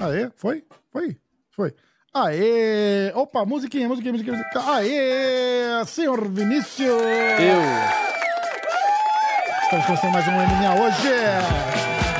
[0.00, 0.64] Aê, foi?
[0.90, 1.16] Foi?
[1.50, 1.74] Foi.
[2.14, 3.12] Aê!
[3.14, 4.64] Opa, musiquinha, musiquinha, musiquinha, musiquinha.
[4.74, 5.84] Aê!
[5.86, 6.90] Senhor Vinícius!
[6.90, 7.60] Eu.
[9.64, 11.08] Estamos começando mais um MMA hoje!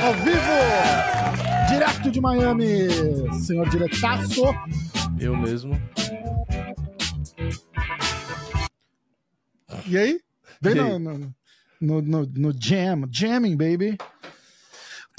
[0.05, 1.69] Ao vivo!
[1.69, 2.87] Direto de Miami!
[3.45, 4.41] Senhor diretaço!
[5.19, 5.79] Eu mesmo.
[9.87, 10.19] E aí?
[10.61, 10.85] Vem E aí?
[10.85, 11.33] no, no,
[11.81, 13.97] no, no- no jam, jamming, baby.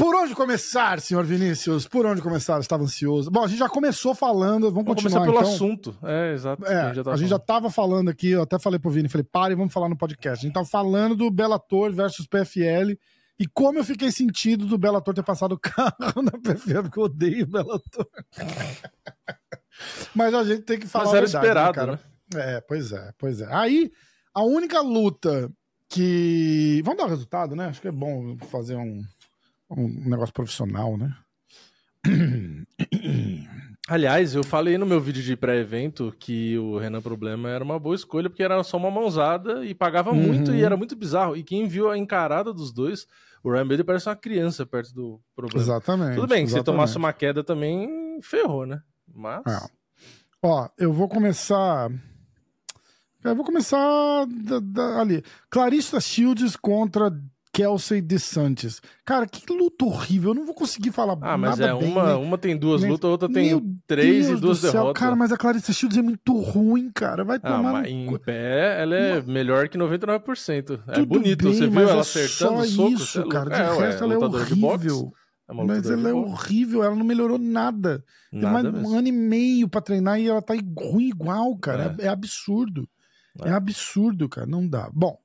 [0.02, 1.86] Por onde começar, senhor Vinícius?
[1.86, 2.54] Por onde começar?
[2.54, 3.30] Eu Estava ansioso.
[3.30, 5.54] Bom, a gente já começou falando, vamos Vamos continuar começar pelo então.
[5.54, 5.96] assunto.
[6.02, 6.66] É, exato.
[6.66, 7.46] É, a gente já, tá a gente já falando.
[7.46, 10.44] tava falando aqui, eu até falei pro Vini, falei, pare, vamos falar no podcast.
[10.44, 12.98] A gente tava falando do Bellator versus PFL
[13.38, 17.04] e como eu fiquei sentido do Bellator ter passado o carro na PFL, porque eu
[17.04, 18.08] odeio o Bellator.
[20.16, 21.92] Mas a gente tem que falar Mas era verdade, esperado, cara?
[22.34, 22.56] né?
[22.56, 23.46] É, pois é, pois é.
[23.54, 23.92] Aí,
[24.34, 25.48] a única luta
[25.88, 26.82] que...
[26.84, 27.66] Vamos dar o resultado, né?
[27.66, 29.00] Acho que é bom fazer um,
[29.76, 31.14] um negócio profissional, né?
[33.88, 37.94] Aliás, eu falei no meu vídeo de pré-evento que o Renan Problema era uma boa
[37.96, 40.22] escolha, porque era só uma mãozada e pagava Uhum.
[40.22, 41.36] muito e era muito bizarro.
[41.36, 43.06] E quem viu a encarada dos dois,
[43.42, 45.60] o Ryan Bader parece uma criança perto do problema.
[45.62, 46.14] Exatamente.
[46.14, 46.64] Tudo bem, se exatamente.
[46.66, 48.80] tomasse uma queda também, ferrou, né?
[49.12, 49.42] Mas.
[49.46, 49.68] É.
[50.42, 51.90] Ó, eu vou começar.
[53.24, 55.24] Eu vou começar da- da- ali.
[55.50, 57.10] Clarissa Shields contra
[57.52, 58.80] Kelsey DeSantis.
[59.04, 60.30] Cara, que luta horrível.
[60.30, 62.14] Eu não vou conseguir falar Ah, mas nada é, bem, uma, né?
[62.14, 64.72] uma tem duas lutas, a outra Meu tem três Deus e duas do céu.
[64.72, 65.00] derrotas.
[65.02, 67.24] Cara, mas a Clarissa Shields é muito ruim, cara.
[67.24, 70.80] Vai Ah, tomar mas no em pé ela é melhor que 99%.
[70.88, 72.90] É Tudo bonito, bem, você mas viu ela é acertando o soco?
[72.90, 73.50] isso, é cara.
[73.50, 75.12] De É, ué, resto, ela é horrível.
[75.48, 78.02] é uma Mas ela é horrível, ela não melhorou nada.
[78.30, 81.94] Tem mais Nada um ano e meio pra treinar e ela tá ruim igual, cara.
[81.98, 82.88] É, é absurdo.
[83.44, 83.48] É.
[83.48, 83.52] É.
[83.52, 84.46] absurdo, cara.
[84.46, 84.88] Não dá.
[84.92, 85.18] Bom.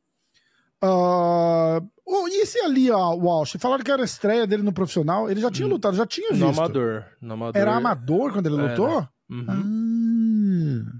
[0.83, 3.55] Oh, e esse ali, ó, o Walsh?
[3.59, 5.29] Falaram que era a estreia dele no profissional.
[5.29, 5.71] Ele já tinha Hum.
[5.71, 6.41] lutado, já tinha visto.
[6.43, 7.05] No amador.
[7.21, 7.61] No amador.
[7.61, 8.69] Era amador quando ele Era.
[8.69, 9.07] lutou?
[9.29, 9.45] Uhum.
[9.49, 10.99] Ah,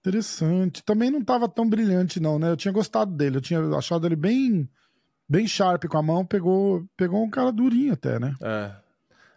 [0.00, 0.82] interessante.
[0.84, 2.50] Também não tava tão brilhante, não, né?
[2.50, 3.36] Eu tinha gostado dele.
[3.36, 4.68] Eu tinha achado ele bem,
[5.28, 6.24] bem sharp com a mão.
[6.24, 8.34] Pegou, pegou um cara durinho até, né?
[8.42, 8.72] É.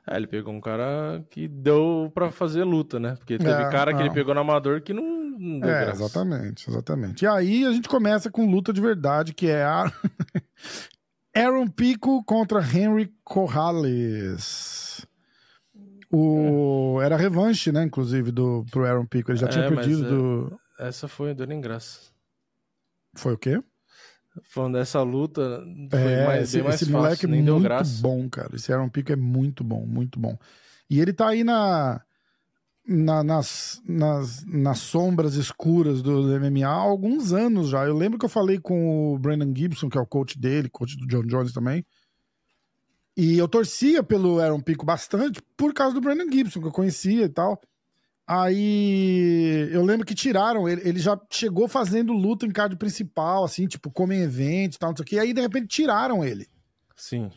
[0.07, 3.15] É, ele pegou um cara que deu pra fazer luta, né?
[3.15, 4.05] Porque teve É, cara que não.
[4.05, 6.03] ele pegou no amador que não, não deu É, graça.
[6.03, 7.23] exatamente, exatamente.
[7.23, 9.85] E aí a gente começa com luta de verdade, que é a
[11.35, 15.05] Aaron Pico contra Henry Corrales.
[16.11, 16.99] O...
[17.01, 19.31] Era revanche, né, inclusive, do, pro Aaron Pico.
[19.31, 20.59] Ele já É, tinha mas perdido é- do...
[20.79, 22.09] Essa foi, deu nem graça.
[23.15, 23.61] Foi o quê?
[24.43, 28.01] Falando dessa luta, foi É, mais, esse, bem mais esse fácil, moleque é muito graça.
[28.01, 28.55] bom, cara.
[28.55, 30.37] Esse Aaron Pico é muito bom, muito bom.
[30.89, 32.01] E ele tá aí na,
[32.87, 37.85] na- nas, nas, nas sombras escuras do MMA há alguns anos já.
[37.85, 40.95] Eu lembro que eu falei com o Brandon Gibson, que é o coach dele, coach
[40.97, 41.85] do John Jones também.
[43.15, 47.25] E eu torcia pelo Aaron Pico bastante por causa do Brandon Gibson, que eu conhecia
[47.25, 47.61] e tal.
[48.27, 53.67] Aí eu lembro que tiraram ele, ele já chegou fazendo luta em card principal, assim,
[53.67, 55.15] tipo, como em evento e tal, não sei o quê.
[55.15, 56.47] E aí, de repente, tiraram ele.
[56.95, 57.29] Sim.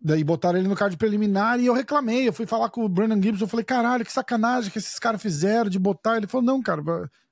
[0.00, 2.28] Daí botaram ele no card preliminar e eu reclamei.
[2.28, 5.20] Eu fui falar com o Brandon Gibson, eu falei, caralho, que sacanagem que esses caras
[5.20, 6.16] fizeram de botar.
[6.16, 6.82] Ele falou, não, cara,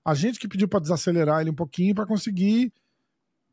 [0.05, 2.73] a gente que pediu pra desacelerar ele um pouquinho pra conseguir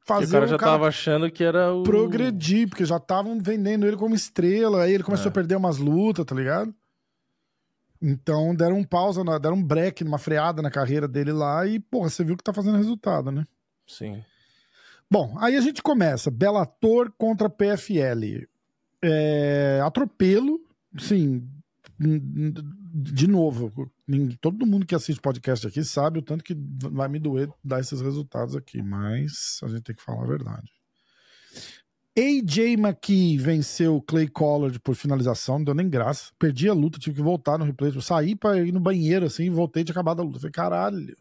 [0.03, 1.83] fazer o cara um já cara tava achando que era o.
[1.83, 5.29] progredir, porque já estavam vendendo ele como estrela, aí ele começou É.
[5.29, 6.73] a perder umas lutas, tá ligado?
[8.01, 12.09] Então deram um pausa, deram um break, uma freada na carreira dele lá e, porra,
[12.09, 13.45] você viu que tá fazendo resultado, né?
[13.87, 14.23] Sim.
[15.09, 16.31] Bom, aí a gente começa.
[16.31, 18.47] Bellator contra PFL.
[19.03, 20.59] É, atropelo,
[20.97, 21.47] sim.
[21.99, 23.91] De novo,
[24.39, 26.55] todo mundo que assiste podcast aqui sabe o tanto que
[26.91, 30.71] vai me doer dar esses resultados aqui, mas a gente tem que falar a verdade.
[32.17, 36.31] AJ McKee venceu Clay Collard por finalização, não deu nem graça.
[36.37, 37.91] Perdi a luta, tive que voltar no replay.
[37.95, 40.39] Eu saí pra ir no banheiro assim e voltei de acabada a luta.
[40.39, 41.15] Falei, caralho.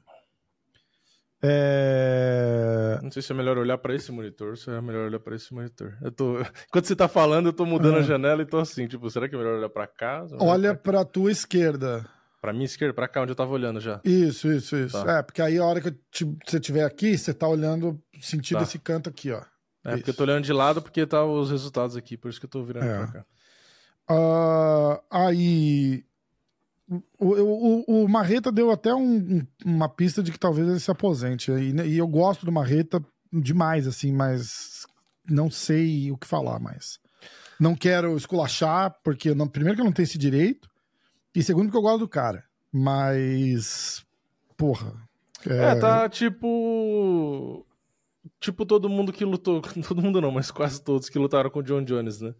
[1.42, 2.98] É...
[3.02, 5.54] Não sei se é melhor olhar para esse monitor se é melhor olhar para esse
[5.54, 5.96] monitor.
[6.02, 6.38] Eu tô...
[6.68, 9.34] Enquanto você tá falando, eu tô mudando a janela e tô assim, tipo, será que
[9.34, 10.26] é melhor olhar para cá?
[10.38, 12.04] Olha pra tua esquerda.
[12.40, 14.00] Pra minha esquerda, pra cá, onde eu tava olhando já.
[14.04, 15.04] Isso, isso, isso.
[15.04, 15.18] Tá.
[15.18, 18.64] É, porque aí a hora que te, você estiver aqui, você tá olhando sentido tá.
[18.64, 19.42] esse canto aqui, ó.
[19.84, 19.98] É, isso.
[19.98, 22.50] porque eu tô olhando de lado porque tá os resultados aqui, por isso que eu
[22.50, 22.96] tô virando é.
[22.98, 23.24] pra cá.
[24.10, 26.04] Uh, aí.
[27.16, 31.52] O, o, o, Marreta deu até um, uma pista de que talvez ele se aposente.
[31.52, 33.00] E, e, eu gosto do Marreta
[33.32, 34.86] demais, assim, mas
[35.24, 36.98] não sei o que falar mais.
[37.60, 40.68] Não quero esculachar, porque não, primeiro que eu não tenho esse direito,
[41.32, 42.42] e segundo que eu gosto do cara.
[42.72, 44.04] Mas.
[44.56, 44.92] Porra.
[45.46, 47.64] É, é tá tipo
[48.40, 51.62] tipo todo mundo que lutou, todo mundo não, mas quase todos que lutaram com o
[51.62, 52.34] John Jones, né?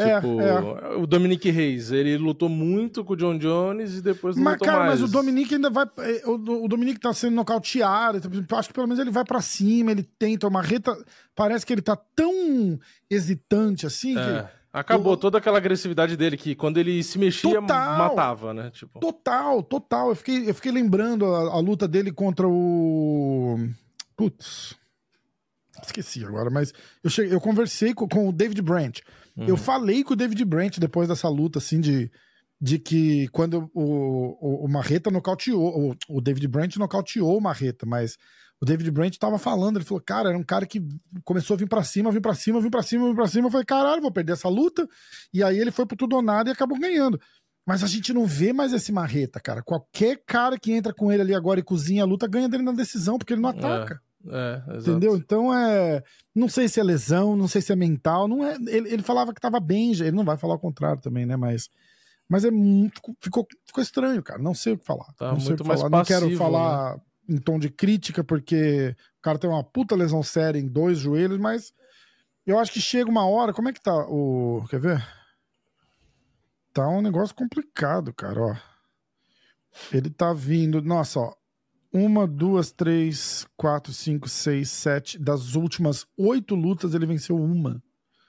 [0.00, 0.96] É, tipo, é.
[0.96, 4.68] o Dominique Reis, ele lutou muito com o John Jones e depois não mas, lutou
[4.68, 5.00] cara, mais.
[5.00, 5.86] Mas o Dominique ainda vai.
[5.98, 8.18] Eh, o, o Dominique tá sendo nocauteado.
[8.18, 10.46] Então, acho que pelo menos ele vai para cima, ele tenta.
[10.46, 10.96] O Marreta
[11.34, 12.78] parece que ele tá tão
[13.10, 14.22] hesitante assim é.
[14.22, 14.58] que.
[14.72, 15.16] Acabou o...
[15.16, 18.70] toda aquela agressividade dele que quando ele se mexia, total, matava, né?
[18.70, 19.00] Tipo...
[19.00, 20.10] Total, total.
[20.10, 23.58] Eu fiquei, eu fiquei lembrando a, a luta dele contra o.
[24.16, 24.76] Putz.
[25.86, 26.72] Esqueci agora, mas
[27.02, 29.02] eu, cheguei, eu conversei com, com o David Branch.
[29.36, 29.46] Uhum.
[29.46, 32.10] Eu falei com o David Branch depois dessa luta, assim, de,
[32.60, 37.86] de que quando o, o, o Marreta nocauteou, o, o David Branch nocauteou o Marreta,
[37.86, 38.16] mas
[38.60, 40.82] o David Branch tava falando, ele falou, cara, era um cara que
[41.24, 43.46] começou a vir para cima, vir para cima, vir para cima, vir para cima.
[43.46, 44.86] Eu falei, caralho, vou perder essa luta.
[45.32, 47.20] E aí ele foi pro tudo ou nada e acabou ganhando.
[47.64, 49.62] Mas a gente não vê mais esse marreta, cara.
[49.62, 52.72] Qualquer cara que entra com ele ali agora e cozinha a luta ganha dele na
[52.72, 53.94] decisão, porque ele não ataca.
[53.94, 55.16] É, é, Entendeu?
[55.16, 56.02] Então é.
[56.34, 58.26] Não sei se é lesão, não sei se é mental.
[58.26, 58.54] Não é.
[58.54, 61.36] Ele, ele falava que tava bem, ele não vai falar o contrário também, né?
[61.36, 61.68] Mas.
[62.28, 63.00] Mas é muito.
[63.20, 64.42] Ficou, ficou estranho, cara.
[64.42, 65.06] Não sei o que falar.
[65.16, 65.90] Tá não sei o que mais falar.
[65.90, 67.02] Passivo, não quero falar né?
[67.36, 71.38] em tom de crítica, porque o cara tem uma puta lesão séria em dois joelhos,
[71.38, 71.72] mas
[72.44, 73.52] eu acho que chega uma hora.
[73.52, 74.64] Como é que tá o.
[74.68, 75.08] Quer ver?
[76.74, 78.56] Tá um negócio complicado, cara, ó.
[79.90, 80.82] Ele tá vindo.
[80.82, 81.34] Nossa, ó
[81.92, 85.18] uma, duas, três, quatro, cinco, seis, sete.
[85.18, 87.82] Das últimas oito lutas, ele venceu uma.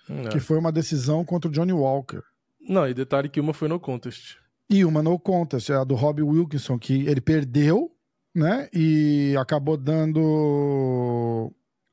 [0.10, 0.30] É.
[0.30, 2.22] Que foi uma decisão contra o Johnny Walker.
[2.62, 4.38] Não, e detalhe que uma foi no contest.
[4.70, 7.92] E uma no contest, é a do Robbie Wilkinson, que ele perdeu,
[8.36, 8.70] né?
[8.74, 11.52] E acabou dando.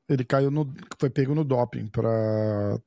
[0.09, 0.73] Ele caiu no.
[0.99, 2.79] Foi pego no doping pra.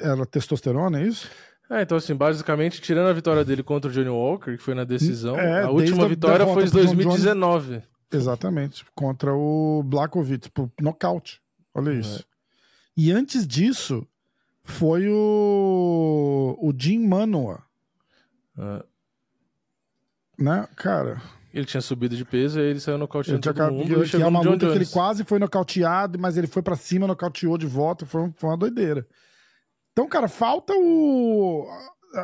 [0.00, 1.30] Era testosterona, é isso?
[1.70, 4.84] É, então assim, basicamente, tirando a vitória dele contra o Johnny Walker, que foi na
[4.84, 7.82] decisão, é, a última vitória foi em 2019.
[8.12, 11.40] Exatamente, contra o Blakovic, por nocaute.
[11.74, 11.94] Olha é.
[11.94, 12.20] isso.
[12.20, 12.24] É.
[12.96, 14.06] E antes disso,
[14.62, 17.62] foi o, o Jim Manoa.
[18.58, 18.84] É.
[20.38, 21.20] Né, cara?
[21.52, 24.04] Ele tinha subido de peso e ele saiu nocauteando ele todo mundo.
[24.04, 24.72] Que, que é uma luta Jones.
[24.72, 28.50] que ele quase foi nocauteado, mas ele foi para cima, nocauteou de volta, foi, foi
[28.50, 29.06] uma doideira.
[29.92, 31.66] Então, cara, falta o...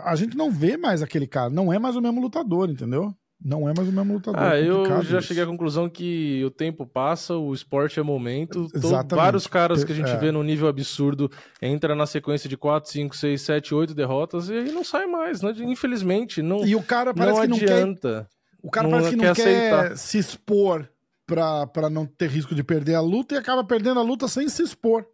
[0.05, 3.15] A gente não vê mais aquele cara, não é mais o mesmo lutador, entendeu?
[3.45, 4.41] Não é mais o mesmo lutador.
[4.41, 5.29] Ah, eu já isso.
[5.29, 8.69] cheguei à conclusão que o tempo passa, o esporte é momento.
[8.73, 9.15] Exatamente.
[9.15, 10.17] Vários caras que a gente é.
[10.17, 11.31] vê no nível absurdo
[11.61, 15.43] entra na sequência de 4, 5, 6, 7, 8 derrotas e aí não sai mais,
[15.43, 15.53] né?
[15.59, 18.09] Infelizmente, não E o cara parece não que adianta.
[18.09, 18.29] não quer...
[18.63, 20.89] O cara não parece que não quer, quer se expor
[21.27, 24.63] pra não ter risco de perder a luta e acaba perdendo a luta sem se
[24.63, 25.05] expor,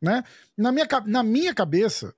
[0.00, 0.22] né?
[0.56, 2.14] Na minha, na minha cabeça,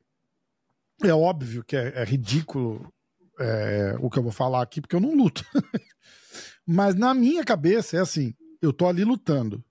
[1.02, 2.92] é óbvio que é, é ridículo
[3.38, 5.44] é, o que eu vou falar aqui, porque eu não luto.
[6.66, 9.64] Mas na minha cabeça é assim: eu tô ali lutando,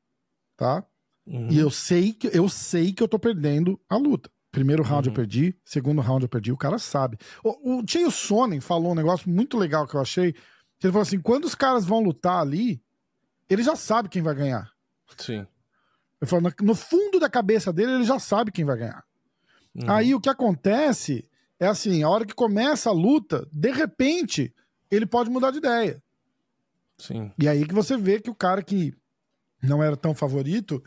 [0.56, 0.84] tá?
[1.26, 1.50] Uhum.
[1.52, 4.30] E eu sei que eu sei que eu tô perdendo a luta.
[4.52, 5.14] Primeiro round uhum.
[5.14, 7.18] eu perdi, segundo round eu perdi, o cara sabe.
[7.44, 10.34] O, o Tio Sonnen falou um negócio muito legal que eu achei.
[10.34, 12.82] Que ele falou assim: quando os caras vão lutar ali,
[13.50, 14.72] ele já sabe quem vai ganhar.
[15.18, 15.46] Sim.
[16.22, 19.04] Ele falou, no fundo da cabeça dele, ele já sabe quem vai ganhar.
[19.76, 19.92] Uhum.
[19.92, 24.54] Aí o que acontece é assim, a hora que começa a luta, de repente,
[24.92, 26.02] ele pode mudar de ideia.
[26.98, 27.32] Sim.
[27.38, 28.94] E aí que você vê que o cara que
[29.62, 30.84] não era tão favorito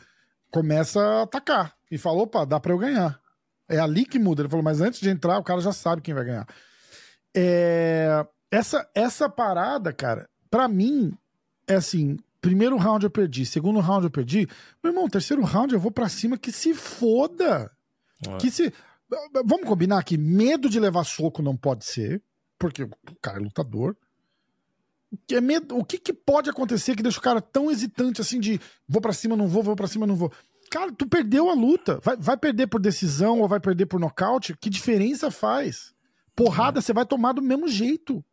[0.51, 3.21] começa a atacar e fala, opa, dá para eu ganhar.
[3.69, 4.43] É ali que muda.
[4.43, 6.47] Ele falou, mas antes de entrar, o cara já sabe quem vai ganhar.
[7.35, 8.27] É...
[8.51, 11.17] Essa, essa parada, cara, para mim,
[11.69, 14.49] é assim, primeiro round eu perdi, segundo round eu perdi.
[14.83, 17.71] Meu irmão, terceiro round eu vou para cima que se foda.
[18.27, 18.37] É.
[18.39, 18.73] Que se
[19.45, 22.23] Vamos combinar que medo de levar soco não pode ser,
[22.59, 22.91] porque o
[23.21, 23.97] cara é lutador.
[25.27, 28.39] Que é medo, o que, que pode acontecer que deixa o cara tão hesitante assim
[28.39, 30.33] de vou para cima, não vou, vou para cima, não vou?
[30.71, 31.99] Cara, tu perdeu a luta.
[32.01, 34.57] Vai, vai perder por decisão ou vai perder por nocaute?
[34.57, 35.93] Que diferença faz?
[36.37, 38.25] Porrada você vai tomar do mesmo jeito.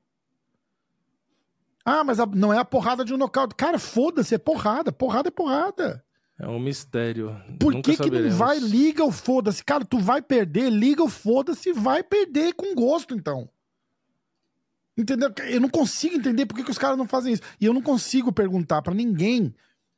[1.83, 3.55] Ah, mas a, não é a porrada de um nocaute.
[3.55, 4.91] Cara, foda-se, é porrada.
[4.91, 6.05] Porrada é porrada.
[6.39, 7.35] É um mistério.
[7.59, 8.59] Por Nunca que, que não vai?
[8.59, 9.63] Liga o foda-se.
[9.63, 13.49] Cara, tu vai perder, liga o foda-se, vai perder com gosto, então.
[14.95, 15.31] Entendeu?
[15.47, 17.41] Eu não consigo entender por que, que os caras não fazem isso.
[17.59, 19.53] E eu não consigo perguntar para ninguém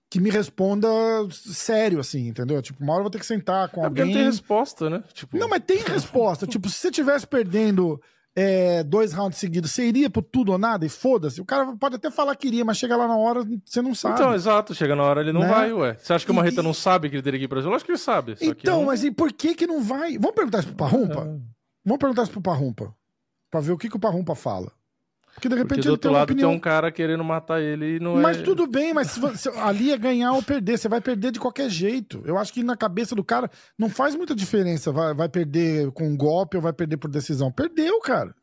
[0.09, 0.87] que me responda
[1.29, 2.61] sério, assim, entendeu?
[2.61, 4.05] Tipo, uma hora eu vou ter que sentar com é alguém.
[4.05, 5.03] Não tem resposta, né?
[5.13, 5.37] Tipo...
[5.37, 6.47] Não, mas tem resposta.
[6.47, 8.01] tipo, se você tivesse perdendo
[8.35, 11.41] é, dois rounds seguidos, você iria pro tudo ou nada e foda-se?
[11.41, 14.15] O cara pode até falar que iria, mas chega lá na hora, você não sabe.
[14.15, 15.47] Então, exato, chega na hora ele não né?
[15.47, 15.97] vai, ué.
[15.99, 16.63] Você acha que o Marreta e...
[16.63, 17.73] não sabe que ele teria que ir pro Brasil?
[17.73, 18.35] Acho que ele sabe.
[18.41, 18.85] então, não...
[18.85, 20.17] mas e por que que não vai?
[20.17, 21.21] Vamos perguntar isso pro Parrumpa?
[21.21, 21.39] É.
[21.83, 22.95] Vamos perguntar isso pro Parrumpa.
[23.49, 24.71] Pra ver o que, que o Parrumpa fala.
[25.39, 26.49] Porque de repente Porque do outro lado opinião...
[26.49, 28.41] tem um cara querendo matar ele e não Mas é...
[28.41, 30.77] tudo bem, mas você, ali é ganhar ou perder.
[30.77, 32.21] Você vai perder de qualquer jeito.
[32.25, 34.91] Eu acho que na cabeça do cara não faz muita diferença.
[34.91, 37.49] Vai, vai perder com um golpe ou vai perder por decisão.
[37.49, 38.35] Perdeu, cara.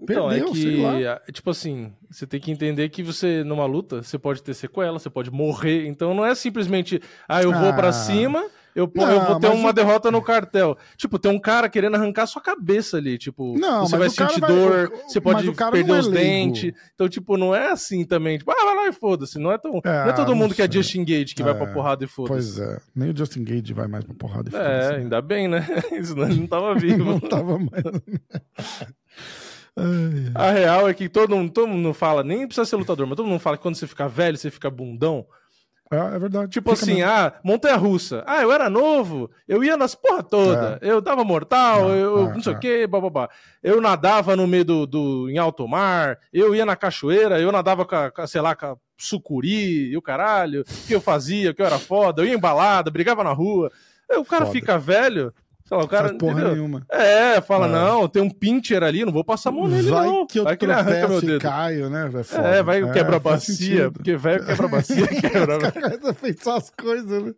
[0.00, 3.66] Então, é Perdeu, é que, é, tipo assim, você tem que entender que você, numa
[3.66, 5.86] luta, você pode ter sequela, você pode morrer.
[5.86, 7.74] Então não é simplesmente, ah, eu vou ah.
[7.74, 8.42] para cima
[8.74, 9.72] eu, não, eu vou ter uma o...
[9.72, 10.76] derrota no cartel.
[10.96, 13.18] Tipo, tem um cara querendo arrancar sua cabeça ali.
[13.18, 15.02] Tipo, não, você vai sentir dor, vai...
[15.06, 16.72] você pode perder os é dentes.
[16.94, 18.38] Então, tipo, não é assim também.
[18.38, 19.38] Tipo, ah, vai lá e foda-se.
[19.38, 19.80] Não é tão.
[19.84, 22.08] É, não é todo mundo que é Justin Gage que é, vai pra porrada e
[22.08, 22.58] foda-se.
[22.58, 22.80] Pois é.
[22.94, 24.70] Nem o Justin Gage vai mais pra porrada e foda-se.
[24.70, 24.96] É, né?
[24.96, 25.66] ainda bem, né?
[26.02, 27.04] Senão ele não tava vivo.
[27.04, 27.72] não tava mais.
[30.34, 33.28] A real é que todo mundo, todo mundo fala, nem precisa ser lutador, mas todo
[33.28, 35.26] mundo fala que quando você fica velho, você fica bundão.
[35.92, 36.50] É, é verdade.
[36.50, 37.10] Tipo Fica assim, mesmo.
[37.10, 38.24] ah, montanha russa.
[38.26, 40.78] Ah, eu era novo, eu ia nas porra toda.
[40.80, 40.90] É.
[40.90, 42.58] Eu dava mortal, é, eu é, não sei o é.
[42.58, 43.28] que, bababá.
[43.62, 45.30] Eu nadava no meio do, do.
[45.30, 48.76] em alto mar, eu ia na cachoeira, eu nadava com, a, sei lá, com a
[48.96, 50.62] sucuri e o caralho.
[50.62, 53.70] O que eu fazia, o que eu era foda, eu ia embalada, brigava na rua.
[54.10, 54.58] O cara foda.
[54.58, 55.32] fica velho,
[55.72, 56.08] Sei lá, o cara.
[56.08, 56.52] Faz porra entendeu?
[56.52, 56.86] nenhuma.
[56.90, 57.70] É, fala, é.
[57.70, 60.26] não, tem um pincher ali, não vou passar a mão nele, vai não.
[60.26, 61.40] Que eu vai que ele arranca meu dedo.
[61.40, 62.10] caio, né?
[62.44, 65.58] É, é vai é, quebra bacia, porque velho quebra bacia, quebra.
[66.02, 67.32] Os pensar as coisas, né?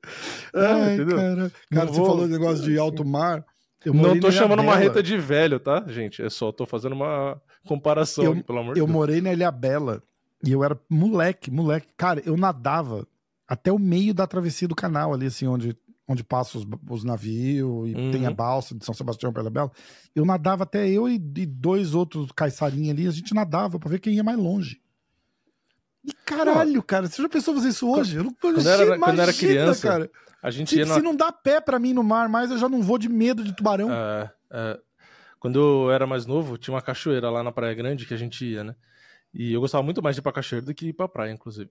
[0.53, 1.17] É, Ai, entendeu?
[1.17, 2.07] Cara, cara você vou...
[2.07, 3.45] falou negócio de alto mar.
[3.87, 6.21] não tô chamando uma reta de velho, tá, gente?
[6.21, 8.89] É só tô fazendo uma comparação, eu, aqui, pelo amor de Deus.
[8.89, 10.03] Eu morei na Ilha Bela
[10.45, 11.87] e eu era moleque, moleque.
[11.97, 13.07] Cara, eu nadava
[13.47, 17.89] até o meio da travessia do canal ali, assim, onde onde passam os, os navios
[17.89, 18.11] e uhum.
[18.11, 19.71] tem a balsa de São Sebastião para Bela.
[20.15, 24.01] Eu nadava até eu e, e dois outros caiçarinhos ali, a gente nadava para ver
[24.01, 24.81] quem ia mais longe.
[26.05, 28.17] E caralho, cara, você já pensou fazer isso hoje?
[28.17, 30.11] Eu não quando, era, imagina, quando era criança, cara.
[30.43, 32.83] A gente se, se não dá pé para mim no mar mais, eu já não
[32.83, 33.91] vou de medo de tubarão.
[33.91, 34.81] É, é.
[35.41, 38.45] Quando eu era mais novo, tinha uma cachoeira lá na Praia Grande que a gente
[38.45, 38.75] ia, né?
[39.33, 41.71] E eu gostava muito mais de ir pra cachoeira do que ir pra praia, inclusive.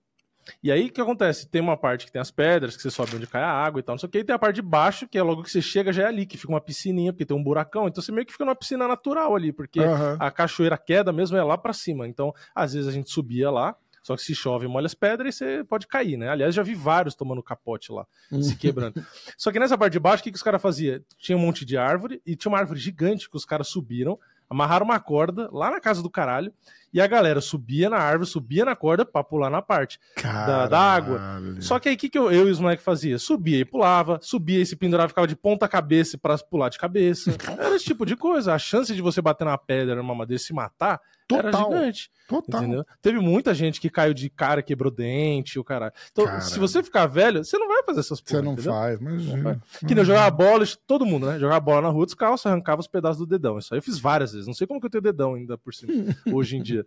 [0.62, 1.48] E aí o que acontece?
[1.48, 3.82] Tem uma parte que tem as pedras, que você sobe onde cai a água e
[3.82, 5.50] tal, não sei o que, e tem a parte de baixo, que é logo que
[5.50, 8.12] você chega já é ali, que fica uma piscininha, porque tem um buracão, então você
[8.12, 10.16] meio que fica numa piscina natural ali, porque uhum.
[10.18, 12.06] a cachoeira queda mesmo é lá para cima.
[12.06, 15.38] Então, às vezes a gente subia lá, só que se chove, molha as pedras e
[15.38, 16.28] você pode cair, né?
[16.28, 18.56] Aliás, já vi vários tomando capote lá, se uhum.
[18.56, 18.94] quebrando.
[19.34, 21.00] Só que nessa parte de baixo, o que, que os caras faziam?
[21.16, 24.18] Tinha um monte de árvore e tinha uma árvore gigante que os caras subiram,
[24.54, 26.52] amarraram uma corda lá na casa do caralho
[26.92, 30.78] e a galera subia na árvore, subia na corda pra pular na parte da, da,
[30.78, 31.20] água.
[31.58, 33.18] Só que aí o que, que eu, eu e os moleques fazia?
[33.18, 37.36] Subia e pulava, subia e se pendurava, ficava de ponta cabeça para pular de cabeça.
[37.58, 38.54] Era esse tipo de coisa.
[38.54, 41.48] A chance de você bater na pedra numa madeira e se matar Total.
[41.48, 42.10] era gigante.
[42.28, 42.62] Total.
[42.62, 42.86] Entendeu?
[43.02, 45.92] Teve muita gente que caiu de cara, quebrou dente, o cara.
[46.10, 46.42] Então, Caramba.
[46.42, 48.40] se você ficar velho, você não vai fazer essas coisas.
[48.40, 48.72] Você não entendeu?
[48.72, 49.62] faz, imagina.
[49.86, 51.38] Que nem jogar bola, todo mundo, né?
[51.38, 53.58] Jogar bola na rua descalço, arrancava os pedaços do dedão.
[53.58, 54.46] Isso aí eu fiz várias vezes.
[54.46, 55.92] Não sei como que eu tenho dedão ainda por cima,
[56.32, 56.84] hoje em dia.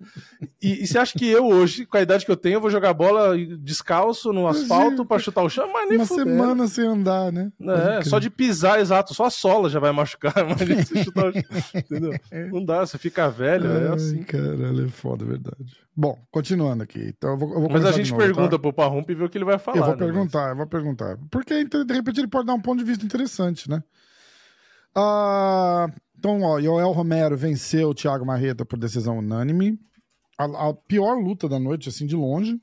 [0.62, 2.70] E, e, você acha que eu hoje, com a idade que eu tenho, eu vou
[2.70, 5.72] jogar bola descalço no asfalto para chutar o chão?
[5.72, 7.52] Mas nem Uma semana sem andar, né?
[8.00, 9.14] É, só de pisar, exato.
[9.14, 10.34] Só a sola já vai machucar.
[10.48, 11.44] Mas chutar o chão,
[11.76, 12.14] entendeu?
[12.52, 14.24] Não dá, você fica velho, é é assim.
[14.28, 15.78] Caralho, é foda, é verdade.
[15.96, 17.14] Bom, continuando aqui.
[17.18, 18.60] Então eu vou, eu vou Mas a gente novo, pergunta tá?
[18.60, 19.78] pro Parrump e vê o que ele vai falar.
[19.78, 20.50] Eu vou né, perguntar, mas...
[20.50, 21.18] eu vou perguntar.
[21.32, 23.82] Porque de repente ele pode dar um ponto de vista interessante, né?
[24.94, 29.80] Ah, então, ó, Joel Romero venceu o Thiago Marreta por decisão unânime.
[30.38, 32.60] A, a pior luta da noite, assim, de longe.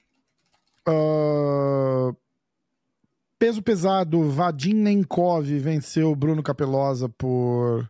[0.86, 2.14] Uh,
[3.38, 7.88] peso pesado, Vadim Nenkov venceu Bruno Capelosa por,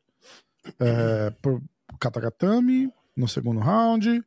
[0.78, 1.60] é, por
[1.98, 4.22] Katagatame no segundo round.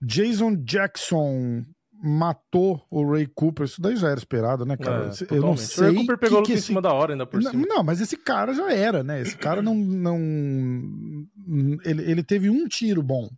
[0.00, 1.64] Jason Jackson
[2.02, 3.64] matou o Ray Cooper.
[3.64, 5.10] Isso daí já era esperado, né, cara?
[5.30, 5.84] É, eu não sei.
[5.84, 6.64] O Ray Cooper pegou que, que esse...
[6.64, 7.66] em cima da hora ainda por não, cima.
[7.66, 9.20] Não, mas esse cara já era, né?
[9.20, 9.74] Esse cara não.
[9.74, 10.18] não...
[11.84, 13.28] Ele, ele teve um tiro bom.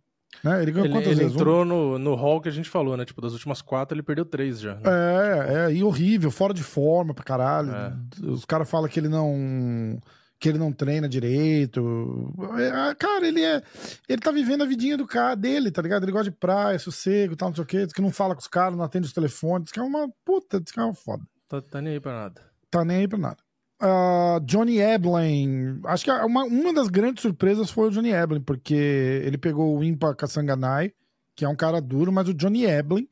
[0.43, 0.61] Né?
[0.61, 3.03] Ele ganhou ele, ele entrou no, no hall que a gente falou, né?
[3.03, 4.75] Tipo, das últimas quatro, ele perdeu três já.
[4.75, 4.81] Né?
[4.85, 7.71] É, é, e horrível, fora de forma pra caralho.
[7.71, 7.93] É.
[8.23, 9.99] Os caras falam que ele não.
[10.39, 12.33] Que ele não treina direito.
[12.57, 13.61] É, cara, ele é.
[14.07, 16.03] Ele tá vivendo a vidinha do cara dele, tá ligado?
[16.03, 17.85] Ele gosta de praia, sossego e tal, não sei o quê.
[17.85, 19.65] Diz que não fala com os caras, não atende os telefones.
[19.65, 21.23] Diz que é uma puta, diz que é uma foda.
[21.49, 22.41] Tá, tá nem aí pra nada.
[22.71, 23.37] Tá nem aí pra nada.
[23.81, 25.81] Uh, Johnny Eblin.
[25.85, 29.83] Acho que uma, uma das grandes surpresas foi o Johnny Eblin, porque ele pegou o
[29.83, 30.93] Impa Kassanganai,
[31.35, 33.07] que é um cara duro, mas o Johnny Eblin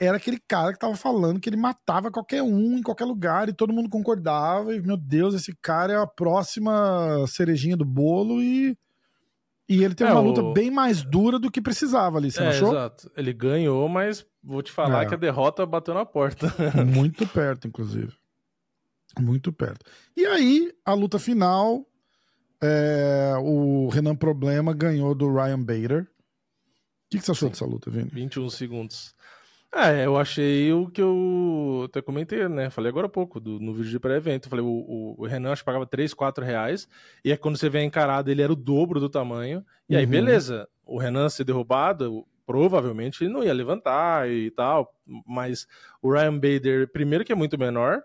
[0.00, 3.52] era aquele cara que tava falando que ele matava qualquer um em qualquer lugar e
[3.52, 4.74] todo mundo concordava.
[4.74, 8.76] E, meu Deus, esse cara é a próxima cerejinha do bolo e.
[9.68, 10.52] E ele teve é, uma luta o...
[10.52, 12.70] bem mais dura do que precisava ali, você é, achou?
[12.70, 13.08] Exato.
[13.16, 15.06] Ele ganhou, mas vou te falar é.
[15.06, 16.52] que a derrota bateu na porta.
[16.84, 18.12] Muito perto, inclusive.
[19.20, 19.84] Muito perto.
[20.16, 21.86] E aí, a luta final,
[22.60, 26.02] é, o Renan Problema ganhou do Ryan Bader.
[26.02, 26.06] O
[27.10, 27.52] que, que você achou Sim.
[27.52, 28.10] dessa luta, Vini?
[28.12, 29.14] 21 segundos.
[29.72, 32.70] É, eu achei o que eu até comentei, né?
[32.70, 34.48] Falei agora há pouco do, no vídeo de pré-evento.
[34.48, 36.88] Falei, o, o, Renan acho que pagava 3, 4 reais.
[37.24, 39.64] E é quando você vê a encarada, ele era o dobro do tamanho.
[39.88, 40.10] E aí, uhum.
[40.10, 40.68] beleza.
[40.84, 44.92] O Renan ser derrubado, provavelmente ele não ia levantar e tal.
[45.24, 45.68] Mas
[46.02, 48.02] o Ryan Bader, primeiro que é muito menor.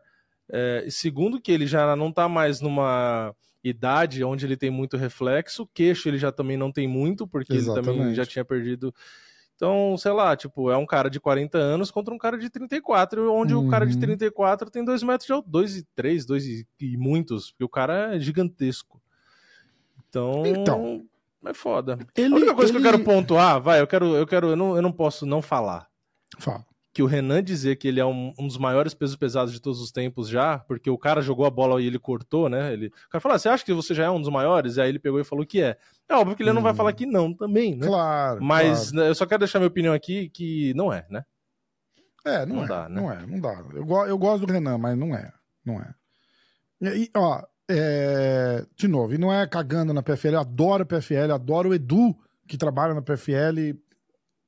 [0.47, 5.63] É, segundo, que ele já não está mais numa idade onde ele tem muito reflexo,
[5.63, 7.89] o queixo ele já também não tem muito, porque Exatamente.
[7.89, 8.93] ele também já tinha perdido.
[9.55, 13.31] Então, sei lá, tipo, é um cara de 40 anos contra um cara de 34,
[13.31, 13.67] onde uhum.
[13.67, 14.71] o cara de 34 uhum.
[14.71, 18.15] tem 2 metros de altura, 2 e 3, 2 e, e muitos, porque o cara
[18.15, 19.01] é gigantesco.
[20.09, 21.05] Então, então
[21.45, 21.97] é foda.
[22.15, 22.81] Ele, a única coisa ele...
[22.81, 25.41] que eu quero pontuar, vai, eu quero, eu quero, eu não, eu não posso não
[25.41, 25.87] falar.
[26.37, 29.59] Fala que o Renan dizer que ele é um, um, dos maiores pesos pesados de
[29.59, 32.71] todos os tempos já, porque o cara jogou a bola e ele cortou, né?
[32.71, 34.77] Ele, o cara falou: ah, você acha que você já é um dos maiores?
[34.77, 35.77] E aí ele pegou e falou que é.
[36.07, 36.53] É óbvio que ele hum.
[36.53, 37.85] não vai falar que não também, né?
[37.85, 38.41] Claro.
[38.41, 38.95] Mas claro.
[38.95, 41.25] Né, eu só quero deixar minha opinião aqui que não é, né?
[42.25, 43.01] É, não, não é, dá, né?
[43.01, 43.65] Não é, não dá.
[43.73, 45.33] Eu, eu gosto do Renan, mas não é.
[45.65, 45.93] Não é.
[46.97, 51.33] E, ó, é, de novo, e não é cagando na PFL, eu adoro a PFL,
[51.33, 52.15] adoro o Edu
[52.47, 53.77] que trabalha na PFL.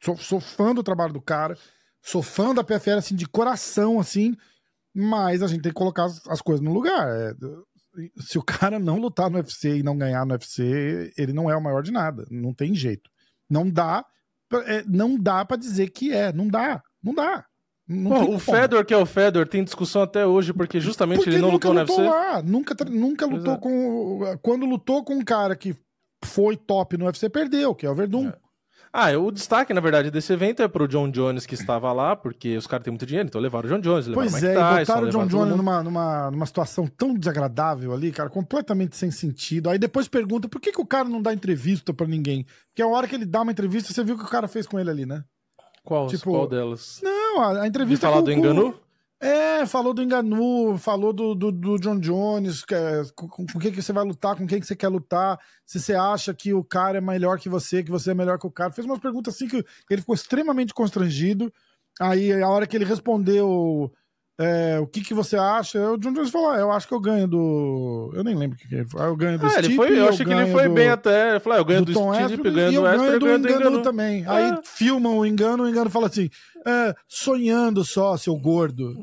[0.02, 1.58] Sou, sou fã do trabalho do cara
[2.08, 4.36] sou fã da PFL, assim, de coração, assim,
[4.96, 7.08] mas a gente tem que colocar as, as coisas no lugar.
[7.10, 7.34] É,
[8.20, 11.56] se o cara não lutar no UFC e não ganhar no UFC, ele não é
[11.56, 12.26] o maior de nada.
[12.32, 13.10] Não tem jeito.
[13.50, 14.06] Não dá,
[14.66, 16.32] é, não dá para dizer que é.
[16.32, 16.82] Não dá.
[17.04, 17.46] Não dá.
[17.88, 21.30] Não Pô, o Fedor, que é o Fedor, tem discussão até hoje, porque justamente porque
[21.30, 22.16] ele não lutou, lutou no UFC.
[22.16, 23.58] Lá, nunca, nunca lutou é.
[23.58, 24.38] com.
[24.42, 25.76] Quando lutou com um cara que
[26.24, 28.30] foi top no UFC, perdeu, que é o Verdun.
[28.30, 28.47] É.
[28.92, 32.58] Ah, o destaque, na verdade, desse evento é pro John Jones que estava lá, porque
[32.58, 34.54] os caras têm muito dinheiro, então levaram o John Jones, levaram pois o Mike é,
[34.56, 39.12] Tyson, botaram o John Jones numa, numa, numa situação tão desagradável ali, cara, completamente sem
[39.12, 39.70] sentido.
[39.70, 42.46] Aí depois pergunta por que, que o cara não dá entrevista para ninguém?
[42.70, 44.66] Porque a hora que ele dá uma entrevista, você viu o que o cara fez
[44.66, 45.24] com ele ali, né?
[45.84, 47.00] Qual, tipo, qual delas?
[47.02, 48.08] Não, a, a entrevista.
[48.08, 48.78] De falar do engano?
[49.20, 53.82] É, falou do Enganu, falou do, do, do John Jones, é, com, com, quem que
[53.82, 57.00] você vai lutar, com quem que você quer lutar, se você acha que o cara
[57.00, 58.72] é melhor que você, que você é melhor que o cara.
[58.72, 61.52] Fez umas perguntas assim que ele ficou extremamente constrangido.
[62.00, 63.92] Aí, a hora que ele respondeu
[64.40, 67.00] é, o que, que você acha, o John Jones falou, ah, eu acho que eu
[67.00, 68.12] ganho do...
[68.14, 69.08] Eu nem lembro o que, que ele falou.
[69.08, 70.74] Eu ganho do ah, Stipe, foi, eu, eu achei que ele foi do...
[70.76, 71.32] bem até.
[71.32, 73.82] Ele falou, ah, eu ganho do, do Stipe, ganho do Esper, eu ganho do Engano
[73.82, 74.24] também.
[74.24, 74.30] É.
[74.30, 76.30] Aí filmam o Engano, o Engano fala assim,
[76.66, 78.94] é, sonhando só, seu gordo.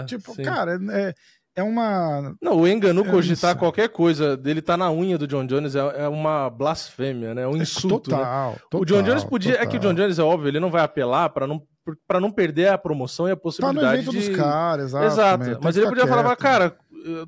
[0.00, 0.42] É, tipo, sim.
[0.42, 1.14] cara, é,
[1.56, 2.36] é uma.
[2.40, 6.08] Não, o Engano cogitar qualquer coisa dele tá na unha do John Jones é, é
[6.08, 7.42] uma blasfêmia, né?
[7.42, 8.10] É um é insulto.
[8.10, 8.58] Total, né?
[8.70, 9.54] total, O John Jones podia.
[9.54, 9.66] Total.
[9.66, 11.60] É que o John Jones é óbvio, ele não vai apelar para não
[12.06, 14.28] para não perder a promoção e a possibilidade tá no de.
[14.28, 15.06] Dos caras, exato.
[15.06, 15.60] exato.
[15.62, 16.16] Mas ele podia quieto.
[16.16, 16.76] falar, cara,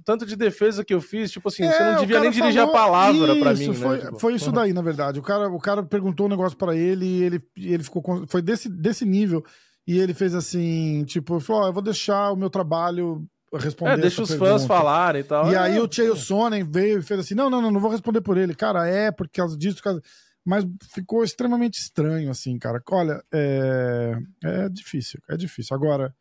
[0.05, 2.69] tanto de defesa que eu fiz, tipo assim, é, você não devia nem dirigir a
[2.69, 3.73] palavra para mim.
[3.75, 4.05] Foi, né?
[4.05, 5.19] tipo, foi isso daí, na verdade.
[5.19, 8.25] O cara, o cara perguntou um negócio para ele e ele, ele ficou.
[8.29, 9.45] Foi desse, desse nível.
[9.87, 13.27] E ele fez assim, tipo, falou: oh, eu vou deixar o meu trabalho
[13.59, 13.95] responder.
[13.95, 14.51] É, deixa os pergunta.
[14.53, 15.51] fãs falarem e tal.
[15.51, 17.91] E é, aí o Chael Sonnen veio e fez assim: não, não, não, não vou
[17.91, 18.55] responder por ele.
[18.55, 20.03] Cara, é, por causa disso, por causa...
[20.51, 22.83] Mas ficou extremamente estranho, assim, cara.
[22.91, 25.77] Olha, é, é difícil, é difícil.
[25.77, 26.13] Agora,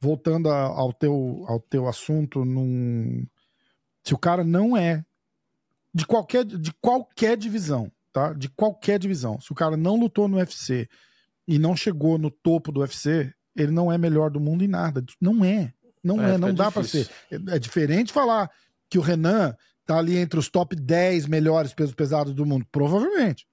[0.00, 3.24] voltando ao teu, ao teu assunto, num...
[4.02, 5.04] se o cara não é
[5.94, 8.32] de qualquer, de qualquer divisão, tá?
[8.32, 9.40] De qualquer divisão.
[9.40, 10.88] Se o cara não lutou no UFC
[11.46, 15.04] e não chegou no topo do UFC, ele não é melhor do mundo em nada.
[15.20, 15.72] Não é.
[16.02, 17.08] Não é, é não dá para ser.
[17.30, 18.50] É, é diferente falar
[18.90, 22.66] que o Renan tá ali entre os top 10 melhores pesos pesados do mundo.
[22.72, 23.46] Provavelmente.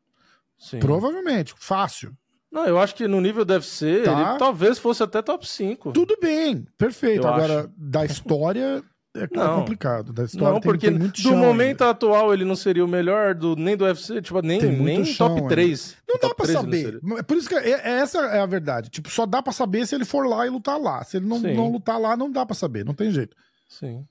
[0.64, 0.80] Sim.
[0.80, 1.54] Provavelmente.
[1.58, 2.12] Fácil.
[2.52, 4.12] Não, eu acho que no nível deve ser, tá.
[4.30, 5.92] ele talvez fosse até top 5.
[5.92, 7.26] Tudo bem, perfeito.
[7.28, 7.70] Eu Agora, acho.
[7.76, 8.84] da história,
[9.16, 10.14] é não, complicado.
[10.14, 11.90] Da história não, tem, porque tem do chão momento ainda.
[11.90, 15.42] atual ele não seria o melhor do, nem do UFC, tipo, nem, nem chão top
[15.42, 15.50] ainda.
[15.56, 15.98] 3.
[16.08, 17.20] Não dá pra 3 ele não saber.
[17.20, 18.90] É Por isso que é- é- essa é a verdade.
[18.92, 21.04] Tipo, só dá pra saber se ele for lá e lutar lá.
[21.04, 21.56] Se ele não, Sim.
[21.56, 22.86] não lutar lá, não dá pra saber.
[22.86, 23.36] Não tem jeito.
[23.68, 24.06] Sim.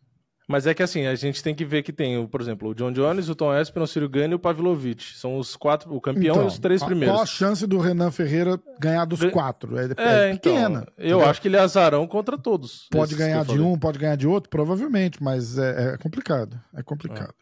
[0.53, 2.93] Mas é que assim, a gente tem que ver que tem, por exemplo, o John
[2.93, 5.17] Jones, o Tom Espinal, o Ciro Gane e o Pavlovich.
[5.17, 7.15] São os quatro, o campeão Então, e os três a- primeiros.
[7.17, 9.79] Qual a chance do Renan Ferreira ganhar dos quatro?
[9.79, 10.87] É, É, é então, pequena.
[10.99, 11.25] eu entendeu?
[11.25, 12.87] acho que ele é azarão contra todos.
[12.91, 16.61] Pode ganhar de um, pode ganhar de outro, provavelmente, mas é, é complicado.
[16.77, 17.33] É complicado.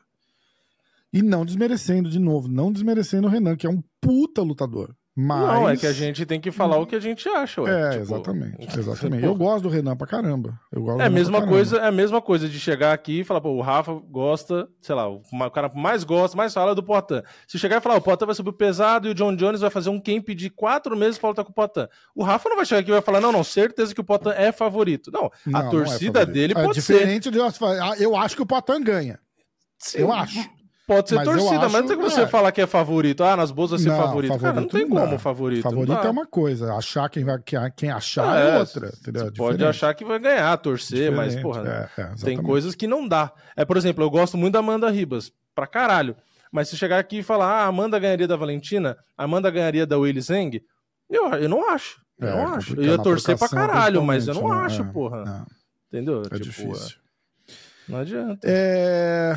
[1.13, 4.95] E não desmerecendo de novo, não desmerecendo o Renan, que é um puta lutador.
[5.17, 5.41] Mas...
[5.41, 7.71] Não, é que a gente tem que falar o que a gente acha, ué.
[7.71, 9.25] É, Tipo, exatamente, exatamente.
[9.25, 10.59] Eu gosto do Renan pra caramba.
[10.73, 13.41] Eu gosto É a mesma coisa, é a mesma coisa de chegar aqui e falar,
[13.41, 17.23] pô, o Rafa gosta, sei lá, o cara mais gosta, mais fala é do Poitin.
[17.47, 19.91] Se chegar e falar, o Poitin vai subir pesado e o John Jones vai fazer
[19.91, 21.89] um camp de quatro meses pra lutar com o Poitin.
[22.15, 24.31] O Rafa não vai chegar aqui e vai falar, não, não, certeza que o Poitin
[24.31, 25.11] é favorito.
[25.11, 26.93] Não, Não, a não é torcida dele é pode ser.
[26.95, 29.19] diferente de eu falar, eu acho que o Poitin ganha.
[29.79, 30.60] Sim, Eu acho.
[30.91, 32.27] Pode ser Mas torcida, mas não acho- tem como você é.
[32.27, 33.23] falar que é favorito.
[33.23, 34.37] Ah, nas bolsas ser Não, favorito.
[34.41, 35.63] Cara, não tem não como favorito.
[35.65, 38.91] não Favorito é uma coisa, achar quem vai quem, quem achar Ah, é, é, outra?
[38.91, 42.89] Você pode achar que vai ganhar, torcer, mas, Diferente, porra, é, é, tem coisas que
[42.89, 43.33] não dá.
[43.57, 46.17] É, por exemplo, eu gosto muito da Amanda Ribas, pra caralho.
[46.51, 49.87] Mas se chegar aqui e falar, ah, a Amanda ganharia da Valentina, a Amanda ganharia
[49.87, 50.61] da Willy Zeng,
[51.09, 52.01] eu, eu não acho.
[52.19, 52.75] Eu É, não é acho.
[52.75, 54.91] Eu ia torcer pra caralho, mas eu não acho, né?
[54.93, 55.25] porra.
[55.25, 55.47] Não,
[55.87, 56.23] Entendeu?
[56.23, 56.97] é Tipo, difícil.
[57.89, 58.41] Não adianta.
[58.43, 59.37] É,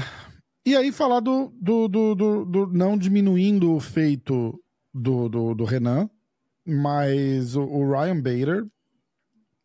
[0.66, 4.58] E aí falar do, do, do, do- do não diminuindo o feito
[4.94, 6.10] do, do, do Renan,
[6.66, 8.66] mas o, o Ryan Bader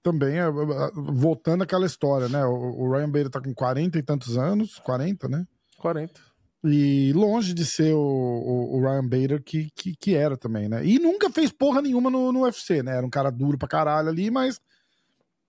[0.03, 0.51] também, é, é,
[0.95, 2.45] voltando àquela história, né?
[2.45, 5.47] O, o Ryan Bader tá com 40 e tantos anos, 40, né?
[5.79, 6.21] 40.
[6.65, 10.85] E longe de ser o, o- o Ryan Bader que, que, que era também, né?
[10.85, 12.97] E nunca fez porra nenhuma no, no UFC, né?
[12.97, 14.61] Era um cara duro pra caralho ali, mas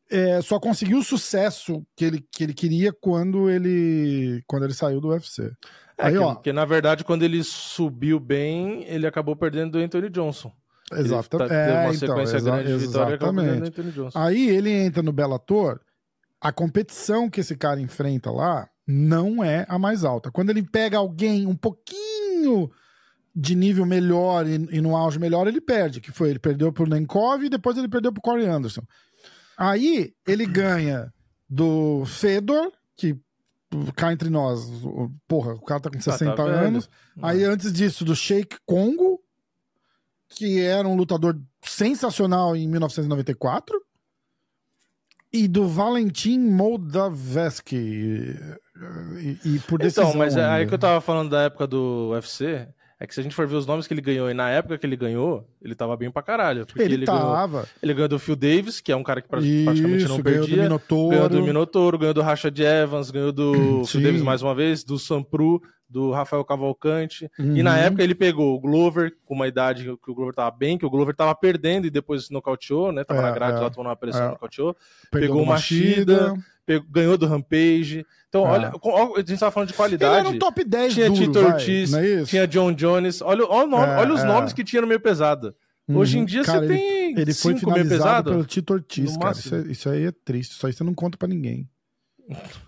[0.10, 5.00] é, só conseguiu o sucesso que ele, que ele queria quando ele, quando ele saiu
[5.00, 5.52] do UFC.
[5.98, 6.34] É, Aí, que, ó.
[6.34, 10.52] porque na verdade, quando ele subiu bem, ele acabou perdendo do Anthony Johnson.
[10.92, 11.38] Exato.
[11.38, 13.68] Ele tá- é, uma então, sequência exa- grande de vitória exatamente.
[13.68, 14.18] Anthony Johnson.
[14.20, 15.80] Aí ele entra no Bellator,
[16.42, 20.32] a competição que esse cara enfrenta lá não é a mais alta.
[20.32, 22.72] Quando ele pega alguém um pouquinho
[23.36, 26.02] de nível melhor e, e no auge melhor, ele perde.
[26.02, 28.82] Que foi, ele perdeu pro Nenkov e depois ele perdeu pro Corey Anderson.
[29.60, 31.14] Aí ele ganha
[31.50, 33.20] do Fedor, que
[33.94, 34.66] cá entre nós,
[35.28, 36.68] porra, o cara tá com 60 tá velho.
[36.68, 36.90] anos.
[37.22, 39.22] Aí antes disso, do Sheik Congo,
[40.30, 43.78] que era um lutador sensacional em 1994.
[45.32, 47.76] E do Valentim Moldavsky.
[47.76, 50.06] E, e por decisão.
[50.06, 52.66] Então, mas é aí que eu tava falando da época do UFC,
[53.00, 54.78] é que se a gente for ver os nomes que ele ganhou, e na época
[54.78, 56.66] que ele ganhou, ele tava bem pra caralho.
[56.76, 57.66] Ele, ele, ganhou, tava.
[57.82, 60.42] ele ganhou do Phil Davis, que é um cara que pra- praticamente Isso, não ganhou
[60.42, 60.64] do perdia.
[60.64, 61.16] Minotouro.
[61.16, 63.54] Ganhou do Minotouro, ganhou do Rashad Evans, ganhou do
[63.88, 64.02] Phil Sim.
[64.04, 67.30] Davis mais uma vez, do Sampru, do Rafael Cavalcante.
[67.40, 67.64] E Uhum.
[67.64, 70.86] na época ele pegou o Glover, com uma idade que o Glover tava bem, que
[70.86, 73.04] o Glover tava perdendo e depois nocauteou, né?
[73.04, 74.30] Tava É, na grade é, lá tomando uma pressão, é.
[74.32, 74.76] nocauteou.
[75.10, 76.36] Pegou do o Machida,
[76.66, 78.06] pegou- ganhou do Rampage.
[78.30, 78.50] Então, É.
[78.52, 80.16] olha, ó, a gente tava falando de Ele qualidade.
[80.20, 83.22] era um top 10 Tinha duro, Tito Ortiz, é tinha John Jones.
[83.22, 84.26] Olha, olha, nome- É, olha os é.
[84.26, 85.56] nomes que tinha no meio pesado.
[85.92, 86.26] Hoje em Uhum.
[86.26, 88.30] dia Cara, você ele- tem Ele foi meio finalizado pesado.
[88.30, 89.32] pelo Tito Ortiz, cara.
[89.32, 90.52] Isso, é- isso aí é triste.
[90.52, 91.68] Isso aí você não conta pra ninguém.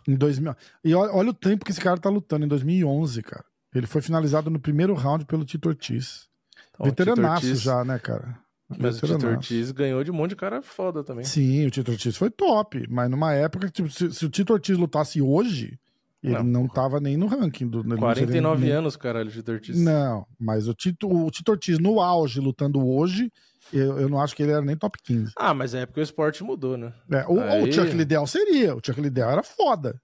[0.08, 0.56] Em 2000.
[0.84, 2.44] E olha, olha o tempo que esse cara tá lutando.
[2.44, 3.46] Em 2011, cara.
[3.76, 6.28] Ele foi finalizado no primeiro round pelo Tito Ortiz.
[6.74, 8.40] Então, Veteranaço Ortiz- já, né, cara?
[8.80, 9.28] Mas o Tito.
[9.28, 11.24] Ortiz ganhou de um monte de cara foda também.
[11.26, 12.86] Sim, o Tito Ortiz foi top.
[12.90, 15.78] Mas numa época, tipo, se, se o Tito Ortiz lutasse hoje,
[16.24, 17.68] ele não, Não, tava nem no ranking.
[17.68, 19.80] Do, ele não seria 49 nem- anos, caralho, o Tito Ortiz.
[19.80, 23.32] Não, mas o Tito, o Tito Ortiz no auge, lutando hoje,
[23.74, 25.32] eu, eu não acho que ele era nem top 15.
[25.38, 26.94] Ah, mas é porque o esporte mudou, né?
[27.12, 28.76] É, o, Aí- o Chuck Liddell seria.
[28.76, 30.00] O Chuck Liddell era foda.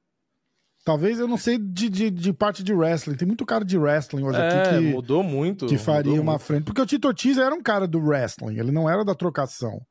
[0.88, 3.16] Talvez eu não sei de, de, de parte de wrestling.
[3.18, 5.66] Tem muito cara de wrestling hoje É, aqui que, mudou muito.
[5.66, 6.46] que faria uma muito.
[6.46, 6.64] frente.
[6.64, 9.82] Porque o Tito Ortiz era um cara do wrestling, ele não era da trocação.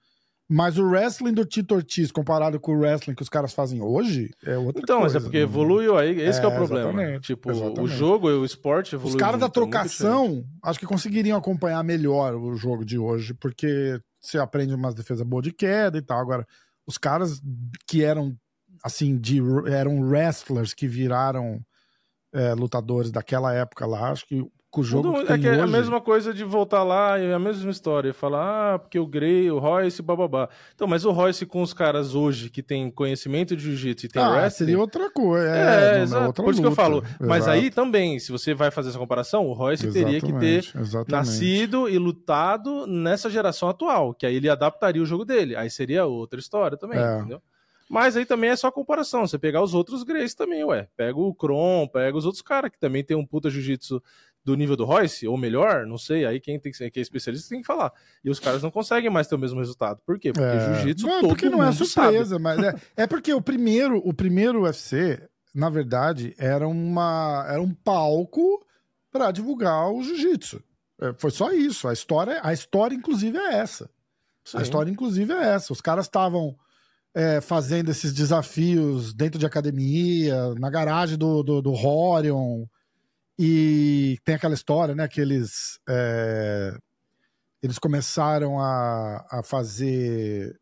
[0.49, 4.31] Mas o wrestling do Tito Ortiz comparado com o wrestling que os caras fazem hoje
[4.43, 5.15] é outra Então, coisa.
[5.17, 5.43] mas é porque né?
[5.43, 6.89] evoluiu aí, esse que é o É, problema.
[6.93, 7.89] exatamente, Tipo, o exatamente.
[7.95, 12.35] jogo e o esporte evoluiu Os caras da é trocação, acho que conseguiriam acompanhar melhor
[12.37, 16.19] o jogo de hoje, porque você aprende umas defesas boas de queda e tal.
[16.21, 16.47] Agora,
[16.87, 17.39] os caras
[17.87, 18.35] que eram,
[18.87, 21.61] assim, de, eram wrestlers que viraram
[22.33, 25.55] é, lutadores daquela época lá, acho que com o jogo Mudou, que é que é
[25.61, 25.73] a hoje...
[25.73, 28.13] mesma coisa de voltar lá e a mesma história.
[28.13, 30.51] Falar, ah, porque o Gray, o Royce, bababá.
[30.75, 34.23] Então, mas o Royce com os caras hoje que tem conhecimento de jiu-jitsu e tem
[34.23, 34.67] ah, wrestling.
[34.67, 35.49] seria outra coisa.
[35.49, 36.27] É, É, é exato.
[36.27, 37.03] outra Por isso que eu falo.
[37.19, 37.51] Mas Exato.
[37.53, 41.11] aí também, se você vai fazer essa comparação, o Royce teria que ter Exatamente, exatamente.
[41.13, 45.57] nascido e lutado nessa geração atual, que aí ele adaptaria o jogo dele.
[45.57, 47.19] Aí seria outra história também, É.
[47.19, 47.41] entendeu?
[47.89, 49.27] Mas aí também é só comparação.
[49.27, 50.89] Você pegar os outros Grace também, ué.
[50.97, 54.03] Pega o Kron, pega os outros caras que também tem um puta jiu-jitsu
[54.45, 57.49] do nível do Royce, ou melhor, não sei, aí quem tem que quem é especialista
[57.49, 57.93] tem que falar.
[58.25, 60.01] E os caras não conseguem mais ter o mesmo resultado.
[60.07, 60.33] Por quê?
[60.33, 60.75] Porque é.
[60.75, 62.43] jiu-jitsu todo porque não é surpresa, sabe.
[62.43, 65.21] mas é, é porque o primeiro, o primeiro UFC,
[65.53, 68.65] na verdade, era uma era um palco
[69.11, 70.63] para divulgar o jiu-jitsu.
[71.01, 71.89] É, foi só isso.
[71.89, 73.91] A história, a história inclusive é essa.
[74.45, 74.59] Sim.
[74.59, 75.73] A história inclusive é essa.
[75.73, 76.57] Os caras estavam
[77.17, 82.67] é, fazendo esses desafios dentro de academia, na garagem do, do, do Horion,
[83.39, 86.77] e tem aquela história, né, que eles, é,
[87.63, 90.61] eles começaram a, a fazer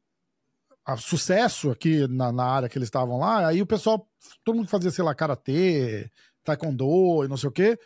[0.86, 4.06] a sucesso aqui na, na área que eles estavam lá, aí o pessoal,
[4.44, 6.08] todo mundo fazia, sei lá, karatê,
[6.44, 7.76] taekwondo e não sei o quê,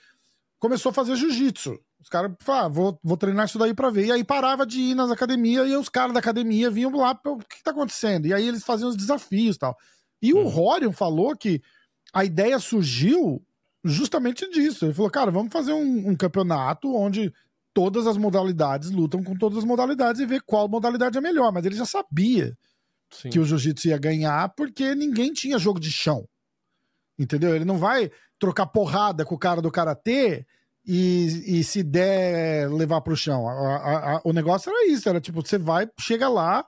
[0.58, 1.78] começou a fazer jiu-jitsu.
[2.00, 4.06] Os caras falaram, ah, vou, vou treinar isso daí pra ver.
[4.06, 7.38] E aí parava de ir nas academias e os caras da academia vinham lá, o
[7.38, 8.26] que, que tá acontecendo?
[8.26, 9.76] E aí eles faziam os desafios e tal.
[10.22, 10.44] E hum.
[10.44, 11.60] o Rorion falou que
[12.12, 13.42] a ideia surgiu
[13.84, 14.86] justamente disso.
[14.86, 17.32] Ele falou, cara, vamos fazer um, um, campeonato onde
[17.74, 21.52] todas as modalidades lutam com todas as modalidades e ver qual modalidade é melhor.
[21.52, 22.56] Mas ele já sabia
[23.10, 23.30] Sim.
[23.30, 26.28] que o jiu-jitsu ia ganhar porque ninguém tinha jogo de chão.
[27.18, 27.54] Entendeu?
[27.54, 30.46] Ele não vai trocar porrada com o cara do karatê
[30.90, 33.46] e, e se der levar pro chão.
[33.46, 36.64] A, a, a, o negócio era isso, era tipo, você vai, chega lá,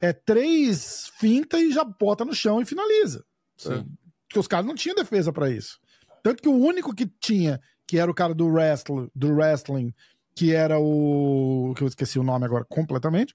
[0.00, 3.22] é três finta e já bota no chão e finaliza.
[3.58, 3.86] Sim.
[4.26, 5.78] Porque os caras não tinham defesa para isso.
[6.22, 9.92] Tanto que o único que tinha, que era o cara do wrestling, do wrestling,
[10.34, 11.74] que era o.
[11.76, 13.34] que eu esqueci o nome agora completamente,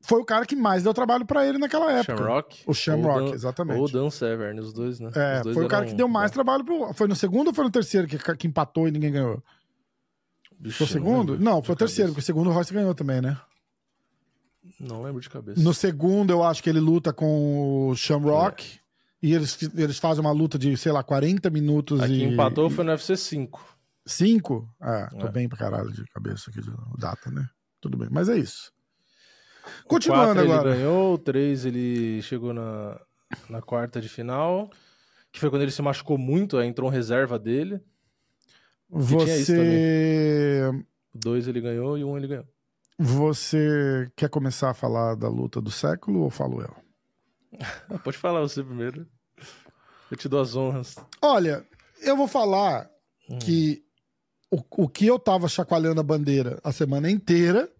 [0.00, 2.16] foi o cara que mais deu trabalho para ele naquela época.
[2.16, 2.62] Shamrock?
[2.66, 3.80] O Shamrock, exatamente.
[3.80, 5.10] Ou Dan Severn, os dois, né?
[5.14, 6.92] É, dois foi o cara que deu mais trabalho pro.
[6.94, 9.42] Foi no segundo ou foi no terceiro que, que empatou e ninguém ganhou?
[10.58, 11.38] Bicho, foi o segundo?
[11.38, 13.38] Não, não foi o terceiro, porque o segundo o Royce ganhou também, né?
[14.78, 15.60] Não lembro de cabeça.
[15.60, 18.64] No segundo, eu acho que ele luta com o Shamrock.
[18.64, 18.88] É.
[19.20, 22.22] E eles, eles fazem uma luta de, sei lá, 40 minutos Aqui e...
[22.22, 23.78] empatou foi no UFC 5.
[24.06, 24.68] 5?
[24.80, 25.30] Ah, tô é.
[25.30, 27.48] bem pra caralho de cabeça aqui de data, né?
[27.80, 28.72] Tudo bem, mas é isso.
[29.86, 30.70] Continuando agora.
[30.70, 32.98] Ele ganhou, o 3 ele chegou na,
[33.50, 34.70] na quarta de final,
[35.32, 37.80] que foi quando ele se machucou muito, aí entrou um reserva dele.
[38.90, 40.70] Você.
[41.14, 42.46] 2 ele ganhou e o 1 um ele ganhou.
[42.98, 46.74] Você quer começar a falar da luta do século ou falo eu?
[48.02, 49.06] Pode falar você primeiro.
[50.10, 50.96] Eu te dou as honras.
[51.22, 51.64] Olha,
[52.02, 52.90] eu vou falar
[53.28, 53.38] hum.
[53.38, 53.84] que
[54.50, 57.70] o, o que eu tava chacoalhando a bandeira a semana inteira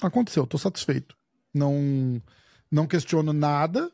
[0.00, 0.46] aconteceu.
[0.46, 1.16] Tô satisfeito.
[1.52, 2.22] Não,
[2.70, 3.90] não questiono nada.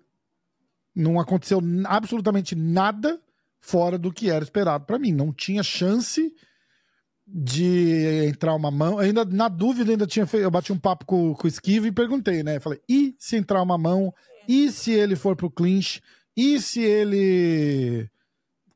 [0.95, 3.21] Não aconteceu absolutamente nada
[3.63, 5.13] fora do que era esperado para mim.
[5.13, 6.35] Não tinha chance
[7.27, 8.99] de entrar uma mão.
[8.99, 11.93] Ainda na dúvida, ainda tinha feito, eu bati um papo com, com o Esquivo e
[11.93, 12.61] perguntei, né?
[12.61, 14.13] Falei, e se entrar uma mão?
[14.47, 16.03] E se ele for pro clinch?
[16.37, 18.11] E se ele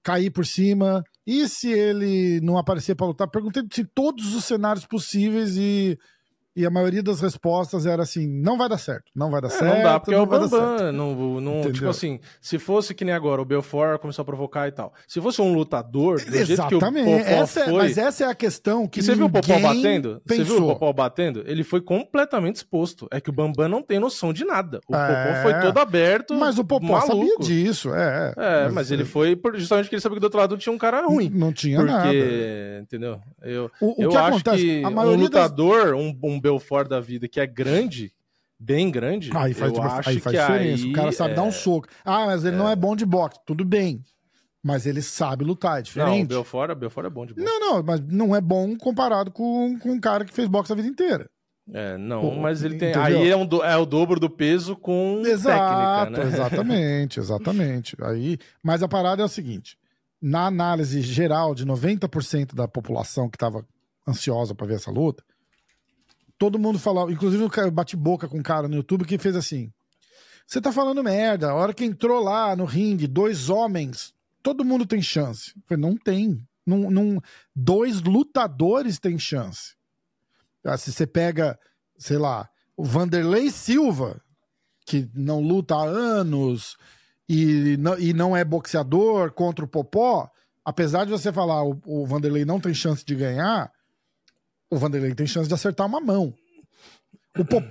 [0.02, 1.02] cair por cima?
[1.26, 3.28] E se ele não aparecer para lutar?
[3.28, 5.98] Perguntei de todos os cenários possíveis e
[6.56, 9.50] e a maioria das respostas era assim: não vai dar certo, não vai dar é,
[9.50, 9.76] certo.
[9.76, 10.92] Não dá, porque não é o Bambam.
[10.92, 14.72] Não, não, tipo assim, se fosse que nem agora, o Belfort começou a provocar e
[14.72, 14.94] tal.
[15.06, 17.04] Se fosse um lutador, do Exatamente.
[17.04, 17.74] jeito que o essa é, foi...
[17.74, 19.00] Mas essa é a questão que.
[19.00, 20.22] E você viu o Popó batendo?
[20.26, 20.44] Pensou.
[20.44, 21.44] Você viu o Popó batendo?
[21.46, 23.06] Ele foi completamente exposto.
[23.10, 24.80] É que o Bambam não tem noção de nada.
[24.88, 25.06] O é...
[25.06, 26.34] Popó foi todo aberto.
[26.34, 27.06] Mas o Popó maluco.
[27.06, 28.32] sabia disso, é.
[28.36, 30.78] É, mas, mas ele foi justamente porque ele sabia que do outro lado tinha um
[30.78, 31.30] cara ruim.
[31.34, 32.80] Não tinha porque, nada.
[32.80, 33.20] Entendeu?
[33.42, 34.62] Eu, o, o eu que acho acontece?
[34.62, 35.94] que um lutador, das...
[35.94, 38.12] um, um Belfort da vida que é grande,
[38.58, 40.84] bem grande, aí faz, eu acho aí faz que diferença.
[40.84, 41.34] Aí o cara sabe é...
[41.34, 41.88] dar um soco.
[42.04, 42.58] Ah, mas ele é...
[42.58, 43.40] não é bom de boxe.
[43.44, 44.02] Tudo bem.
[44.62, 46.18] Mas ele sabe lutar, é diferente.
[46.18, 47.48] Não, o Belfort, Belfort é bom de boxe.
[47.48, 50.76] Não, não, mas não é bom comparado com, com um cara que fez boxe a
[50.76, 51.30] vida inteira.
[51.72, 52.90] É, não, Pô, mas ele tem.
[52.90, 53.02] Entendeu?
[53.02, 53.62] Aí é, um do...
[53.62, 56.34] é, o dobro do peso com Exato, técnica, né?
[56.34, 57.96] Exatamente, exatamente.
[58.02, 59.76] Aí, mas a parada é o seguinte:
[60.22, 63.66] na análise geral de 90% da população que estava
[64.08, 65.24] ansiosa para ver essa luta,
[66.38, 69.72] todo mundo falava, inclusive eu bate boca com um cara no YouTube que fez assim:
[70.46, 74.86] Você tá falando merda, a hora que entrou lá no ringue, dois homens, todo mundo
[74.86, 75.52] tem chance.
[75.56, 76.46] Eu falei, não tem.
[76.64, 77.20] Num, num,
[77.54, 79.74] dois lutadores têm chance.
[80.64, 81.58] Ah, se você pega,
[81.96, 84.20] sei lá, o Vanderlei Silva,
[84.84, 86.76] que não luta há anos
[87.28, 90.30] e não, e não é boxeador contra o Popó,
[90.64, 93.70] apesar de você falar o, o Vanderlei não tem chance de ganhar,
[94.70, 96.34] o Vanderlei tem chance de acertar uma mão.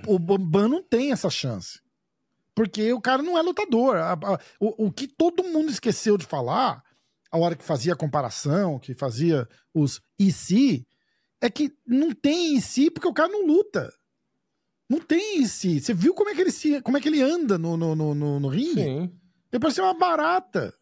[0.06, 1.80] O, o Bambam não tem essa chance.
[2.54, 3.96] Porque o cara não é lutador.
[4.58, 6.82] O, o que todo mundo esqueceu de falar,
[7.30, 10.86] a hora que fazia a comparação, que fazia os e se,
[11.40, 13.92] é que não tem e se porque o cara não luta.
[14.88, 15.80] Não tem esse.
[15.80, 18.14] Você viu como é que ele, se, como é que ele anda no, no, no,
[18.14, 18.84] no, no ringue?
[18.84, 19.20] Sim.
[19.52, 20.72] Ele parece uma barata.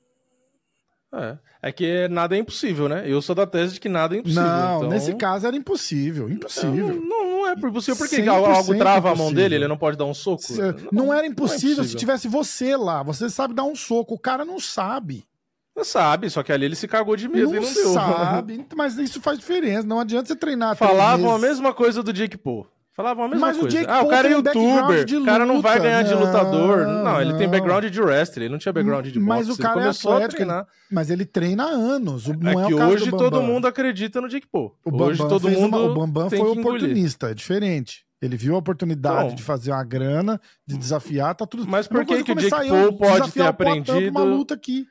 [1.17, 1.69] É.
[1.69, 3.05] é que nada é impossível, né?
[3.07, 4.43] Eu sou da tese de que nada é impossível.
[4.43, 4.89] Não, então...
[4.89, 6.29] nesse caso era impossível.
[6.29, 6.89] Impossível.
[6.89, 7.97] Não, não, não é impossível.
[7.97, 9.55] Por que algo trava a mão dele?
[9.55, 10.43] Ele não pode dar um soco?
[10.43, 13.03] Se, não, não, era impossível, não é se tivesse você lá.
[13.03, 14.15] Você sabe dar um soco.
[14.15, 15.25] O cara não sabe.
[15.77, 17.93] Não sabe, só que ali ele se cagou de medo não e não deu.
[17.93, 19.85] sabe, mas isso faz diferença.
[19.85, 20.77] Não adianta você treinar.
[20.77, 22.65] Falavam a mesma coisa do Jake Paul.
[22.95, 23.83] Falavam a mesma Mas coisa.
[23.83, 26.87] O ah, o cara é youtuber, o cara não vai ganhar de lutador.
[26.87, 29.27] Não, não, ele tem background de wrestling, ele não tinha background de boxe.
[29.27, 30.65] Mas o cara ele é atlético, ele...
[30.93, 32.29] mas ele treina há anos.
[32.29, 34.77] Não é, é que hoje todo mundo acredita no Jake Paul.
[34.85, 35.81] O Bambam hoje todo mundo uma...
[35.81, 38.07] O Bambam foi oportunista, é diferente.
[38.23, 41.67] Ele viu a oportunidade então, de fazer uma grana, de desafiar, tá tudo...
[41.67, 44.09] Mas por que, que o Jake Paul pode ter aprendido...
[44.09, 44.87] uma luta aqui.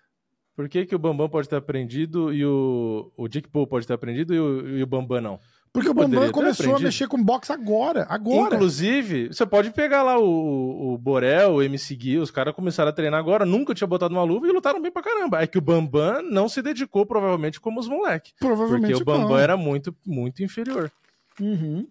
[0.56, 3.94] Por que, que o Bambam pode ter aprendido e o, o Jake Paul pode ter
[3.94, 5.39] aprendido e o, e o Bambam não?
[5.73, 8.55] Porque o Bambam começou a mexer com boxe agora, agora.
[8.55, 12.93] Inclusive, você pode pegar lá o, o Borel, o MC Gui, os caras começaram a
[12.93, 15.41] treinar agora, nunca tinha botado uma luva e lutaram bem pra caramba.
[15.41, 18.36] É que o Bambam não se dedicou provavelmente como os moleques.
[18.39, 19.38] Provavelmente Porque o Bambam não.
[19.39, 20.91] era muito, muito inferior.
[21.41, 21.88] Uhum.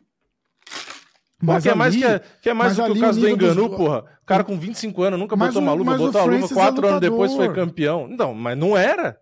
[1.42, 3.68] Mas que é mais, que é, que é mais do que o caso do Enganu,
[3.68, 3.76] dos...
[3.76, 4.04] porra.
[4.22, 7.00] O cara com 25 anos nunca botou uma luva, botou a luva, quatro é anos
[7.00, 8.06] depois foi campeão.
[8.06, 9.18] Não, mas não era.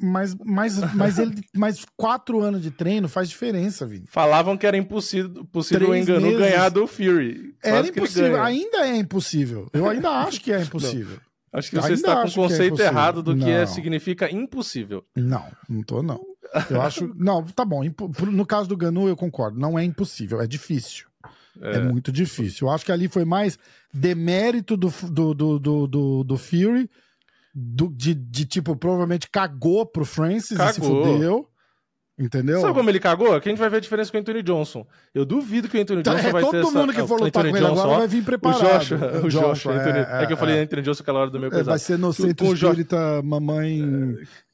[0.00, 4.06] Mas, mas, mas, ele, mas quatro anos de treino faz diferença, Vini.
[4.08, 6.38] Falavam que era impossível, possível Engano meses.
[6.38, 7.54] ganhar do Fury.
[7.62, 9.68] Era impossível, ainda é impossível.
[9.72, 11.16] Eu ainda acho que é impossível.
[11.16, 11.32] Não.
[11.58, 13.44] Acho que você ainda está com o é conceito é errado do não.
[13.44, 15.04] que é, significa impossível.
[15.14, 16.20] Não, não tô, não.
[16.70, 17.12] Eu acho.
[17.14, 17.82] Não, tá bom.
[18.30, 19.58] No caso do Ganu, eu concordo.
[19.58, 21.06] Não é impossível, é difícil.
[21.60, 21.76] É.
[21.76, 22.66] é muito difícil.
[22.66, 23.58] Eu acho que ali foi mais
[23.92, 26.88] demérito do, do, do, do, do, do Fury
[27.54, 30.70] do, de, de, tipo, provavelmente cagou pro Francis cagou.
[30.70, 31.48] e se fudeu.
[32.18, 32.60] Entendeu?
[32.60, 33.34] Sabe como ele cagou?
[33.34, 34.86] Aqui a gente vai ver a diferença com o Anthony Johnson.
[35.14, 36.60] Eu duvido que o Anthony tá, Johnson é, vai ter essa...
[36.60, 38.60] Todo mundo que for lutar Anthony com ele Johnson, agora vai vir preparado.
[38.60, 39.98] O Joshua, o Joshua, Joshua Anthony...
[39.98, 40.60] é, é, que eu falei é.
[40.60, 41.70] Anthony Johnson aquela hora do meu pesado.
[41.70, 43.26] Vai ser no centro espírita jo...
[43.26, 43.80] mamãe,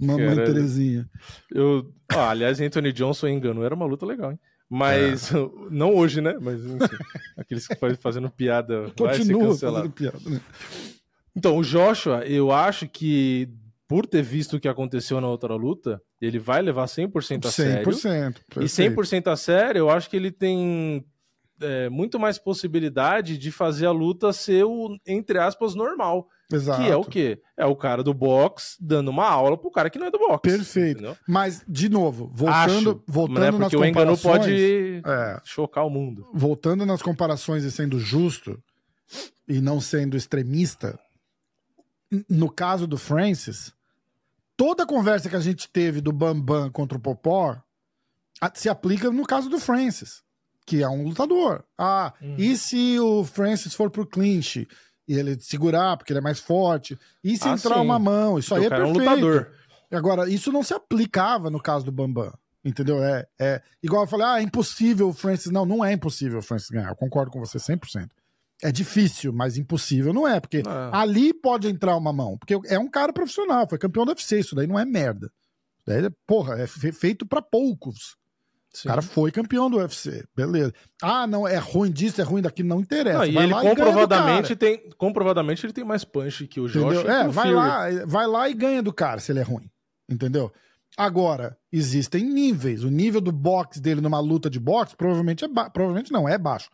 [0.01, 1.11] mamãe Cara, Terezinha.
[1.53, 1.93] Eu...
[2.11, 3.65] Ah, aliás, Anthony Johnson enganou.
[3.65, 4.39] Era uma luta legal, hein?
[4.71, 5.37] Mas, é.
[5.71, 6.37] não hoje, né?
[6.41, 6.97] Mas, enfim,
[7.37, 10.41] aqueles que fazem fazendo piada Continua fazendo piada, né?
[11.39, 13.49] Então, o Joshua, eu acho que
[13.87, 17.51] por ter visto o que aconteceu na outra luta, ele vai levar 100% a 100%,
[17.51, 17.87] sério.
[17.87, 18.37] 100%.
[18.57, 21.07] E 100% a sério, eu acho que ele tem
[21.63, 26.27] é, muito mais possibilidade de fazer a luta ser o, entre aspas, normal.
[26.53, 26.83] Exato.
[26.83, 27.41] Que é o quê?
[27.57, 30.41] É o cara do box dando uma aula pro cara que não é do box.
[30.43, 30.99] Perfeito.
[30.99, 31.17] Entendeu?
[31.29, 33.51] Mas, de novo, voltando, Acho, voltando né?
[33.53, 34.25] Porque nas comparações...
[34.25, 36.29] o pode é, chocar o mundo.
[36.35, 38.61] Voltando nas comparações e sendo justo,
[39.49, 40.99] e não sendo extremista,
[42.29, 43.73] no caso do Francis,
[44.57, 47.61] toda a conversa que a gente teve do Bambam contra o Popó
[48.55, 50.23] se aplica no caso do Francis,
[50.65, 51.65] que é um lutador.
[51.77, 52.37] Ah, uhum.
[52.39, 54.67] e se o Francis for pro clinch
[55.07, 56.99] e ele segurar, porque ele é mais forte?
[57.25, 57.81] E se ah, entrar sim.
[57.81, 58.39] uma mão?
[58.39, 58.87] Isso aí é perfeito.
[58.87, 59.53] É um lutador.
[59.91, 62.33] Agora, isso não se aplicava no caso do Bambam.
[62.65, 63.03] Entendeu?
[63.03, 65.51] É, é igual eu falei, ah, é impossível o Francis.
[65.51, 66.91] Não, não é impossível o Francis ganhar.
[66.91, 68.11] Eu concordo com você 100%.
[68.63, 70.63] É difícil, mas impossível não é, porque é.
[70.93, 74.57] ali pode entrar uma mão, porque é um cara profissional, foi campeão do UFC, isso
[74.57, 75.31] daí não é merda.
[75.87, 78.17] Daí, porra, é feito para poucos.
[78.73, 78.89] Sim.
[78.89, 80.75] O cara foi campeão do UFC, beleza.
[81.03, 83.19] Ah, não, é ruim disso, é ruim daquilo, não interessa.
[83.19, 87.05] Não, e ele comprovadamente tem, comprovadamente ele tem mais punch que o Josh.
[87.05, 89.71] É, vai lá, vai lá e ganha do cara se ele é ruim,
[90.09, 90.53] entendeu?
[90.97, 92.83] Agora, existem níveis.
[92.85, 96.69] O nível do boxe dele numa luta de boxe provavelmente é provavelmente não é baixo.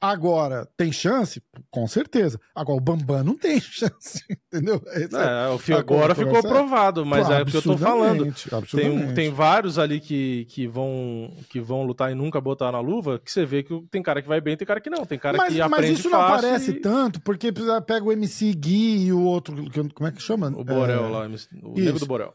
[0.00, 1.42] Agora, tem chance?
[1.70, 2.38] Com certeza.
[2.54, 4.82] Agora, o Bambam não tem chance, entendeu?
[4.92, 8.34] Esse é, o fio agora ficou provado, mas é o que eu tô falando.
[8.70, 13.18] Tem, tem vários ali que, que, vão, que vão lutar e nunca botar na luva,
[13.18, 15.06] que você vê que tem cara que vai bem tem cara que não.
[15.06, 16.80] Tem cara mas, que aprende Mas isso não aparece e...
[16.80, 17.50] tanto, porque
[17.86, 19.56] pega o MC Gui e o outro,
[19.94, 20.48] como é que chama?
[20.48, 21.08] O Borel é...
[21.08, 21.28] lá,
[21.62, 22.34] o Nego do Borel.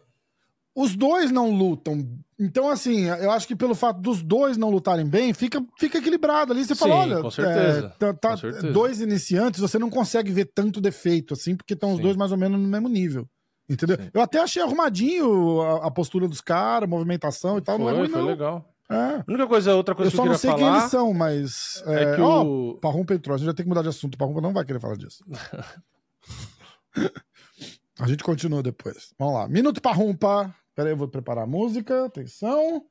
[0.79, 2.07] Os dois não lutam.
[2.39, 6.53] Então, assim, eu acho que pelo fato dos dois não lutarem bem, fica, fica equilibrado
[6.53, 6.63] ali.
[6.63, 8.71] Você Sim, fala, olha, com certeza, é, tá, tá, com certeza.
[8.71, 12.37] dois iniciantes, você não consegue ver tanto defeito, assim, porque estão os dois mais ou
[12.37, 13.27] menos no mesmo nível.
[13.69, 13.97] Entendeu?
[13.97, 14.09] Sim.
[14.13, 17.75] Eu até achei arrumadinho a, a postura dos caras, movimentação e tal.
[17.75, 18.27] Foi, não é ruim, foi não.
[18.27, 18.73] legal.
[18.89, 18.95] É.
[18.95, 20.53] A única coisa, outra coisa eu que eu queria falar...
[20.53, 21.83] Eu só não sei quem eles são, mas...
[21.87, 22.69] É, é que o...
[22.69, 24.17] Oh, Parrumpa entrou, a gente já tem que mudar de assunto.
[24.17, 25.25] Parrumpa não vai querer falar disso.
[27.99, 29.13] a gente continua depois.
[29.19, 29.45] Vamos lá.
[29.49, 30.55] Minuto Parrumpa.
[30.79, 32.05] Peraí, eu vou preparar a música.
[32.05, 32.85] Atenção.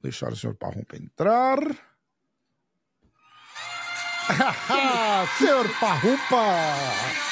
[0.00, 1.58] Deixar o senhor Parrumpa entrar.
[5.36, 6.36] senhor Parrumpa!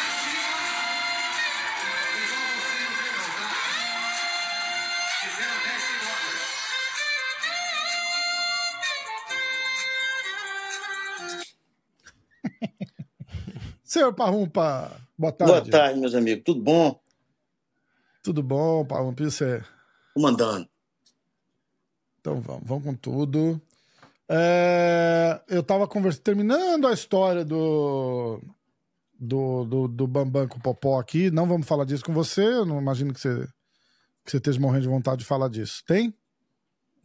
[13.84, 15.52] Senhor Parrumpa, boa tarde.
[15.52, 16.42] Boa tarde, meus amigos.
[16.44, 17.00] Tudo bom?
[18.22, 19.22] Tudo bom, Parrumpa?
[19.22, 19.64] E você?
[20.16, 20.68] Mandando.
[22.20, 23.60] Então vamos, vamos com tudo.
[24.28, 28.40] É, eu estava conversando, terminando a história do,
[29.18, 31.30] do, do, do Bambam com o Popó aqui.
[31.30, 32.44] Não vamos falar disso com você.
[32.44, 33.48] Eu não imagino que você,
[34.24, 35.82] que você esteja morrendo de vontade de falar disso.
[35.84, 36.14] Tem?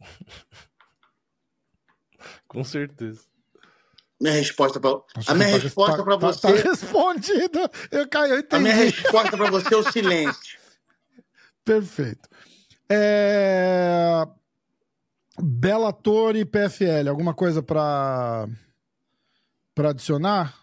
[2.46, 3.22] com certeza.
[4.20, 4.90] Minha resposta para
[5.28, 7.58] a minha tá, resposta para você tá, tá respondido.
[7.90, 8.56] Eu caí, eu entendi.
[8.56, 10.57] A minha resposta para você é o silêncio.
[11.68, 12.26] Perfeito.
[12.88, 14.26] É...
[15.38, 18.48] Bellator e PFL, alguma coisa para
[19.74, 20.54] para adicionar?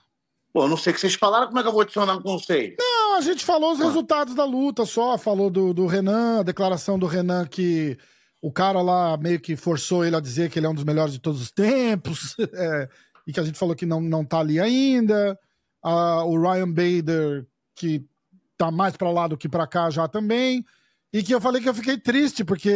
[0.51, 2.75] Pô, não sei o que vocês falaram, como é que eu vou adicionar com vocês?
[2.79, 3.85] Não, a gente falou os ah.
[3.85, 7.97] resultados da luta só, falou do, do Renan, a declaração do Renan que
[8.41, 11.13] o cara lá meio que forçou ele a dizer que ele é um dos melhores
[11.13, 12.89] de todos os tempos, é,
[13.27, 15.39] e que a gente falou que não, não tá ali ainda.
[15.83, 18.03] Ah, o Ryan Bader, que
[18.57, 20.65] tá mais para lá do que para cá já também.
[21.15, 22.67] E que eu falei que eu fiquei triste, porque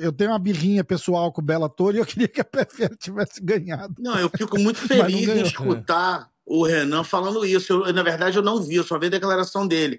[0.00, 3.42] eu tenho uma birrinha pessoal com o Bellator e eu queria que a PFL tivesse
[3.42, 3.96] ganhado.
[3.98, 7.72] Não, eu fico muito feliz em escutar o Renan falando isso.
[7.72, 9.98] Eu, na verdade, eu não vi, eu só vi a declaração dele.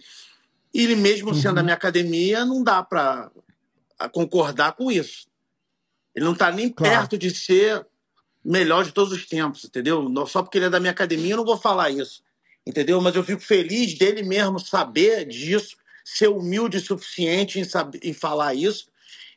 [0.74, 1.55] E ele, mesmo sendo uhum.
[1.55, 3.30] da minha academia, não dá para
[4.14, 5.28] concordar com isso.
[6.16, 6.93] Ele não está nem claro.
[6.93, 7.86] perto de ser
[8.41, 10.01] melhor de todos os tempos, entendeu?
[10.28, 12.24] Só porque ele é da minha academia, eu não vou falar isso,
[12.66, 13.01] entendeu?
[13.01, 15.76] Mas eu fico feliz dele mesmo saber disso
[16.16, 18.88] ser humilde o suficiente em, saber, em falar isso.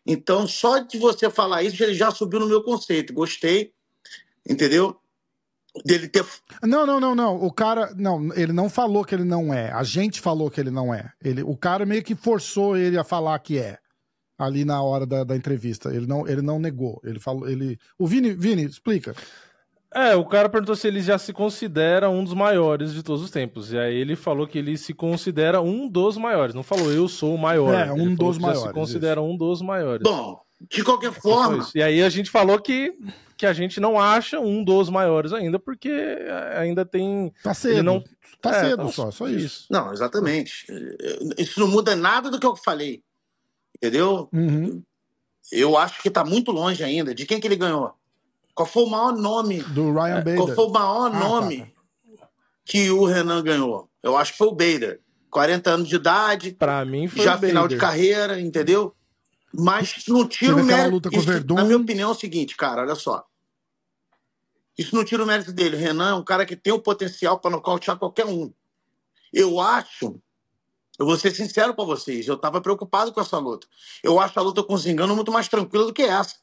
[0.07, 3.13] Então, só de você falar isso, ele já subiu no meu conceito.
[3.13, 3.73] Gostei,
[4.49, 4.97] entendeu?
[5.85, 6.25] Dele ter.
[6.63, 7.37] Não, não, não, não.
[7.37, 7.95] O cara.
[7.97, 9.71] Não, ele não falou que ele não é.
[9.71, 11.13] A gente falou que ele não é.
[11.23, 13.79] Ele, o cara meio que forçou ele a falar que é.
[14.37, 15.95] Ali na hora da, da entrevista.
[15.95, 17.01] Ele não, ele não negou.
[17.05, 17.49] Ele falou.
[17.49, 17.79] Ele...
[17.99, 19.15] O Vini, Vini, explica.
[19.95, 23.31] É, o cara perguntou se ele já se considera um dos maiores de todos os
[23.31, 23.73] tempos.
[23.73, 26.55] E aí ele falou que ele se considera um dos maiores.
[26.55, 27.75] Não falou eu sou o maior.
[27.75, 28.63] É, um dos maiores.
[28.63, 29.31] se considera isso.
[29.31, 30.03] um dos maiores.
[30.03, 30.41] Bom,
[30.71, 31.69] de qualquer forma.
[31.75, 32.95] E aí a gente falou que,
[33.37, 36.19] que a gente não acha um dos maiores ainda, porque
[36.57, 37.33] ainda tem.
[37.43, 37.83] Tá cedo.
[37.83, 38.03] Não...
[38.41, 38.93] Tá é, cedo tá...
[38.93, 39.67] só, só isso.
[39.71, 40.67] Não, exatamente.
[41.39, 43.03] Isso não muda nada do que eu falei.
[43.77, 44.29] Entendeu?
[44.33, 44.83] Uhum.
[45.51, 47.15] Eu acho que tá muito longe ainda.
[47.15, 47.95] De quem que ele ganhou?
[48.55, 49.63] Qual foi o maior nome?
[49.63, 50.37] Do Ryan Bader.
[50.37, 52.29] Qual foi o maior ah, nome tá, tá.
[52.65, 53.89] que o Renan ganhou?
[54.03, 55.01] Eu acho que foi o Bader.
[55.31, 56.53] 40 anos de idade.
[56.53, 58.95] Para mim foi Já final de carreira, entendeu?
[59.55, 60.91] Mas não tira o mérito.
[60.91, 61.55] Luta com isso, Verdun.
[61.55, 63.25] Na minha opinião é o seguinte, cara, olha só.
[64.77, 65.77] Isso não tira o mérito dele.
[65.77, 68.53] O Renan é um cara que tem o potencial para nocautear qualquer um.
[69.33, 70.21] Eu acho,
[70.99, 73.67] eu vou ser sincero para vocês, eu estava preocupado com essa luta.
[74.03, 76.42] Eu acho a luta com o Zingano muito mais tranquila do que essa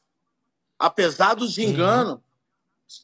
[0.80, 2.20] apesar dos enganos, uhum.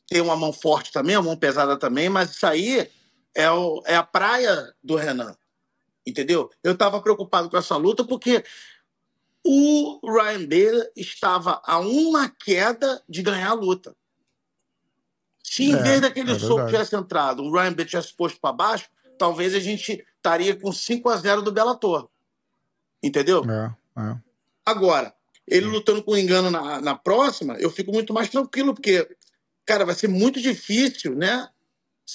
[0.09, 2.91] tem uma mão forte também, uma mão pesada também, mas isso aí
[3.35, 5.37] é, o, é a praia do Renan.
[6.07, 6.51] Entendeu?
[6.64, 8.43] Eu estava preocupado com essa luta porque
[9.45, 13.95] o Ryan Bader estava a uma queda de ganhar a luta.
[15.45, 18.53] Se em é, vez daquele é soco tivesse entrado, o Ryan Bader tivesse posto para
[18.53, 22.09] baixo, talvez a gente estaria com 5 a 0 do Bellator.
[23.03, 23.45] Entendeu?
[23.45, 24.16] É, é.
[24.64, 25.14] Agora,
[25.47, 29.09] ele lutando com engano na, na próxima, eu fico muito mais tranquilo, porque,
[29.64, 31.49] cara, vai ser muito difícil, né?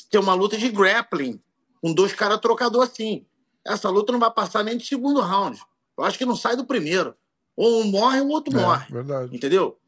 [0.10, 1.42] Ter uma luta de grappling
[1.82, 3.26] com dois caras trocador assim.
[3.66, 5.62] Essa luta não vai passar nem de segundo round.
[5.98, 7.16] Eu acho que não sai do primeiro.
[7.56, 8.92] Ou um morre, o outro é, morre.
[8.92, 9.36] Verdade.
[9.36, 9.80] Entendeu?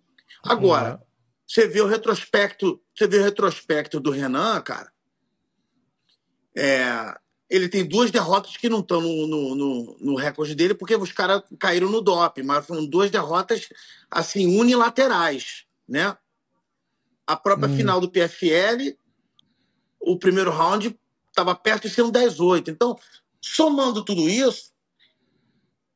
[0.43, 1.05] Agora, é.
[1.47, 4.91] você vê o retrospecto, você vê o retrospecto do Renan, cara.
[6.55, 7.17] É,
[7.53, 11.11] ele tem duas derrotas que não estão no, no, no, no, recorde dele, porque os
[11.11, 13.69] caras caíram no DOP, mas foram duas derrotas
[14.09, 16.17] assim unilaterais, né?
[17.27, 17.77] A própria hum.
[17.77, 18.97] final do PFL,
[19.99, 20.99] o primeiro round
[21.29, 22.69] estava perto de ser um 10-8.
[22.69, 22.97] Então,
[23.39, 24.73] somando tudo isso,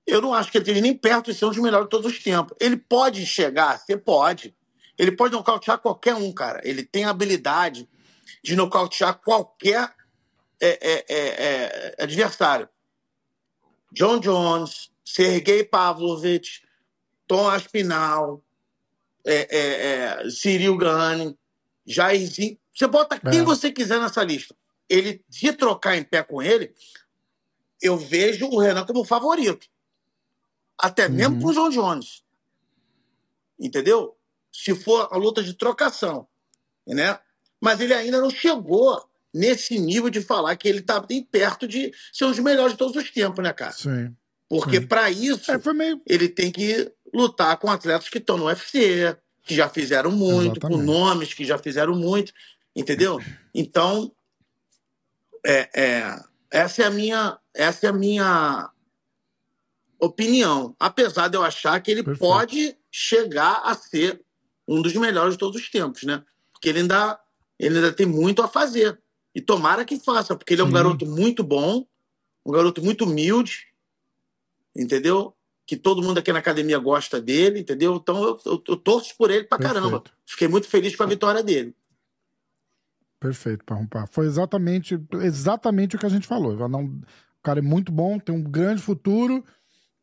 [0.05, 2.11] eu não acho que ele esteja nem perto de ser um dos melhores de todos
[2.11, 2.55] os tempos.
[2.59, 4.55] Ele pode chegar, você pode.
[4.95, 6.61] Ele pode nocautear qualquer um, cara.
[6.63, 7.89] Ele tem a habilidade
[8.43, 9.96] de nocautear qualquer
[10.59, 12.67] é, é, é, é, adversário.
[13.91, 16.63] John Jones, Sergei Pavlovich,
[17.25, 18.43] Tom Aspinal,
[19.25, 21.37] é, é, Cyril Gane,
[21.85, 22.57] Jairzinho.
[22.73, 24.55] Você bota quem você quiser nessa lista.
[24.89, 26.73] Ele, se trocar em pé com ele,
[27.81, 29.67] eu vejo o Renan como favorito.
[30.77, 31.41] Até mesmo uhum.
[31.41, 32.23] com o John Jones.
[33.59, 34.15] Entendeu?
[34.51, 36.27] Se for a luta de trocação.
[36.85, 37.19] Né?
[37.59, 41.93] Mas ele ainda não chegou nesse nível de falar que ele está bem perto de
[42.11, 43.71] ser um dos melhores de todos os tempos, né, cara?
[43.71, 44.15] Sim.
[44.49, 46.01] Porque para isso é, meio...
[46.05, 50.79] ele tem que lutar com atletas que estão no UFC, que já fizeram muito, Exatamente.
[50.79, 52.33] com nomes que já fizeram muito,
[52.75, 53.19] entendeu?
[53.53, 54.11] Então,
[55.45, 56.19] É, é,
[56.51, 58.69] essa é a minha, essa é a minha
[59.99, 60.75] opinião.
[60.79, 62.19] Apesar de eu achar que ele Perfeito.
[62.19, 64.21] pode chegar a ser
[64.67, 66.23] um dos melhores de todos os tempos, né?
[66.51, 67.19] Porque ele ainda,
[67.57, 68.99] ele ainda tem muito a fazer.
[69.37, 71.85] E tomara que faça, porque ele é um garoto muito bom,
[72.43, 73.67] um garoto muito humilde,
[74.75, 75.31] entendeu?
[75.63, 77.97] Que todo mundo aqui na academia gosta dele, entendeu?
[77.97, 79.79] Então eu, eu, eu torço por ele pra Perfeito.
[79.79, 80.03] caramba.
[80.25, 81.75] Fiquei muito feliz com a vitória dele.
[83.19, 84.07] Perfeito, Parrumpar.
[84.09, 86.67] Foi exatamente, exatamente o que a gente falou.
[86.67, 89.45] Não, o cara é muito bom, tem um grande futuro.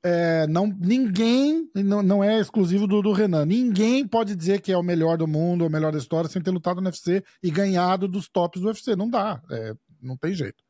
[0.07, 4.77] É, não, ninguém, não, não é exclusivo do, do Renan, ninguém pode dizer que é
[4.77, 8.07] o melhor do mundo, o melhor da história, sem ter lutado no UFC e ganhado
[8.07, 8.95] dos tops do UFC.
[8.95, 10.63] Não dá, é, não tem jeito.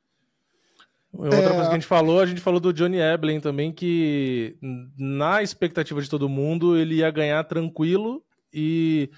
[1.13, 1.49] Outra é...
[1.49, 4.57] coisa que a gente falou, a gente falou do Johnny Eblin também, que
[4.97, 8.23] na expectativa de todo mundo, ele ia ganhar tranquilo
[8.53, 9.11] e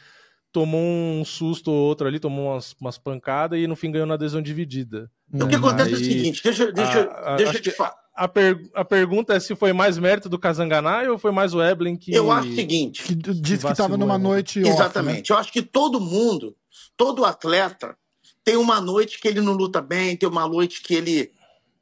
[0.51, 4.15] tomou um susto ou outro ali, tomou umas, umas pancadas e no fim ganhou na
[4.15, 5.11] adesão dividida.
[5.31, 8.06] O que acontece Aí, é o seguinte, deixa, deixa, a, deixa eu te falar.
[8.17, 11.63] A, per, a pergunta é se foi mais mérito do Kazanganai ou foi mais o
[11.63, 12.15] Eblin que.
[12.15, 13.03] Eu acho o seguinte.
[13.03, 14.61] Que disse que estava numa noite.
[14.61, 15.33] Exatamente.
[15.33, 15.37] Off, né?
[15.37, 16.57] Eu acho que todo mundo,
[16.97, 17.97] todo atleta,
[18.43, 21.31] tem uma noite que ele não luta bem, tem uma noite que ele,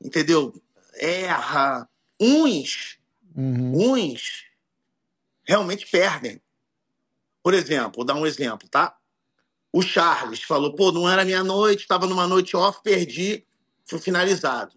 [0.03, 0.53] entendeu?
[0.97, 1.89] Erra.
[2.20, 2.99] Uns,
[3.37, 3.93] uhum.
[3.93, 4.45] uns
[5.45, 6.41] realmente perdem.
[7.43, 8.97] Por exemplo, vou dar um exemplo, tá?
[9.72, 13.45] O Charles falou, pô, não era minha noite, estava numa noite off, perdi,
[13.85, 14.72] fui finalizado,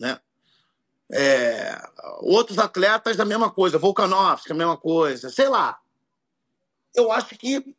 [0.00, 0.18] né?
[1.12, 1.80] É,
[2.20, 5.78] outros atletas da mesma coisa, Volkanovski, a mesma coisa, sei lá.
[6.94, 7.76] Eu acho que,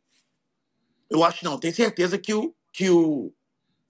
[1.10, 3.32] eu acho não, tenho certeza que o que o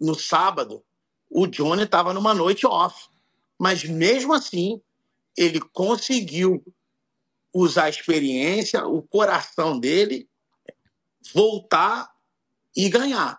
[0.00, 0.82] no sábado
[1.28, 3.08] o Johnny estava numa noite off,
[3.58, 4.80] mas mesmo assim
[5.36, 6.64] ele conseguiu
[7.52, 10.28] usar a experiência, o coração dele,
[11.32, 12.10] voltar
[12.74, 13.38] e ganhar.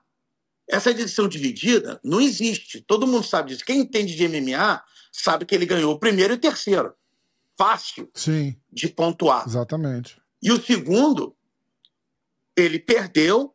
[0.68, 2.82] Essa edição dividida não existe.
[2.82, 3.66] Todo mundo sabe disso.
[3.66, 4.84] Quem entende de MMA
[5.22, 6.94] sabe que ele ganhou o primeiro e o terceiro.
[7.58, 8.56] Fácil Sim.
[8.72, 9.46] de pontuar.
[9.46, 10.20] Exatamente.
[10.42, 11.36] E o segundo,
[12.56, 13.54] ele perdeu,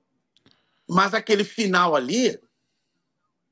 [0.88, 2.38] mas aquele final ali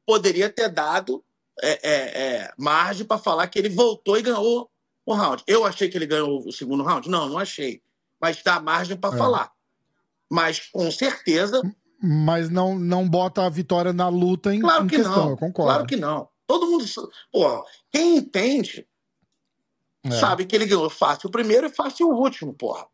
[0.06, 1.24] poderia ter dado
[1.60, 4.70] é, é, é, margem para falar que ele voltou e ganhou
[5.04, 5.42] o round.
[5.46, 7.08] Eu achei que ele ganhou o segundo round?
[7.08, 7.82] Não, não achei.
[8.20, 9.18] Mas dá margem para é.
[9.18, 9.52] falar.
[10.30, 11.60] Mas com certeza.
[12.02, 15.30] Mas não, não bota a vitória na luta em, claro em que questão, não.
[15.30, 15.72] eu concordo.
[15.72, 16.28] Claro que não.
[16.58, 16.84] Todo mundo.
[17.30, 18.86] Pô, quem entende
[20.04, 20.10] é.
[20.10, 22.86] sabe que ele ganhou fácil o primeiro e fácil o último, porra.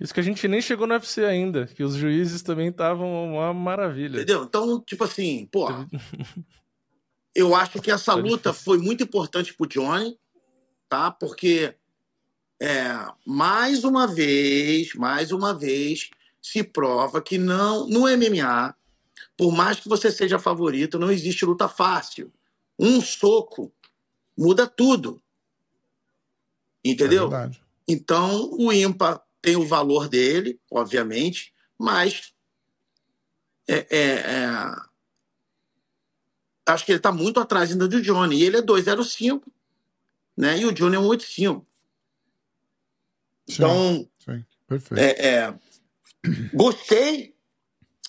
[0.00, 3.54] Isso que a gente nem chegou no UFC ainda, que os juízes também estavam uma
[3.54, 4.16] maravilha.
[4.16, 4.44] Entendeu?
[4.44, 5.86] Então, tipo assim, porra.
[7.34, 10.18] eu acho que essa luta foi muito importante pro Johnny
[10.94, 11.10] tá?
[11.10, 11.74] Porque
[12.60, 12.84] é,
[13.26, 16.08] mais uma vez, mais uma vez,
[16.40, 18.74] se prova que não no MMA,
[19.36, 22.32] por mais que você seja favorito, não existe luta fácil.
[22.78, 23.72] Um soco
[24.36, 25.22] muda tudo.
[26.84, 27.34] Entendeu?
[27.34, 27.50] É
[27.86, 32.32] então, o ímpar tem o valor dele, obviamente, mas
[33.68, 34.74] é, é, é,
[36.66, 38.36] acho que ele está muito atrás ainda do Johnny.
[38.36, 39.52] E ele é 205
[40.36, 40.58] né?
[40.58, 41.64] E o Johnny é um 8-5.
[43.48, 45.00] Então, sim, perfeito.
[45.00, 45.54] É, é,
[46.52, 47.33] gostei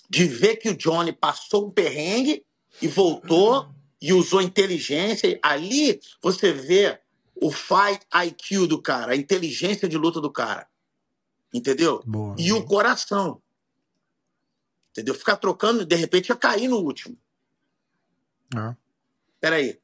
[0.08, 2.44] de ver que o Johnny passou um perrengue
[2.80, 3.68] e voltou
[4.00, 5.38] e usou inteligência.
[5.42, 7.00] Ali você vê
[7.34, 10.68] o fight IQ do cara, a inteligência de luta do cara.
[11.52, 12.02] Entendeu?
[12.04, 13.40] Boa, e o coração.
[14.90, 15.14] Entendeu?
[15.14, 17.16] Ficar trocando, de repente ia cair no último.
[18.54, 18.74] Ah.
[19.40, 19.78] Peraí.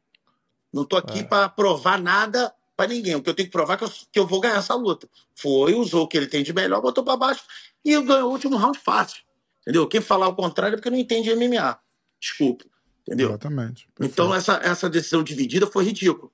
[0.73, 1.25] Não tô aqui é.
[1.25, 3.15] para provar nada para ninguém.
[3.15, 5.09] O que eu tenho que provar é que eu, que eu vou ganhar essa luta.
[5.35, 7.45] Foi, usou o que ele tem de melhor, botou para baixo
[7.85, 9.23] e ganhou o último round fácil.
[9.63, 9.87] Entendeu?
[9.89, 11.79] Quem falar o contrário é porque não entende MMA.
[12.21, 12.65] Desculpa.
[13.03, 13.29] Entendeu?
[13.29, 13.89] Exatamente.
[13.95, 14.13] Perfeito.
[14.13, 16.31] Então essa, essa decisão dividida foi ridícula.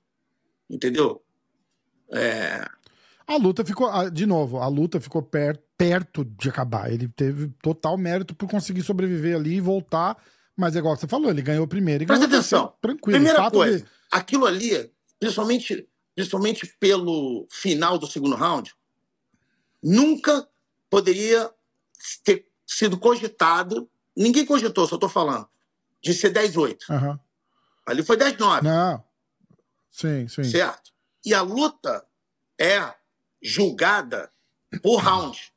[0.69, 1.23] Entendeu?
[2.11, 2.67] É...
[3.25, 6.91] A luta ficou, de novo, a luta ficou per, perto de acabar.
[6.91, 10.17] Ele teve total mérito por conseguir sobreviver ali e voltar.
[10.57, 12.73] Mas é igual você falou, ele ganhou primeiro Presta atenção.
[12.81, 13.17] Tranquilo.
[13.17, 18.75] Primeira coisa, de aquilo ali, principalmente, principalmente pelo final do segundo round,
[19.81, 20.45] nunca
[20.89, 21.49] poderia
[22.23, 25.49] ter sido cogitado, ninguém cogitou, só estou falando,
[26.01, 26.77] de ser 10-8.
[26.89, 27.19] Uhum.
[27.85, 28.61] Ali foi 10-9.
[28.61, 29.03] Não.
[29.89, 30.43] Sim, sim.
[30.43, 30.91] Certo?
[31.25, 32.05] E a luta
[32.59, 32.93] é
[33.41, 34.31] julgada
[34.83, 35.51] por round.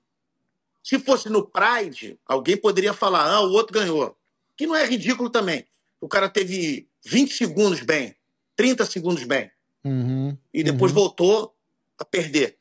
[0.82, 4.16] Se fosse no Pride, alguém poderia falar, ah, o outro ganhou.
[4.56, 5.66] Que não é ridículo também.
[6.00, 8.16] O cara teve 20 segundos bem,
[8.56, 9.50] 30 segundos bem.
[9.84, 10.98] Uhum, e depois uhum.
[10.98, 11.54] voltou
[11.98, 12.56] a perder.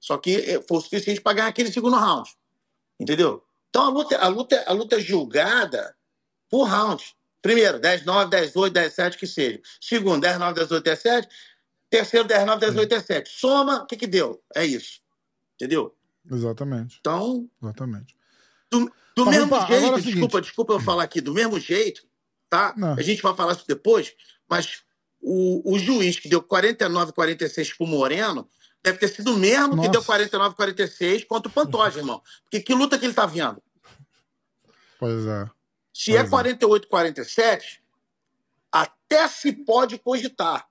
[0.00, 2.28] Só que eh, foi o suficiente para ganhar aquele segundo round.
[2.98, 3.44] Entendeu?
[3.68, 5.94] Então a luta, a luta, a luta é julgada
[6.50, 7.02] por round.
[7.40, 9.60] Primeiro, 10, 9, 10, 8, 10, 7, que seja.
[9.80, 11.28] Segundo, 10, 9, 10, 8, 10, 7.
[11.90, 13.30] Terceiro, 10, 9, 10, 8, 10, 7.
[13.30, 14.42] Soma, o que que deu?
[14.54, 15.00] É isso.
[15.54, 15.96] Entendeu?
[16.30, 16.98] Exatamente.
[17.00, 17.48] Então...
[17.62, 18.16] Exatamente.
[18.70, 22.06] Do, do tá, mesmo jeito, é desculpa, desculpa eu falar aqui, do mesmo jeito,
[22.50, 22.74] tá?
[22.76, 22.92] Não.
[22.94, 24.14] A gente vai falar isso depois,
[24.48, 24.82] mas
[25.20, 28.48] o, o juiz que deu 49, 46 pro Moreno
[28.88, 29.88] deve ter sido o mesmo Nossa.
[29.88, 32.22] que deu 49, 46 contra o Pantoja, irmão.
[32.44, 33.62] Porque que luta que ele tá vendo?
[34.98, 35.48] Pois é.
[35.92, 37.82] Se é pois é 48, 47,
[38.72, 40.66] até se pode cogitar.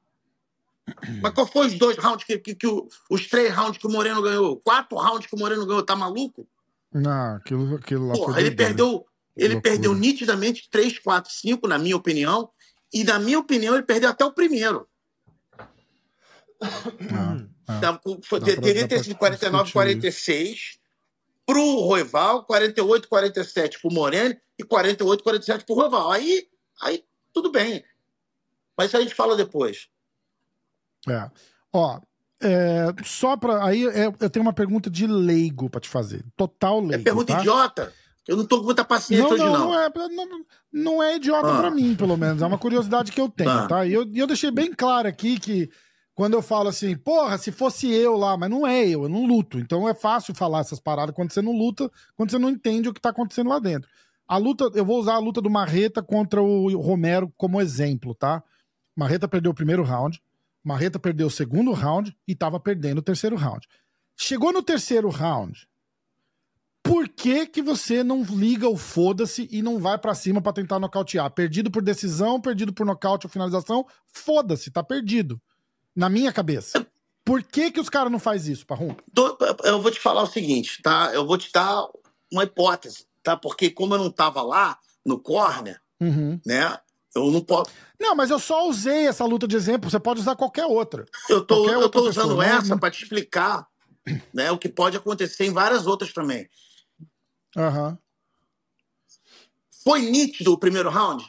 [1.21, 3.91] Mas qual foi os dois rounds que, que, que o, os três rounds que o
[3.91, 4.57] Moreno ganhou?
[4.57, 6.47] Quatro rounds que o Moreno ganhou, tá maluco?
[6.93, 9.05] Não, aquilo, aquilo lá Porra, ele perdeu,
[9.35, 9.73] ele loucura.
[9.73, 12.49] perdeu nitidamente 3, 4, 5, na minha opinião.
[12.93, 14.87] E na minha opinião, ele perdeu até o primeiro.
[17.69, 20.79] Então, foi, teria ter sido 49, 46
[21.45, 26.11] para o Roival, 48, 47 para o Moreno e 48, 47 para o Roival.
[26.11, 26.47] Aí,
[26.81, 27.03] aí
[27.33, 27.83] tudo bem.
[28.77, 29.87] Mas isso a gente fala depois.
[31.09, 31.29] É.
[31.73, 31.99] Ó,
[32.41, 36.23] é, só para aí é, eu tenho uma pergunta de leigo para te fazer.
[36.35, 36.95] Total leigo.
[36.95, 37.39] É pergunta tá?
[37.39, 37.93] idiota?
[38.27, 39.69] Eu não tô com muita paciência não, hoje, não.
[39.69, 41.57] Não é, não, não é idiota ah.
[41.59, 42.41] para mim, pelo menos.
[42.41, 43.67] É uma curiosidade que eu tenho, ah.
[43.67, 43.85] tá?
[43.85, 45.71] E eu, eu deixei bem claro aqui que
[46.17, 49.27] quando eu falo assim, porra, se fosse eu lá, mas não é eu, eu não
[49.27, 49.59] luto.
[49.59, 52.93] Então é fácil falar essas paradas quando você não luta, quando você não entende o
[52.93, 53.87] que tá acontecendo lá dentro.
[54.27, 58.41] A luta, eu vou usar a luta do Marreta contra o Romero como exemplo, tá?
[58.95, 60.19] Marreta perdeu o primeiro round,
[60.63, 63.67] Marreta perdeu o segundo round e tava perdendo o terceiro round.
[64.15, 65.69] Chegou no terceiro round,
[66.81, 70.79] por que, que você não liga o foda-se e não vai para cima para tentar
[70.79, 71.29] nocautear?
[71.29, 75.39] Perdido por decisão, perdido por nocaute ou finalização, foda-se, tá perdido.
[75.97, 76.85] Na minha cabeça.
[77.25, 78.95] Por que, que os caras não fazem isso, Parrum?
[79.63, 81.09] Eu vou te falar o seguinte, tá?
[81.11, 81.87] Eu vou te dar
[82.31, 83.35] uma hipótese, tá?
[83.35, 86.39] Porque como eu não tava lá no corner, uhum.
[86.45, 86.77] né?
[87.15, 87.71] Eu não posso.
[87.99, 89.89] Não, mas eu só usei essa luta de exemplo.
[89.89, 91.03] Você pode usar qualquer outra.
[91.27, 92.79] Eu tô, qualquer eu tô usando pessoa, essa não...
[92.79, 93.67] para te explicar
[94.31, 96.47] né, o que pode acontecer em várias outras também.
[97.55, 97.97] Uhum.
[99.83, 101.25] Foi nítido o primeiro round?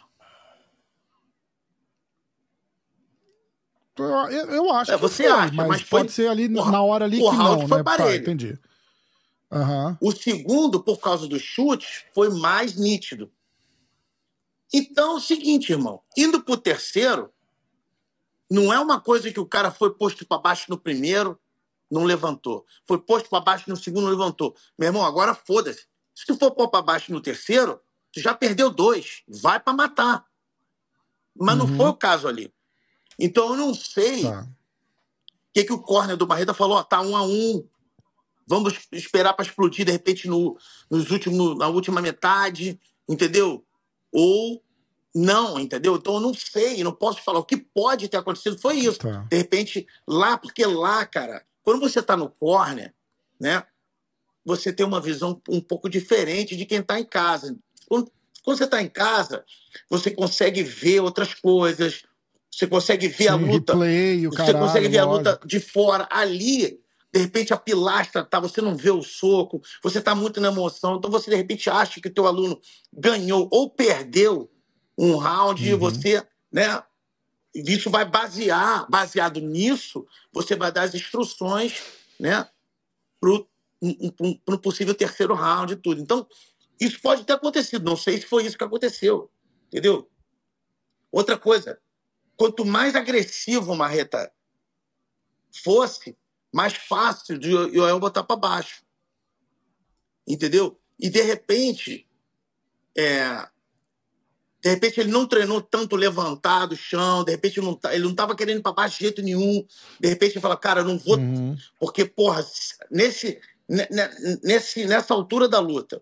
[4.02, 7.04] Eu, eu acho é, você foi, acha, mas, mas pode ser ali o, na hora
[7.04, 7.84] ali que não, foi né?
[7.84, 8.58] Tá, entendi.
[9.50, 9.96] Uhum.
[10.00, 13.30] O segundo, por causa dos chutes, foi mais nítido.
[14.72, 17.32] Então é o seguinte, irmão, indo pro terceiro,
[18.50, 21.38] não é uma coisa que o cara foi posto para baixo no primeiro,
[21.90, 22.66] não levantou.
[22.86, 24.54] Foi posto para baixo no segundo, não levantou.
[24.78, 25.86] Meu irmão, agora foda-se.
[26.14, 27.80] Se tu for pôr para baixo no terceiro,
[28.12, 29.22] tu já perdeu dois.
[29.26, 30.26] Vai para matar.
[31.34, 31.66] Mas uhum.
[31.66, 32.52] não foi o caso ali.
[33.18, 34.46] Então eu não sei o tá.
[35.52, 37.66] que, que o corner do Barreta falou: ó, tá um a um.
[38.46, 40.56] Vamos esperar para explodir de repente no,
[40.90, 43.64] nos últimos, na última metade, entendeu?
[44.10, 44.62] Ou
[45.14, 45.96] não, entendeu?
[45.96, 47.40] Então eu não sei, não posso falar.
[47.40, 49.00] O que pode ter acontecido foi isso.
[49.00, 49.26] Tá.
[49.30, 52.94] De repente, lá, porque lá, cara, quando você tá no corner,
[53.38, 53.64] né?
[54.48, 57.54] você tem uma visão um pouco diferente de quem está em casa.
[57.86, 58.10] Quando,
[58.42, 59.44] quando você está em casa,
[59.90, 62.04] você consegue ver outras coisas,
[62.58, 63.72] você consegue ver Sim, a luta.
[63.72, 66.08] Replay, você caralho, consegue ver a luta de fora.
[66.10, 66.80] Ali,
[67.12, 70.96] de repente, a pilastra tá, você não vê o soco, você está muito na emoção,
[70.96, 72.58] então você de repente acha que o teu aluno
[72.92, 74.50] ganhou ou perdeu
[74.98, 75.70] um round uhum.
[75.70, 76.82] e você, né?
[77.54, 81.80] Isso vai basear, baseado nisso, você vai dar as instruções,
[82.18, 82.46] né,
[83.20, 83.48] pro
[83.80, 86.00] um, um, um possível terceiro round e tudo.
[86.00, 86.26] Então,
[86.80, 87.88] isso pode ter acontecido.
[87.88, 89.30] Não sei se foi isso que aconteceu.
[89.68, 90.08] Entendeu?
[91.10, 91.78] Outra coisa,
[92.38, 94.32] quanto mais agressivo o Marreta
[95.62, 96.16] fosse,
[96.52, 98.82] mais fácil de Joel botar para baixo.
[100.26, 100.78] Entendeu?
[100.98, 102.06] E de repente,
[102.96, 103.48] é,
[104.62, 108.04] de repente ele não treinou tanto levantado o chão, de repente ele não, tá, ele
[108.04, 109.66] não tava querendo ir para baixo de jeito nenhum.
[109.98, 111.18] De repente ele fala, cara, eu não vou.
[111.18, 111.56] Uhum.
[111.80, 112.46] Porque, porra,
[112.88, 113.40] nesse,
[114.44, 116.00] nesse, nessa altura da luta,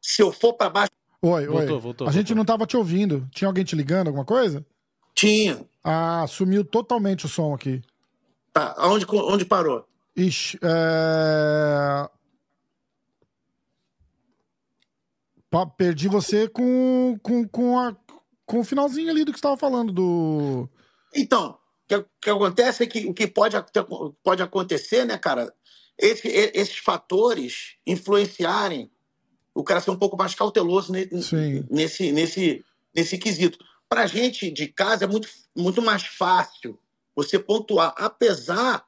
[0.00, 0.92] se eu for para baixo.
[1.22, 1.80] Oi, voltou, oi.
[1.80, 3.26] Voltou, a gente não tava te ouvindo.
[3.32, 4.64] Tinha alguém te ligando, alguma coisa?
[5.14, 5.64] Tinha.
[5.82, 7.82] Ah, sumiu totalmente o som aqui.
[8.52, 9.86] Tá, onde, onde parou?
[10.16, 12.08] Ixi, é...
[15.76, 17.94] Perdi você com, com, com, a,
[18.44, 20.68] com o finalzinho ali do que você estava falando do.
[21.14, 23.56] Então, o que, que, acontece é que o que pode,
[24.24, 25.54] pode acontecer, né, cara?
[25.98, 28.90] esse, esses fatores influenciarem
[29.54, 33.56] o cara ser um pouco mais cauteloso nesse, nesse, nesse, nesse quesito.
[33.94, 36.76] Para a gente de casa é muito, muito mais fácil
[37.14, 38.84] você pontuar, apesar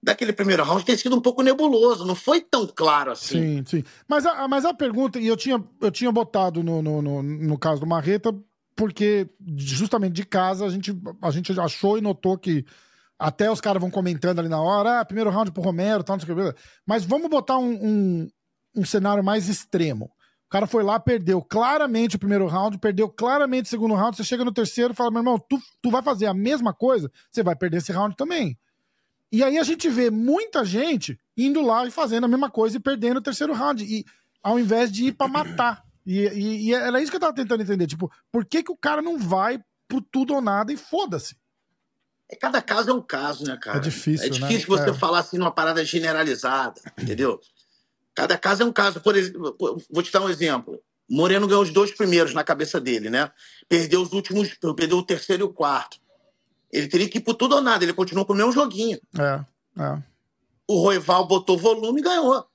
[0.00, 3.40] daquele primeiro round ter sido um pouco nebuloso, não foi tão claro assim.
[3.40, 3.84] Sim, sim.
[4.06, 7.58] Mas a, mas a pergunta, e eu tinha, eu tinha botado no, no, no, no
[7.58, 8.32] caso do Marreta
[8.76, 12.64] porque justamente de casa a gente, a gente achou e notou que
[13.18, 16.24] até os caras vão comentando ali na hora, ah, primeiro round pro Romero, tal, não
[16.24, 16.58] sei o que.
[16.86, 18.28] Mas vamos botar um, um,
[18.76, 20.12] um cenário mais extremo.
[20.46, 24.16] O cara foi lá, perdeu claramente o primeiro round, perdeu claramente o segundo round.
[24.16, 27.10] Você chega no terceiro e fala, meu irmão, tu, tu vai fazer a mesma coisa,
[27.30, 28.56] você vai perder esse round também.
[29.32, 32.80] E aí a gente vê muita gente indo lá e fazendo a mesma coisa e
[32.80, 33.82] perdendo o terceiro round.
[33.82, 34.04] E
[34.42, 35.82] ao invés de ir para matar.
[36.06, 37.86] E, e, e, era isso que eu tava tentando entender.
[37.86, 41.34] Tipo, por que, que o cara não vai pro tudo ou nada e foda-se?
[42.30, 43.78] É, cada caso é um caso, né, cara?
[43.78, 44.82] É difícil, É difícil né?
[44.82, 44.94] você é.
[44.94, 47.40] falar assim numa parada generalizada, entendeu?
[48.14, 49.00] Cada caso é um caso.
[49.00, 49.56] Por exemplo,
[49.90, 50.80] vou te dar um exemplo.
[51.08, 53.30] Moreno ganhou os dois primeiros na cabeça dele, né?
[53.68, 55.98] Perdeu os últimos, perdeu o terceiro e o quarto.
[56.72, 58.98] Ele teria que ir por tudo ou nada, ele continuou com o mesmo joguinho.
[59.18, 59.44] É,
[59.80, 60.02] é.
[60.66, 62.46] O Roival botou volume e ganhou.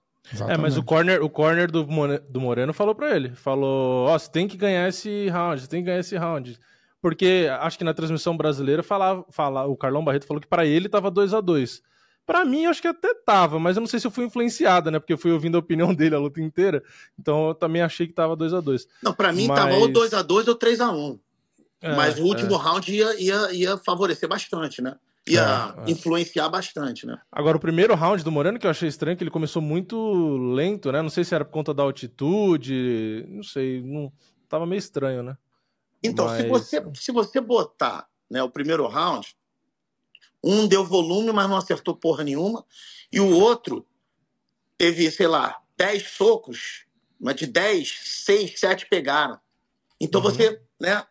[0.48, 1.86] É, mas o corner, o corner do,
[2.30, 3.30] do Moreno falou pra ele.
[3.36, 6.60] Falou, ó, você tem que ganhar esse round, você tem que ganhar esse round.
[7.02, 10.90] Porque acho que na transmissão brasileira falava, fala, o Carlão Barreto falou que pra ele
[10.90, 11.82] tava 2 a 2
[12.32, 14.92] Pra mim, eu acho que até tava, mas eu não sei se eu fui influenciada,
[14.92, 15.00] né?
[15.00, 16.84] Porque eu fui ouvindo a opinião dele a luta inteira.
[17.20, 19.88] Então eu também achei que tava 2 a 2 Não, pra mim Mas- tava ou
[19.90, 21.20] 2x2 ou 3x1.
[21.82, 24.96] É, Mas o último round ia, ia, ia favorecer bastante, né?
[25.28, 25.92] Ia É, é.
[25.92, 27.18] influenciar bastante, né?
[27.32, 29.98] Agora, o primeiro round do Moreno, que eu achei estranho, que ele começou muito
[30.54, 31.02] lento, né?
[31.02, 34.12] Não sei se era por conta da altitude, não sei, não...
[34.48, 35.38] tava meio estranho, né?
[36.04, 39.36] Então, se, Mas- você, se você botar né, o primeiro round,
[40.44, 42.66] um deu volume, mas não acertou porra nenhuma,
[43.12, 43.86] e o outro
[44.78, 46.86] teve, sei lá, 10 socos,
[47.20, 49.40] mas de 10, 6, 7 pegaram.
[50.00, 50.32] Então Uhum.
[50.32, 51.06] você, né?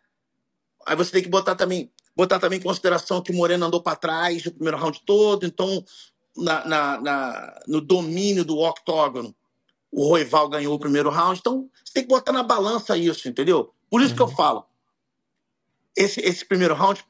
[0.87, 3.95] Aí você tem que botar também, botar também em consideração que o Moreno andou para
[3.95, 5.83] trás o primeiro round todo, então
[6.35, 9.35] na, na- na- no domínio do octógono,
[9.91, 11.39] o Roival ganhou o primeiro round.
[11.39, 13.73] Então você tem que botar na balança isso, entendeu?
[13.89, 14.65] Por isso que eu falo,
[15.95, 17.03] esse, esse primeiro round,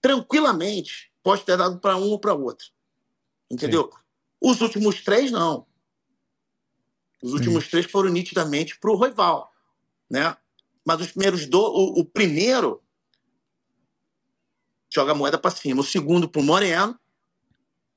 [0.00, 2.66] tranquilamente, pode ter dado para um ou para outro.
[3.50, 3.92] Entendeu?
[4.40, 5.66] Os últimos três, não.
[7.22, 9.52] Os últimos três foram nitidamente para o Roival.
[10.10, 10.36] Né?
[10.84, 12.82] Mas os primeiros do, o, o primeiro
[14.92, 15.80] joga a moeda para cima.
[15.80, 16.98] O segundo para o Moreno.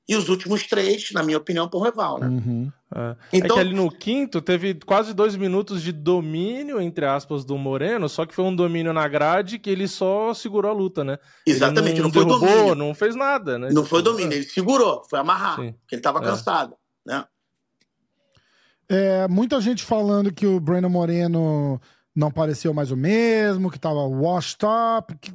[0.08, 2.20] E os últimos três, na minha opinião, para o Roival.
[2.20, 2.28] Né?
[2.28, 2.72] Uhum.
[2.94, 3.16] É.
[3.32, 7.58] Então- é que ali no quinto teve quase dois minutos de domínio, entre aspas, do
[7.58, 11.18] Moreno, só que foi um domínio na grade que ele só segurou a luta, né?
[11.44, 12.74] Ele Exatamente, não, foi derrubou, domínio.
[12.76, 13.66] não fez nada, né?
[13.70, 15.72] Não Tipo, foi domínio, ele segurou, foi amarrar, Sim.
[15.72, 16.22] porque ele estava É.
[16.22, 16.76] cansado.
[17.04, 17.24] Né?
[18.88, 21.80] É, muita gente falando que o Breno Moreno
[22.14, 25.14] não pareceu mais o mesmo, que tava washed up.
[25.20, 25.32] Que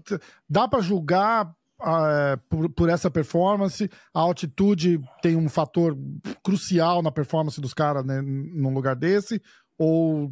[0.50, 1.52] dá pra julgar
[1.82, 3.90] ah, por, por essa performance.
[4.14, 5.98] A altitude tem um fator
[6.44, 9.42] crucial na performance dos caras né, num lugar desse.
[9.78, 10.32] Ou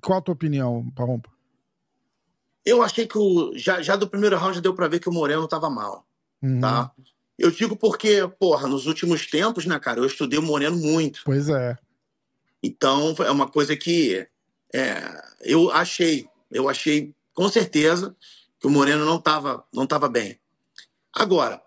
[0.00, 1.30] qual a tua opinião, Parrompa?
[2.64, 5.12] Eu achei que o, já, já do primeiro round já deu para ver que o
[5.12, 6.06] Moreno estava mal.
[6.42, 6.60] Uhum.
[6.60, 6.90] Tá?
[7.38, 11.22] Eu digo porque, porra, nos últimos tempos, né, cara, eu estudei o Moreno muito.
[11.24, 11.78] Pois é.
[12.62, 14.26] Então, é uma coisa que
[14.74, 18.14] é, eu achei, eu achei com certeza
[18.60, 20.38] que o Moreno não estava não tava bem.
[21.14, 21.62] Agora,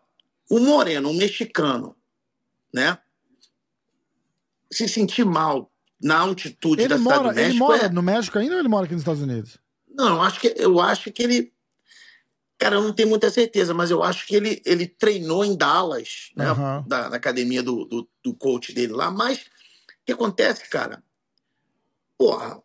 [0.50, 1.96] o Moreno, um mexicano,
[2.74, 2.98] né,
[4.72, 5.72] se sentir mal
[6.02, 8.60] na altitude da Ele cidade mora, do ele México mora é- no México ainda ou
[8.60, 9.58] ele mora aqui nos Estados Unidos?
[9.90, 11.54] Não, eu acho que, eu acho que ele.
[12.58, 16.30] Cara, eu não tenho muita certeza, mas eu acho que ele, ele treinou em Dallas,
[16.36, 16.46] né?
[16.46, 16.86] Aham.
[16.88, 19.10] Da, na academia do, do, do coach dele lá.
[19.12, 21.04] Mas o que acontece, cara?
[22.18, 22.62] Porra.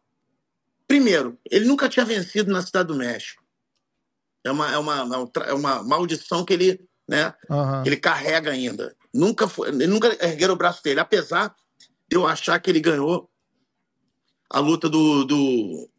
[0.86, 3.42] Primeiro, ele nunca tinha vencido na Cidade do México.
[4.46, 7.34] É uma, é uma, é um é uma maldição que ele, né,
[7.82, 8.96] que ele carrega ainda.
[9.12, 11.54] Nunca foi, nunca ergueram o braço dele, apesar
[12.08, 13.28] de eu achar que ele ganhou
[14.48, 15.90] a luta do, do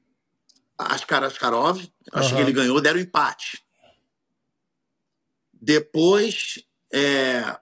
[0.78, 1.80] Askar Askarov.
[2.14, 2.36] Acho Aham.
[2.36, 3.62] que ele ganhou, deram empate.
[5.54, 7.60] Depois é,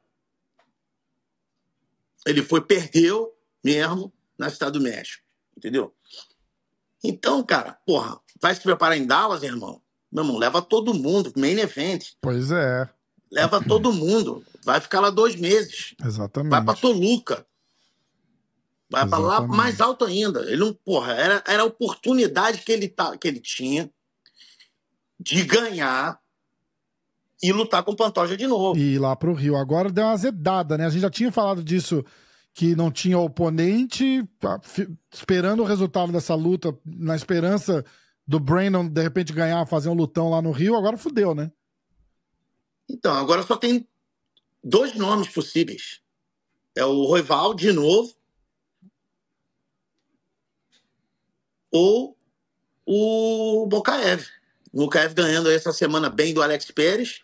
[2.28, 5.24] ele foi, perdeu mesmo na Cidade do México.
[5.58, 5.96] Entendeu?
[7.04, 9.82] Então, cara, porra, vai se preparar em Dallas, irmão?
[10.16, 12.12] Meu irmão, leva todo mundo, main event.
[12.22, 12.90] Pois é,
[13.30, 14.42] Leva todo mundo.
[14.64, 15.94] Vai ficar lá dois meses.
[16.02, 16.52] exatamente.
[16.52, 17.46] Vai pra Toluca.
[18.90, 20.40] Vai pra lá mais alto ainda.
[20.50, 23.92] Ele não, porra, era, era a oportunidade que ele, tá, que ele tinha
[25.20, 26.18] de ganhar
[27.44, 28.80] e lutar com o Pantoja de novo.
[28.80, 29.58] E ir lá pro Rio.
[29.58, 30.86] Agora deu uma azedada, né?
[30.86, 32.06] A gente já tinha falado disso,
[32.54, 34.62] que não tinha oponente, tá,
[35.12, 37.84] esperando o resultado dessa luta, na esperança
[38.28, 40.76] do Brandon de repente ganhar, fazer um lutão lá no Rio.
[40.76, 41.52] Agora fudeu, né?
[42.90, 43.88] Então, agora só tem
[44.64, 46.02] dois nomes possíveis.
[46.76, 48.14] É o Roival de novo
[51.72, 52.18] ou
[52.86, 54.26] o Bokaev.
[54.72, 57.22] O Mukaev ganhando essa semana bem do Alex Pérez.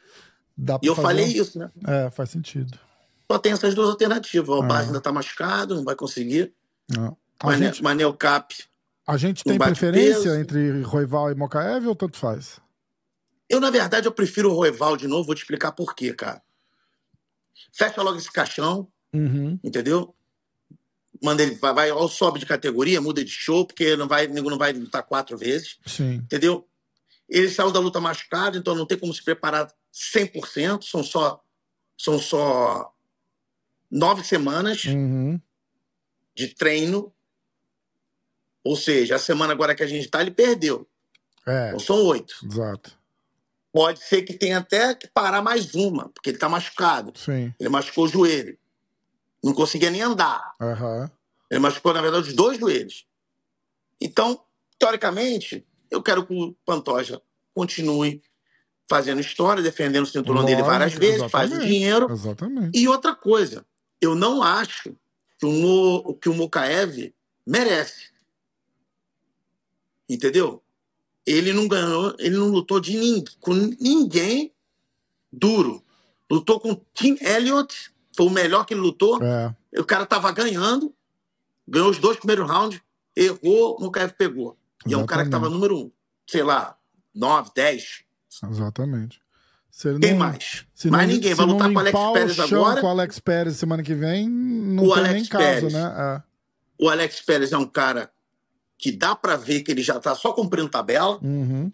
[0.81, 1.71] e eu falei isso, né?
[1.87, 2.77] É, faz sentido.
[3.31, 4.49] Só tem essas duas alternativas.
[4.49, 4.77] O é.
[4.79, 6.53] ainda tá machucado, não vai conseguir.
[6.91, 7.11] É.
[7.43, 7.83] Manel, gente...
[7.83, 8.55] Manel Cap.
[9.11, 10.35] A gente tem preferência peso.
[10.35, 12.61] entre Roival e Mokaev ou tanto faz?
[13.49, 16.41] Eu, na verdade, eu prefiro o Roival de novo, vou te explicar por quê, cara.
[17.73, 19.59] Fecha logo esse caixão, uhum.
[19.61, 20.15] entendeu?
[21.21, 24.57] Manda ele, vai, vai, ou sobe de categoria, muda de show, porque não vai, não
[24.57, 25.77] vai lutar quatro vezes.
[25.85, 26.13] Sim.
[26.13, 26.65] Entendeu?
[27.27, 31.43] Ele saiu da luta machucado, então não tem como se preparar 100%, são só,
[31.97, 32.93] são só
[33.91, 35.37] nove semanas uhum.
[36.33, 37.13] de treino.
[38.63, 40.87] Ou seja, a semana agora que a gente está, ele perdeu.
[41.45, 41.69] É.
[41.69, 42.35] Então são oito.
[42.43, 42.97] Exato.
[43.73, 47.13] Pode ser que tenha até que parar mais uma, porque ele está machucado.
[47.15, 47.53] Sim.
[47.59, 48.57] Ele machucou o joelho.
[49.43, 50.55] Não conseguia nem andar.
[50.59, 51.09] Uhum.
[51.49, 53.05] Ele machucou, na verdade, os dois joelhos.
[53.99, 54.43] Então,
[54.77, 57.21] teoricamente, eu quero que o Pantoja
[57.53, 58.21] continue
[58.89, 62.11] fazendo história, defendendo o cinturão Lógico, dele várias vezes, faz o dinheiro.
[62.11, 62.77] Exatamente.
[62.77, 63.65] E outra coisa,
[64.01, 64.93] eu não acho
[65.39, 67.13] que o, Mo, que o Mokaev
[67.47, 68.10] merece.
[70.11, 70.61] Entendeu?
[71.25, 74.51] Ele não ganhou, ele não lutou de ninguém, com ninguém
[75.31, 75.81] duro.
[76.29, 79.23] Lutou com Tim Elliott, foi o melhor que ele lutou.
[79.23, 79.55] É.
[79.79, 80.93] O cara tava ganhando,
[81.65, 82.81] ganhou os dois primeiros rounds,
[83.15, 84.57] errou, o Mokaev pegou.
[84.85, 84.93] E Exatamente.
[84.93, 85.91] é um cara que tava número um,
[86.27, 86.75] sei lá,
[87.15, 88.03] 9, 10.
[88.49, 89.21] Exatamente.
[90.01, 90.65] Quem mais?
[90.85, 91.33] Mais ninguém.
[91.33, 92.81] Vai lutar com o Alex Pérez agora.
[92.81, 95.73] Com o Alex Pérez semana que vem, não o tem Alex nem Pérez.
[95.73, 95.93] caso, né?
[95.97, 96.23] É.
[96.77, 98.11] O Alex Pérez é um cara
[98.81, 101.19] que dá para ver que ele já tá só cumprindo tabela.
[101.21, 101.71] Uhum.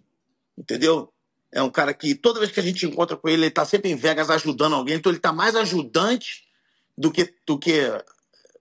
[0.56, 1.10] Entendeu?
[1.50, 3.90] É um cara que toda vez que a gente encontra com ele, ele tá sempre
[3.90, 4.96] em Vegas ajudando alguém.
[4.96, 6.44] Então ele tá mais ajudante
[6.96, 7.90] do que, do que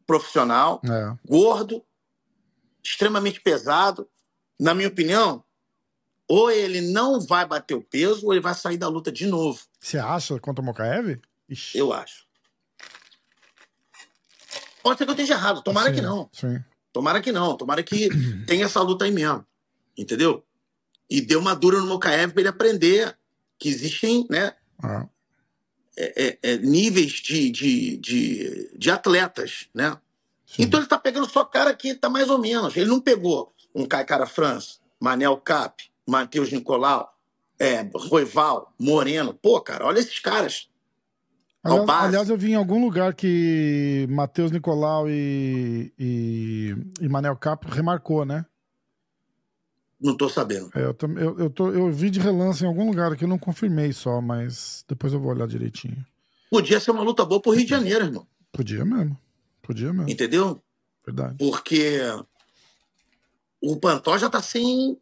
[0.07, 0.81] profissional.
[0.85, 1.13] É.
[1.27, 1.83] Gordo,
[2.81, 4.07] extremamente pesado.
[4.57, 5.43] Na minha opinião,
[6.27, 9.59] ou ele não vai bater o peso, ou ele vai sair da luta de novo.
[9.79, 11.21] Você acha contra o Mokaev?
[11.49, 11.77] Ixi.
[11.77, 12.25] Eu acho.
[14.81, 16.29] Pode ser que eu esteja errado, tomara sim, que não.
[16.31, 16.63] Sim.
[16.97, 18.09] Tomara que não, tomara que
[18.47, 19.45] tenha essa luta aí mesmo.
[19.95, 20.43] Entendeu?
[21.07, 23.15] E deu uma dura no Mokaev para ele aprender
[23.59, 24.55] que existem, né?
[24.81, 25.07] Ah.
[25.95, 29.95] É, é, níveis de, de, de, de atletas, né?
[30.43, 30.63] Sim.
[30.63, 32.75] Então ele tá pegando só cara que tá mais ou menos.
[32.75, 37.15] Ele não pegou um Kai Cara France, Manel Cap, Matheus Nicolau,
[37.59, 39.35] é, Roival, Moreno.
[39.35, 40.67] Pô, cara, olha esses caras.
[41.63, 47.67] Aliás, aliás, eu vi em algum lugar que Matheus Nicolau e, e, e, Manel Cap
[47.69, 48.45] remarcou, né?
[49.99, 50.69] Não tô sabendo.
[50.75, 53.39] É, eu, eu, eu, tô, eu vi de relance em algum lugar que eu não
[53.39, 56.05] confirmei só, mas depois eu vou olhar direitinho.
[56.49, 58.27] Podia ser uma luta boa pro Rio de Janeiro, irmão.
[58.51, 59.17] Podia mesmo.
[59.61, 60.09] Podia mesmo.
[60.09, 60.61] Entendeu?
[61.05, 61.35] Verdade.
[61.37, 61.99] Porque
[63.59, 64.97] o Pantó já tá sem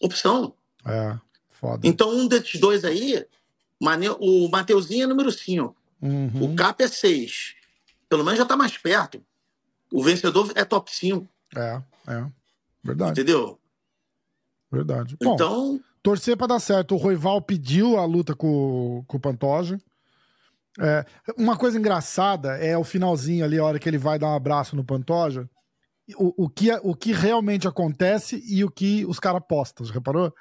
[0.00, 0.54] opção.
[0.84, 1.18] É,
[1.50, 1.86] foda.
[1.86, 3.26] Então, um desses dois aí,
[3.80, 5.77] o Mateuzinho é número 5.
[6.00, 6.52] Uhum.
[6.52, 7.54] O Cap é 6.
[8.08, 9.22] Pelo menos já tá mais perto.
[9.92, 11.26] O vencedor é top 5.
[11.56, 12.26] É, é.
[12.82, 13.12] Verdade.
[13.12, 13.58] Entendeu?
[14.70, 15.16] Verdade.
[15.22, 15.80] Bom, então.
[16.02, 16.94] Torcer para dar certo.
[16.94, 19.80] O Roival pediu a luta com, com o Pantoja.
[20.80, 21.04] É,
[21.36, 24.76] uma coisa engraçada é o finalzinho ali, a hora que ele vai dar um abraço
[24.76, 25.48] no Pantoja
[26.16, 30.32] o, o, que, o que realmente acontece e o que os caras postam, reparou?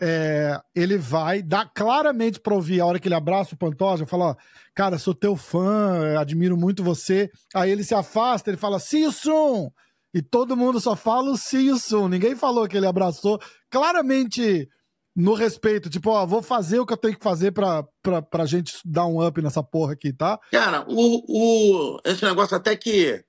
[0.00, 4.30] É, ele vai, dá claramente pra ouvir a hora que ele abraça o Pantoja, fala,
[4.30, 4.36] ó,
[4.74, 7.30] cara, sou teu fã, admiro muito você.
[7.54, 9.70] Aí ele se afasta, ele fala, see you soon!
[10.12, 12.08] E todo mundo só fala o see you soon.
[12.08, 13.38] Ninguém falou que ele abraçou.
[13.70, 14.68] Claramente
[15.14, 18.46] no respeito, tipo, ó, vou fazer o que eu tenho que fazer pra, pra, pra
[18.46, 20.38] gente dar um up nessa porra aqui, tá?
[20.50, 23.22] Cara, o, o, esse negócio até que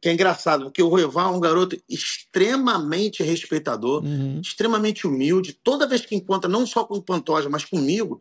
[0.00, 4.40] que é engraçado, porque o Roival é um garoto extremamente respeitador, uhum.
[4.40, 5.52] extremamente humilde.
[5.52, 8.20] Toda vez que encontra, não só com o Pantoja, mas comigo,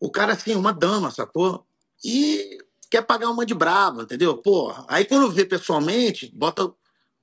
[0.00, 1.66] o cara, assim, é uma dama, sacou?
[2.04, 2.58] E
[2.90, 4.36] quer pagar uma de brava, entendeu?
[4.38, 6.72] Pô, aí quando vê pessoalmente, bota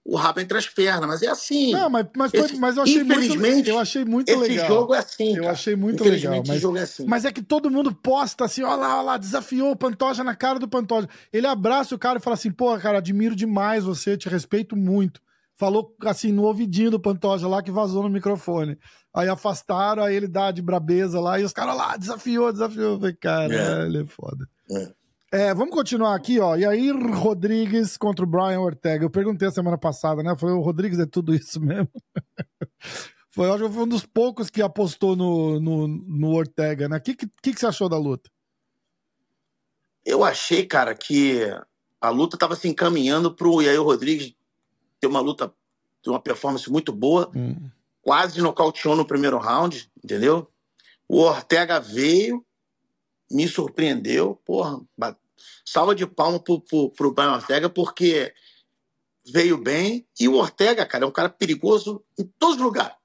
[0.06, 1.72] o rabo entre as pernas, mas é assim.
[1.72, 4.58] Não, mas, mas, foi, esse, mas eu achei infelizmente, muito, eu achei muito esse legal.
[4.58, 5.30] Esse jogo é assim.
[5.36, 5.52] Eu cara.
[5.52, 6.44] achei muito legal.
[6.48, 7.06] Mas, jogo é assim.
[7.08, 10.36] mas é que todo mundo posta assim, olha lá, olha lá, desafiou o Pantoja na
[10.36, 11.10] cara do Pantoja.
[11.34, 15.20] Ele abraça o cara e fala assim: pô, cara, admiro demais você, te respeito muito.
[15.58, 18.78] Falou assim no ouvidinho do Pantoja lá que vazou no microfone.
[19.12, 22.94] Aí afastaram, aí ele dá de brabeza lá e os caras lá, desafiou, desafiou.
[22.94, 24.46] Eu falei, caralho, é, é foda.
[24.70, 25.05] É.
[25.36, 26.56] É, vamos continuar aqui, ó.
[26.56, 29.04] E aí, Rodrigues contra o Brian Ortega.
[29.04, 30.34] Eu perguntei a semana passada, né?
[30.40, 31.90] Foi o Rodrigues é tudo isso mesmo.
[33.32, 36.96] foi, acho que foi um dos poucos que apostou no, no, no Ortega, né?
[36.96, 38.32] O que, que, que você achou da luta?
[40.06, 41.42] Eu achei, cara, que
[42.00, 44.34] a luta estava se encaminhando para o Yair Rodrigues
[45.02, 45.54] ter uma luta,
[46.02, 47.30] ter uma performance muito boa.
[47.36, 47.70] Hum.
[48.02, 50.50] quase nocauteou no primeiro round, entendeu?
[51.10, 52.42] O Ortega veio,
[53.30, 54.80] me surpreendeu, porra,
[55.66, 58.34] salva de palma pro, pro, pro Brian Ortega, porque
[59.28, 62.96] veio bem, e o Ortega, cara, é um cara perigoso em todos os lugares.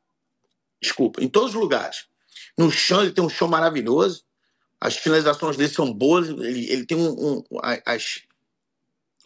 [0.81, 2.07] Desculpa, em todos os lugares.
[2.59, 4.24] No chão, ele tem um chão maravilhoso,
[4.81, 7.45] as finalizações dele são boas, ele, ele tem um, um
[7.85, 8.22] as,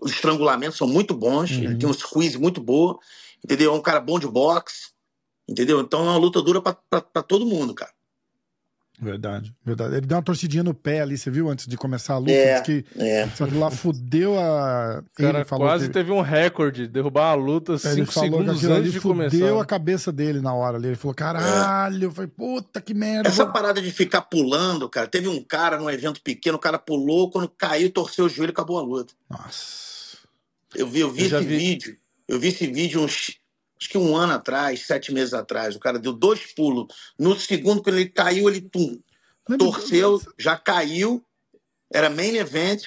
[0.01, 1.65] os estrangulamentos são muito bons, uhum.
[1.65, 2.99] ele tem um squeeze muito boa,
[3.43, 3.73] entendeu?
[3.73, 4.93] É um cara bom de boxe,
[5.49, 5.81] entendeu?
[5.81, 7.93] Então é uma luta dura para todo mundo, cara.
[9.01, 9.97] Verdade, verdade.
[9.97, 12.31] Ele deu uma torcidinha no pé ali, você viu, antes de começar a luta?
[12.31, 13.29] É, que é.
[13.53, 15.03] lá fudeu a.
[15.17, 15.93] Cara quase que...
[15.93, 19.37] teve um recorde, derrubar a luta 5 segundos antes de começar.
[19.37, 20.89] fudeu a cabeça dele na hora ali.
[20.89, 22.13] Ele falou: caralho, é.
[22.13, 23.29] foi puta que merda.
[23.29, 25.09] Essa parada de ficar pulando, cara.
[25.09, 28.53] Teve um cara num evento pequeno, o cara pulou, quando caiu, torceu o joelho e
[28.53, 29.13] acabou a luta.
[29.29, 30.19] Nossa.
[30.73, 31.57] Eu vi, eu vi eu esse vi...
[31.57, 31.97] vídeo.
[32.29, 33.39] Eu vi esse vídeo uns
[33.85, 35.77] acho que um ano atrás, sete meses atrás.
[35.77, 36.87] O cara deu dois pulos.
[37.19, 38.99] No segundo, quando ele caiu, ele tum,
[39.59, 41.23] torceu, já caiu.
[41.93, 42.85] Era main event.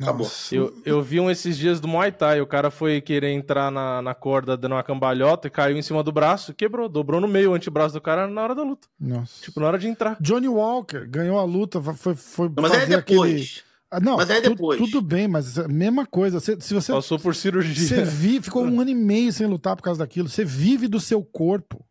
[0.00, 0.30] Acabou.
[0.50, 2.40] Eu, eu vi um esses dias do Muay Thai.
[2.40, 6.02] O cara foi querer entrar na, na corda dando uma cambalhota e caiu em cima
[6.02, 8.88] do braço, quebrou, dobrou no meio o antebraço do cara na hora da luta.
[8.98, 9.44] Nossa.
[9.44, 10.16] Tipo, na hora de entrar.
[10.18, 13.32] Johnny Walker ganhou a luta, foi, foi Mas é depois.
[13.32, 13.71] Aquele...
[13.92, 14.78] Ah, não, mas aí depois.
[14.78, 16.40] Tu, tudo bem, mas a mesma coisa.
[16.40, 19.76] Se, se você passou por cirurgia, você vive, ficou um ano e meio sem lutar
[19.76, 20.30] por causa daquilo.
[20.30, 21.84] Você vive do seu corpo.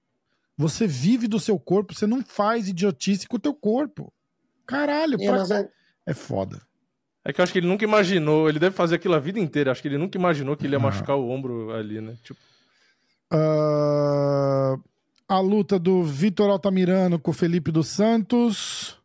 [0.57, 1.93] Você vive do seu corpo.
[1.93, 4.11] Você não faz idiotice com o teu corpo.
[4.65, 5.59] Caralho, é, pra...
[5.59, 5.69] é...
[6.07, 6.59] é foda.
[7.23, 8.49] É que eu acho que ele nunca imaginou.
[8.49, 9.71] Ele deve fazer aquilo a vida inteira.
[9.71, 10.81] Acho que ele nunca imaginou que ele ia ah.
[10.81, 12.15] machucar o ombro ali, né?
[12.23, 12.39] Tipo.
[13.31, 14.81] Uh,
[15.27, 18.99] a luta do Vitor Altamirano com o Felipe dos Santos.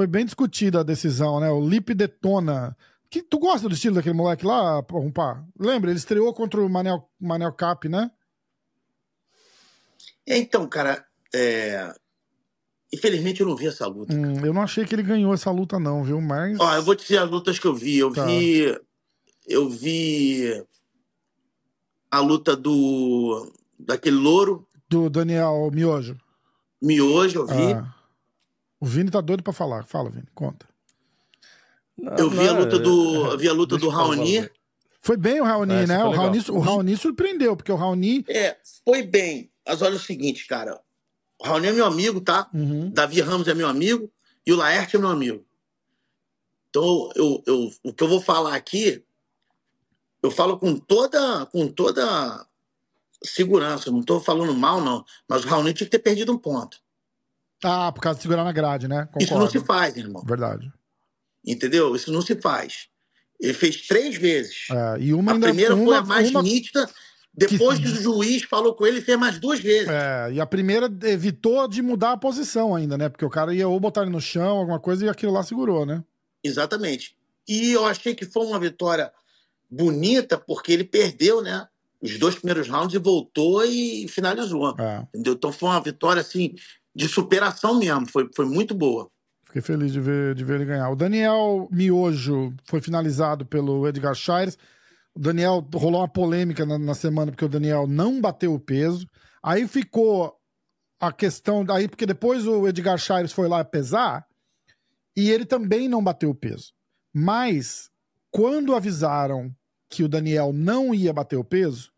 [0.00, 1.50] Foi bem discutida a decisão, né?
[1.50, 2.74] O Lipe detona.
[3.10, 5.44] Que, tu gosta do estilo daquele moleque lá, Rumpá?
[5.58, 5.90] Lembra?
[5.90, 8.10] Ele estreou contra o Manel, Manel Cap, né?
[10.26, 11.94] Então, cara, é...
[12.90, 14.14] infelizmente eu não vi essa luta.
[14.14, 16.18] Hum, eu não achei que ele ganhou essa luta, não, viu?
[16.18, 16.58] Mas.
[16.58, 17.98] Ó, eu vou te dizer as lutas que eu vi.
[17.98, 18.24] Eu tá.
[18.24, 18.74] vi.
[19.46, 20.64] Eu vi
[22.10, 23.52] a luta do.
[23.78, 24.66] daquele louro.
[24.88, 26.16] Do Daniel Miojo.
[26.80, 27.72] Miojo, eu vi.
[27.74, 27.99] Ah.
[28.80, 29.84] O Vini tá doido pra falar.
[29.84, 30.66] Fala, Vini, conta.
[31.96, 34.48] Não, eu vi a luta do, vi a luta do Raoni.
[35.02, 36.04] Foi bem o Raoni, é, né?
[36.04, 38.24] O Raoni, o Raoni surpreendeu, porque o Raoni.
[38.28, 39.50] É, foi bem.
[39.66, 40.80] Mas olha o seguinte, cara.
[41.38, 42.48] O Raoni é meu amigo, tá?
[42.52, 42.90] Uhum.
[42.90, 44.10] Davi Ramos é meu amigo
[44.46, 45.44] e o Laerte é meu amigo.
[46.68, 49.04] Então, eu, eu, o que eu vou falar aqui,
[50.22, 52.46] eu falo com toda, com toda
[53.24, 53.90] segurança.
[53.90, 55.04] Não estou falando mal, não.
[55.28, 56.78] Mas o Raoni tinha que ter perdido um ponto.
[57.62, 59.06] Ah, por causa de segurar na grade, né?
[59.06, 59.24] Concordo.
[59.24, 60.22] Isso não se faz, irmão.
[60.24, 60.72] Verdade.
[61.44, 61.94] Entendeu?
[61.94, 62.88] Isso não se faz.
[63.38, 64.66] Ele fez três vezes.
[64.70, 66.42] É, e uma a ainda, primeira uma, foi a mais uma...
[66.42, 66.88] nítida.
[67.32, 67.86] Depois que...
[67.86, 69.88] o juiz falou com ele, ele fez mais duas vezes.
[69.88, 73.08] É, e a primeira evitou de mudar a posição ainda, né?
[73.08, 75.86] Porque o cara ia ou botar ele no chão, alguma coisa, e aquilo lá segurou,
[75.86, 76.04] né?
[76.42, 77.16] Exatamente.
[77.48, 79.12] E eu achei que foi uma vitória
[79.70, 81.66] bonita, porque ele perdeu, né?
[82.02, 84.74] Os dois primeiros rounds e voltou e finalizou.
[84.78, 85.06] É.
[85.14, 85.34] Entendeu?
[85.34, 86.54] Então foi uma vitória, assim,
[86.94, 88.06] de superação mesmo.
[88.06, 89.10] Foi, foi muito boa.
[89.44, 90.90] Fiquei feliz de ver, de ver ele ganhar.
[90.90, 94.56] O Daniel Miojo foi finalizado pelo Edgar Shires.
[95.12, 99.08] O Daniel rolou uma polêmica na, na, semana porque o Daniel não bateu o peso.
[99.42, 100.36] Aí ficou
[101.00, 101.64] a questão.
[101.70, 104.24] Aí, porque depois o Edgar Shires foi lá pesar
[105.16, 106.72] e ele também não bateu o peso.
[107.12, 107.90] Mas
[108.30, 109.52] quando avisaram
[109.88, 111.90] que o Daniel não ia bater o peso,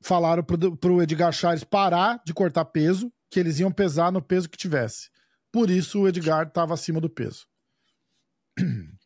[0.00, 4.48] falaram pro, pro Edgar Shires parar de cortar peso que eles iam pesar no peso
[4.48, 5.10] que tivesse.
[5.52, 7.46] Por isso o Edgar estava acima do peso.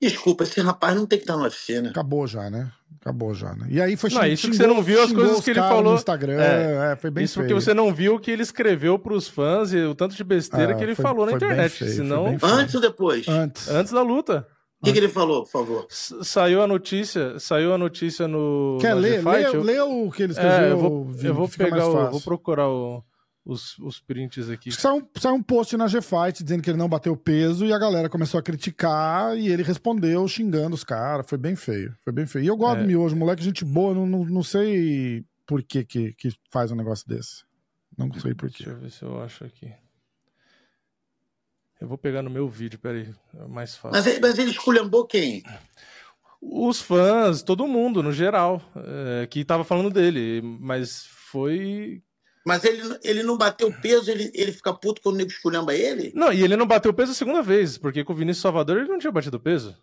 [0.00, 1.88] Desculpa, esse rapaz não tem que estar no UFC, né?
[1.88, 2.70] Acabou já, né?
[3.00, 3.66] Acabou já, né?
[3.70, 5.94] E aí foi Não, isso que você não viu as coisas que ele falou no
[5.94, 7.46] Instagram, é, é, foi bem Isso feio.
[7.46, 10.22] porque você não viu o que ele escreveu para os fãs e o tanto de
[10.22, 13.26] besteira é, que ele foi, falou na internet, feio, senão antes ou depois?
[13.26, 13.68] Antes.
[13.68, 14.46] Antes da luta.
[14.82, 15.86] O que, que, ele falou, por favor?
[15.88, 18.76] Saiu a notícia, saiu a notícia no.
[18.78, 19.24] Quer ler?
[19.24, 20.58] Lê, o que ele escreveu.
[20.58, 23.02] É, eu vou, eu vou pegar, o, vou procurar o
[23.46, 24.72] os, os prints aqui.
[24.72, 27.78] Saiu um, saiu um post na G-Fight dizendo que ele não bateu peso e a
[27.78, 31.26] galera começou a criticar e ele respondeu xingando os caras.
[31.28, 31.96] Foi bem feio.
[32.02, 32.44] Foi bem feio.
[32.44, 32.82] E eu gosto é.
[32.82, 36.76] do Miojo, moleque, gente boa, não, não, não sei por que, que, que faz um
[36.76, 37.44] negócio desse.
[37.96, 38.64] Não sei por quê.
[38.64, 39.72] Deixa eu ver se eu acho aqui.
[41.80, 43.14] Eu vou pegar no meu vídeo, peraí.
[43.38, 43.96] É mais fácil.
[43.96, 45.42] Mas ele, mas ele esculhambou quem?
[46.40, 48.60] Os fãs, todo mundo, no geral,
[49.22, 50.40] é, que tava falando dele.
[50.42, 52.02] Mas foi
[52.46, 56.12] mas ele, ele não bateu peso, ele, ele fica puto quando o nego esculhamba ele?
[56.14, 58.88] Não, e ele não bateu peso a segunda vez, porque com o Vinícius Salvador ele
[58.88, 59.76] não tinha batido peso.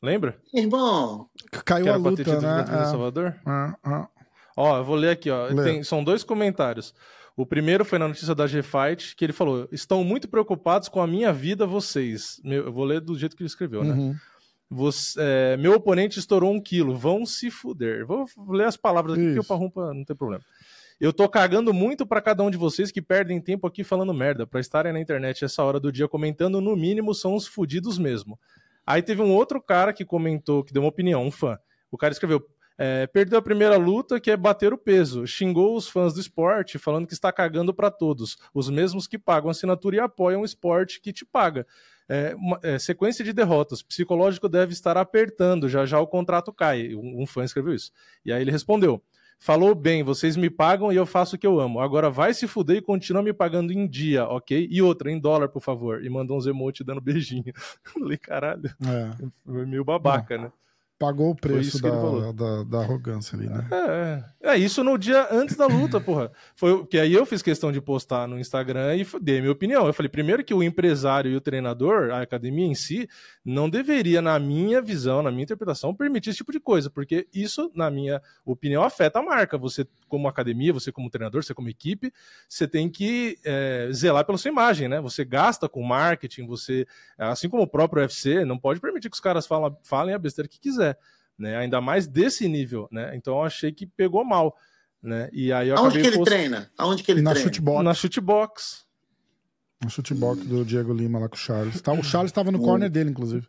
[0.00, 0.38] Lembra?
[0.54, 1.28] Irmão.
[1.64, 2.62] Caiu a luta, né?
[2.62, 2.84] Vinícius é.
[2.84, 3.34] Salvador?
[3.44, 4.06] É, é.
[4.56, 5.48] Ó, eu vou ler aqui, ó.
[5.48, 6.94] Tem, são dois comentários.
[7.36, 11.08] O primeiro foi na notícia da G-Fight, que ele falou: estão muito preocupados com a
[11.08, 12.40] minha vida, vocês.
[12.44, 13.94] eu vou ler do jeito que ele escreveu, né?
[13.94, 14.14] Uhum.
[14.70, 18.06] Você, é, meu oponente estourou um quilo, vão se fuder.
[18.06, 19.34] Vou ler as palavras aqui, Isso.
[19.34, 20.42] que o Parrumpa não tem problema.
[20.98, 24.46] Eu tô cagando muito para cada um de vocês que perdem tempo aqui falando merda,
[24.46, 28.38] para estarem na internet essa hora do dia comentando, no mínimo são os fudidos mesmo.
[28.86, 31.58] Aí teve um outro cara que comentou, que deu uma opinião, um fã.
[31.90, 32.46] O cara escreveu:
[32.78, 35.26] é, perdeu a primeira luta, que é bater o peso.
[35.26, 38.38] Xingou os fãs do esporte, falando que está cagando para todos.
[38.54, 41.66] Os mesmos que pagam assinatura e apoiam o esporte que te paga.
[42.08, 43.82] É, uma, é, sequência de derrotas.
[43.82, 46.94] Psicológico deve estar apertando, já já o contrato cai.
[46.94, 47.90] Um, um fã escreveu isso.
[48.24, 49.02] E aí ele respondeu:
[49.38, 51.80] Falou bem, vocês me pagam e eu faço o que eu amo.
[51.80, 54.66] Agora vai se fuder e continua me pagando em dia, ok?
[54.70, 56.04] E outra, em dólar, por favor.
[56.04, 57.52] E mandou uns emotes dando beijinho.
[57.84, 58.74] Falei, caralho.
[58.84, 59.26] É.
[59.44, 60.44] Foi meio babaca, Não.
[60.44, 60.52] né?
[60.98, 63.68] Pagou o preço da, da, da, arrogância ali, né?
[64.42, 66.32] É, é, isso no dia antes da luta, porra.
[66.54, 69.86] Foi que aí eu fiz questão de postar no Instagram e dei minha opinião.
[69.86, 73.06] Eu falei, primeiro que o empresário e o treinador, a academia em si,
[73.46, 77.70] não deveria, na minha visão, na minha interpretação, permitir esse tipo de coisa, porque isso,
[77.74, 79.56] na minha opinião, afeta a marca.
[79.56, 82.12] Você, como academia, você como treinador, você como equipe,
[82.48, 85.00] você tem que é, zelar pela sua imagem, né?
[85.00, 86.86] Você gasta com marketing, você,
[87.16, 90.48] assim como o próprio UFC, não pode permitir que os caras falam, falem a besteira
[90.48, 90.98] que quiser
[91.38, 91.56] né?
[91.56, 93.14] Ainda mais desse nível, né?
[93.14, 94.56] Então eu achei que pegou mal,
[95.02, 95.28] né?
[95.32, 96.30] E aí eu Aonde que ele post...
[96.30, 96.70] treina?
[96.78, 97.52] Aonde que ele na treina?
[97.52, 97.84] Shootbox.
[97.84, 98.85] Na shootbox.
[99.82, 101.80] Na shootbox do Diego Lima lá com o Charles.
[101.80, 102.62] Tá, o Charles estava no hum.
[102.62, 103.46] corner dele, inclusive.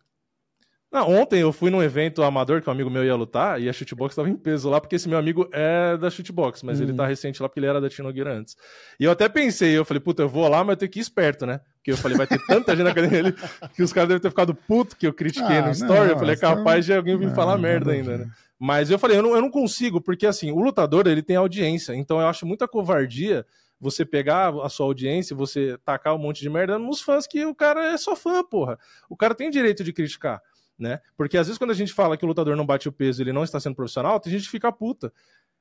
[0.90, 3.74] Não, ontem eu fui num evento amador que um amigo meu ia lutar e a
[3.74, 7.06] shootbox estava em peso lá, porque esse meu amigo é da shootbox, mas ele tá
[7.06, 8.56] recente lá porque ele era da Tino Nogueira antes.
[8.98, 11.02] E eu até pensei, eu falei, puta, eu vou lá, mas eu tenho que ir
[11.02, 11.60] esperto, né?
[11.76, 13.36] Porque eu falei, vai ter tanta gente na academia ali
[13.76, 16.00] que os caras devem ter ficado puto que eu critiquei ah, no story.
[16.00, 18.30] Não, eu falei, é capaz de alguém vir não, falar merda ainda, né?
[18.58, 21.94] Mas eu falei, eu não, eu não consigo, porque assim, o lutador ele tem audiência,
[21.94, 23.46] então eu acho muita covardia
[23.80, 27.56] você pegar a sua audiência, você tacar um monte de merda nos fãs que o
[27.56, 28.78] cara é só fã, porra.
[29.10, 30.42] O cara tem direito de criticar
[30.78, 31.00] né?
[31.16, 33.34] Porque às vezes quando a gente fala que o lutador não bate o peso, ele
[33.34, 35.12] não está sendo profissional, tem gente que fica puta.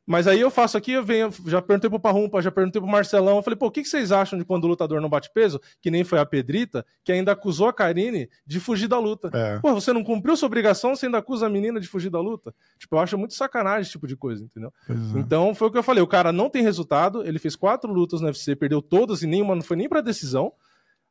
[0.07, 3.38] Mas aí eu faço aqui, eu venho, já perguntei pro Parrumpa, já perguntei pro Marcelão,
[3.38, 5.61] eu falei, pô, o que, que vocês acham de quando o lutador não bate peso?
[5.80, 9.30] Que nem foi a Pedrita, que ainda acusou a Karine de fugir da luta.
[9.34, 9.59] É.
[9.59, 12.54] Pô, você não cumpriu sua obrigação, você ainda acusa a menina de fugir da luta?
[12.78, 14.72] Tipo, eu acho muito sacanagem esse tipo de coisa, entendeu?
[14.88, 15.18] É.
[15.18, 18.20] Então foi o que eu falei, o cara não tem resultado, ele fez quatro lutas
[18.20, 20.52] no UFC, perdeu todas e nenhuma não foi nem pra decisão.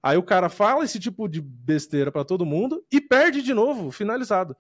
[0.02, 3.92] Aí o cara fala esse tipo de besteira para todo mundo e perde de novo,
[3.92, 4.56] finalizado.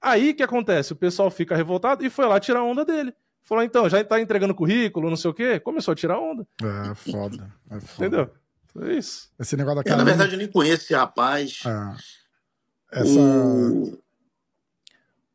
[0.00, 0.94] Aí que acontece?
[0.94, 3.12] O pessoal fica revoltado e foi lá tirar onda dele.
[3.46, 5.58] Falou, então, já tá entregando currículo, não sei o quê.
[5.58, 6.46] Começou a tirar onda.
[6.62, 7.50] É, foda.
[7.70, 8.06] É foda.
[8.06, 8.30] Entendeu?
[8.82, 9.30] É isso.
[9.38, 11.62] Esse negócio da é, Na verdade, eu nem conheço esse rapaz.
[11.64, 13.00] É.
[13.00, 13.18] Essa...
[13.18, 13.98] O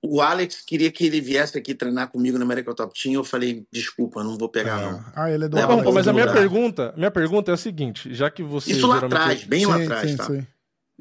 [0.04, 3.14] o Alex queria que ele viesse aqui treinar comigo na América Top Team.
[3.14, 4.92] Eu falei, desculpa, não vou pegar, é.
[4.92, 5.06] não.
[5.16, 8.30] Ah, ele é do Bom, mas a minha pergunta, minha pergunta é a seguinte: já
[8.32, 8.72] que você.
[8.72, 10.24] Isso lá atrás, bem sim, lá atrás, sim, tá?
[10.26, 10.48] Sim.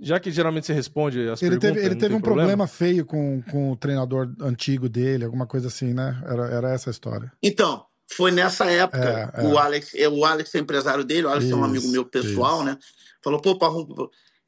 [0.00, 1.74] Já que geralmente você responde as ele perguntas.
[1.74, 2.48] Teve, ele teve um problema?
[2.48, 6.20] problema feio com, com o treinador antigo dele, alguma coisa assim, né?
[6.26, 7.30] Era, era essa a história.
[7.42, 9.32] Então, foi nessa época.
[9.34, 9.46] É, é.
[9.46, 12.04] O Alex, é, o Alex é empresário dele, o Alex isso, é um amigo meu
[12.04, 12.64] pessoal, isso.
[12.64, 12.78] né?
[13.22, 13.86] Falou, pô, Parrum,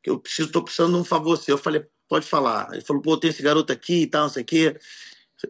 [0.05, 1.55] eu preciso, tô precisando de um favor seu.
[1.55, 2.69] Eu falei, pode falar.
[2.73, 4.77] Ele falou, pô, tem esse garoto aqui e tal, não sei o quê.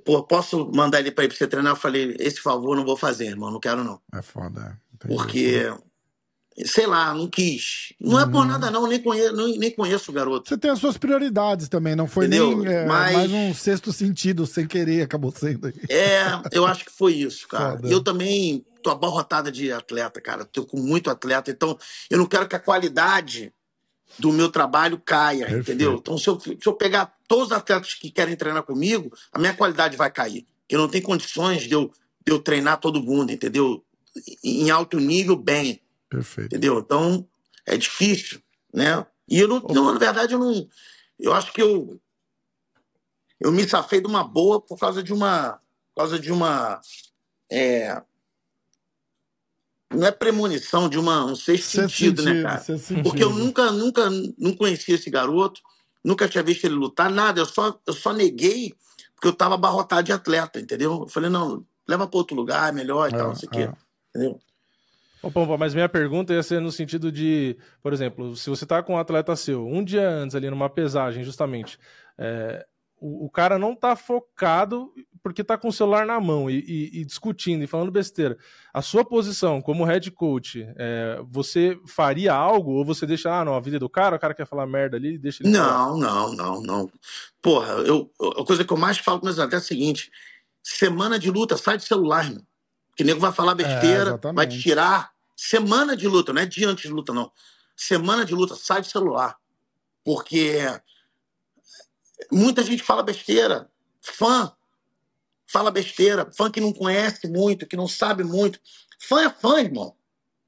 [0.04, 1.72] Pô, posso mandar ele para ir pra você treinar?
[1.72, 4.00] Eu falei, esse favor não vou fazer, irmão, não quero não.
[4.12, 4.78] É foda.
[5.04, 5.06] É.
[5.06, 5.72] Porque,
[6.64, 7.92] sei lá, não quis.
[8.00, 8.44] Não é por uhum.
[8.44, 10.48] nada não, nem conheço, nem, nem conheço o garoto.
[10.48, 12.58] Você tem as suas prioridades também, não foi Entendeu?
[12.58, 13.16] nem é, Mas...
[13.16, 15.72] mais um sexto sentido, sem querer, acabou sendo.
[15.88, 16.22] É,
[16.52, 17.76] eu acho que foi isso, cara.
[17.76, 17.88] Foda.
[17.88, 20.44] Eu também tô abarrotada de atleta, cara.
[20.44, 21.78] Tô com muito atleta, então
[22.10, 23.52] eu não quero que a qualidade
[24.18, 25.70] do meu trabalho caia, Perfeito.
[25.70, 25.94] entendeu?
[25.94, 29.54] Então, se eu, se eu pegar todos os atletas que querem treinar comigo, a minha
[29.54, 30.46] qualidade vai cair.
[30.68, 31.90] Eu não tenho condições de eu,
[32.24, 33.82] de eu treinar todo mundo, entendeu?
[34.44, 35.80] Em alto nível, bem.
[36.12, 36.46] Perfeito.
[36.46, 36.78] Entendeu?
[36.78, 37.26] Então,
[37.66, 39.06] é difícil, né?
[39.26, 40.68] E eu não, não, na verdade, eu não.
[41.18, 41.98] Eu acho que eu.
[43.40, 45.58] Eu me safei de uma boa por causa de uma.
[45.94, 46.80] Por causa de uma.
[47.50, 48.02] É,
[49.90, 52.60] não é premonição de uma, um sexto sentido, né, sentido, né, cara?
[52.60, 53.02] Sentido.
[53.02, 55.60] Porque eu nunca, nunca, não conhecia esse garoto,
[56.04, 57.40] nunca tinha visto ele lutar, nada.
[57.40, 58.74] Eu só, eu só neguei
[59.14, 61.02] porque eu tava abarrotado de atleta, entendeu?
[61.02, 63.54] Eu falei, não, leva para outro lugar, é melhor e é, tal, não sei o
[63.54, 63.66] é.
[63.66, 63.72] quê.
[64.10, 64.40] Entendeu?
[65.58, 68.98] Mas minha pergunta ia ser no sentido de, por exemplo, se você tá com um
[68.98, 71.78] atleta seu, um dia antes ali numa pesagem, justamente,
[72.18, 72.66] é,
[73.02, 74.92] o, o, cara não tá focado
[75.22, 78.36] porque tá com o celular na mão e, e, e discutindo e falando besteira.
[78.72, 83.54] A sua posição como head coach, é, você faria algo ou você deixa, ah, não,
[83.54, 85.96] a vida é do cara, o cara quer falar merda ali, deixa ele Não, falar.
[85.98, 86.90] não, não, não.
[87.40, 90.10] Porra, eu, a coisa que eu mais falo com meus atletas é a seguinte:
[90.62, 92.44] semana de luta, sai de celular, irmão.
[93.02, 96.68] Que nego vai falar besteira, é, vai te tirar, semana de luta, não é dia
[96.68, 97.32] antes de luta, não.
[97.76, 99.36] Semana de luta, sai de celular.
[100.04, 100.60] Porque
[102.30, 103.68] muita gente fala besteira.
[104.00, 104.52] Fã
[105.46, 106.30] fala besteira.
[106.32, 108.60] Fã que não conhece muito, que não sabe muito.
[109.00, 109.96] Fã é fã, irmão.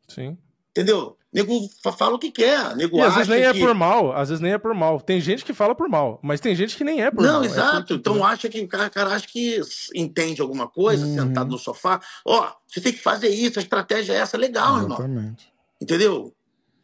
[0.09, 0.39] Sim.
[0.77, 1.17] Entendeu?
[1.33, 2.75] Nego fala o que quer.
[2.75, 3.63] Nego e às vezes nem é que...
[3.63, 5.01] é por mal, às vezes nem é por mal.
[5.01, 7.41] Tem gente que fala por mal, mas tem gente que nem é por não, mal.
[7.41, 7.93] Não, exato.
[7.93, 9.61] É então acha que o cara, cara, acha que
[9.95, 11.15] entende alguma coisa, uhum.
[11.15, 12.01] sentado no sofá.
[12.25, 15.03] Ó, oh, você tem que fazer isso, a estratégia é essa, legal, Exatamente.
[15.09, 15.37] irmão.
[15.81, 16.35] Entendeu?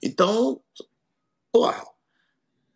[0.01, 0.61] Então,
[1.53, 1.85] porra,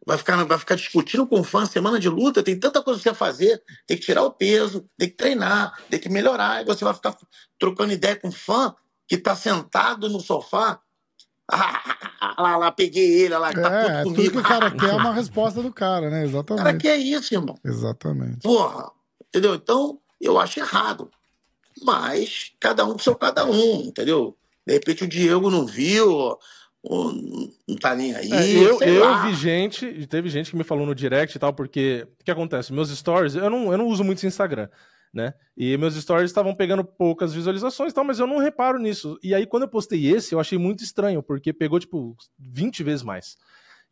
[0.04, 3.16] vai ficar, vai ficar discutindo com fã semana de luta, tem tanta coisa pra você
[3.16, 6.94] fazer, tem que tirar o peso, tem que treinar, tem que melhorar, e você vai
[6.94, 7.16] ficar
[7.58, 8.74] trocando ideia com fã
[9.06, 10.80] que tá sentado no sofá
[11.50, 14.14] ah, lá, lá, peguei ele, lá, que tá é, puto comigo.
[14.14, 16.24] Tudo que o cara quer é uma resposta do cara, né?
[16.24, 16.62] Exatamente.
[16.62, 17.58] O cara quer isso, irmão.
[17.64, 18.40] Exatamente.
[18.40, 18.90] Porra,
[19.28, 19.54] entendeu?
[19.54, 21.10] Então, eu acho errado.
[21.82, 24.36] Mas, cada um com seu cada um, entendeu?
[24.66, 26.38] De repente o Diego não viu,
[26.82, 27.12] ou
[27.68, 28.32] não tá nem aí.
[28.32, 32.06] É, eu eu vi gente, teve gente que me falou no direct e tal, porque
[32.20, 32.72] o que acontece?
[32.72, 34.68] Meus stories, eu não, eu não uso muito esse Instagram
[35.14, 35.32] né?
[35.56, 39.18] E meus stories estavam pegando poucas visualizações e tal, mas eu não reparo nisso.
[39.22, 43.02] E aí, quando eu postei esse, eu achei muito estranho, porque pegou, tipo, 20 vezes
[43.04, 43.36] mais.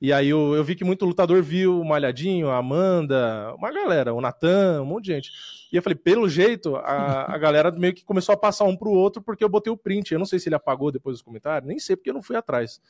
[0.01, 4.13] E aí eu, eu vi que muito lutador viu o Malhadinho, a Amanda, uma galera,
[4.13, 5.31] o Natan, um monte de gente.
[5.73, 8.91] E eu falei, pelo jeito, a, a galera meio que começou a passar um pro
[8.91, 10.13] outro porque eu botei o print.
[10.13, 12.35] Eu não sei se ele apagou depois dos comentários, nem sei porque eu não fui
[12.35, 12.81] atrás.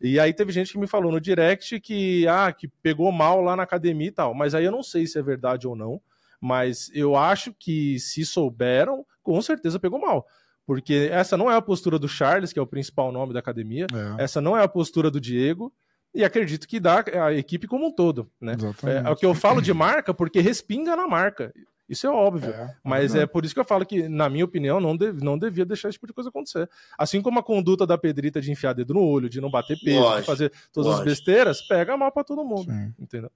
[0.00, 3.54] E aí teve gente que me falou no direct que, ah, que pegou mal lá
[3.54, 4.32] na academia e tal.
[4.32, 6.00] Mas aí eu não sei se é verdade ou não.
[6.44, 10.26] Mas eu acho que se souberam, com certeza pegou mal.
[10.66, 13.86] Porque essa não é a postura do Charles, que é o principal nome da academia.
[14.18, 14.24] É.
[14.24, 15.72] Essa não é a postura do Diego.
[16.14, 18.30] E acredito que dá a equipe como um todo.
[18.38, 18.56] Né?
[18.84, 21.50] É, é, o que eu falo de marca, porque respinga na marca.
[21.88, 22.50] Isso é óbvio.
[22.50, 25.22] É, é mas é por isso que eu falo que, na minha opinião, não, dev,
[25.22, 26.68] não devia deixar esse tipo de coisa acontecer.
[26.98, 30.00] Assim como a conduta da Pedrita de enfiar dedo no olho, de não bater peso,
[30.00, 30.20] Lógico.
[30.20, 31.08] de fazer todas Lógico.
[31.08, 32.70] as besteiras, pega mal para todo mundo.
[32.70, 32.94] Sim.
[32.98, 33.30] Entendeu?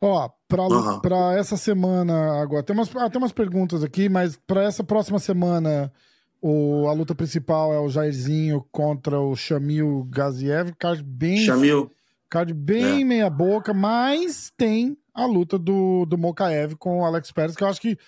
[0.00, 1.00] Ó, pra, uhum.
[1.00, 5.18] pra essa semana agora, tem umas, ah, tem umas perguntas aqui, mas pra essa próxima
[5.18, 5.92] semana,
[6.40, 11.44] o, a luta principal é o Jairzinho contra o Shamil Gaziev, card bem...
[11.44, 11.90] Shamil.
[12.30, 13.04] Card bem é.
[13.04, 17.68] meia boca, mas tem a luta do, do Mokaev com o Alex Pérez, que eu
[17.68, 17.98] acho que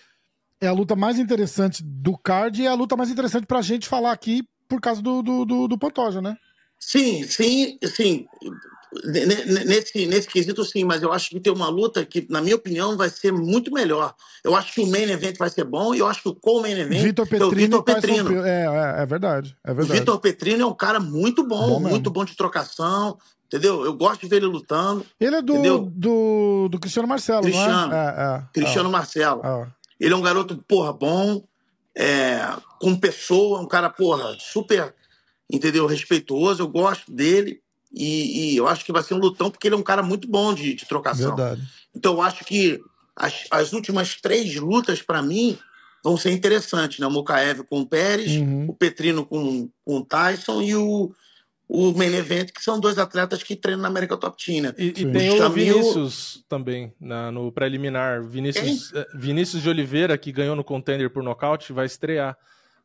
[0.61, 3.89] é a luta mais interessante do card e é a luta mais interessante pra gente
[3.89, 6.37] falar aqui por causa do, do, do, do Pantoja, né?
[6.79, 8.27] Sim, sim, sim
[9.05, 12.97] nesse, nesse quesito, sim, mas eu acho que tem uma luta que, na minha opinião,
[12.97, 14.15] vai ser muito melhor.
[14.45, 16.79] Eu acho que o main event vai ser bom e eu acho que o co-main
[16.79, 18.45] event Vitor Petrino, é Vitor Petrino.
[18.45, 19.91] É, é, é, verdade, é verdade.
[19.91, 23.17] O Vitor Petrino é um cara muito bom, bom muito bom de trocação,
[23.47, 23.85] entendeu?
[23.85, 25.07] Eu gosto de ver ele lutando.
[25.19, 27.97] Ele é do, do, do, Cristiano Marcelo, Cristiano, é?
[27.97, 28.45] É, é?
[28.53, 29.43] Cristiano Marcelo.
[29.99, 31.43] Ele é um garoto, porra, bom,
[31.97, 32.41] é,
[32.81, 34.95] com pessoa, um cara, porra, super,
[35.51, 35.87] entendeu?
[35.87, 37.63] Respeitoso, eu gosto dele.
[37.93, 40.27] E, e, eu acho que vai ser um lutão, porque ele é um cara muito
[40.27, 41.37] bom de, de trocação.
[41.37, 41.63] Verdade.
[41.95, 42.81] Então eu acho que
[43.15, 45.59] as, as últimas três lutas, para mim,
[46.03, 47.07] vão ser interessantes, né?
[47.07, 48.67] O Mokaev com o Pérez, uhum.
[48.69, 51.13] o Petrino com, com o Tyson e o,
[51.69, 54.75] o Main Event, que são dois atletas que treinam na América Top Team, né?
[54.77, 58.23] E, e tem o Vinícius também, na, no preliminar.
[58.23, 62.37] Vinícius, eh, Vinícius de Oliveira, que ganhou no contender por nocaute, vai estrear.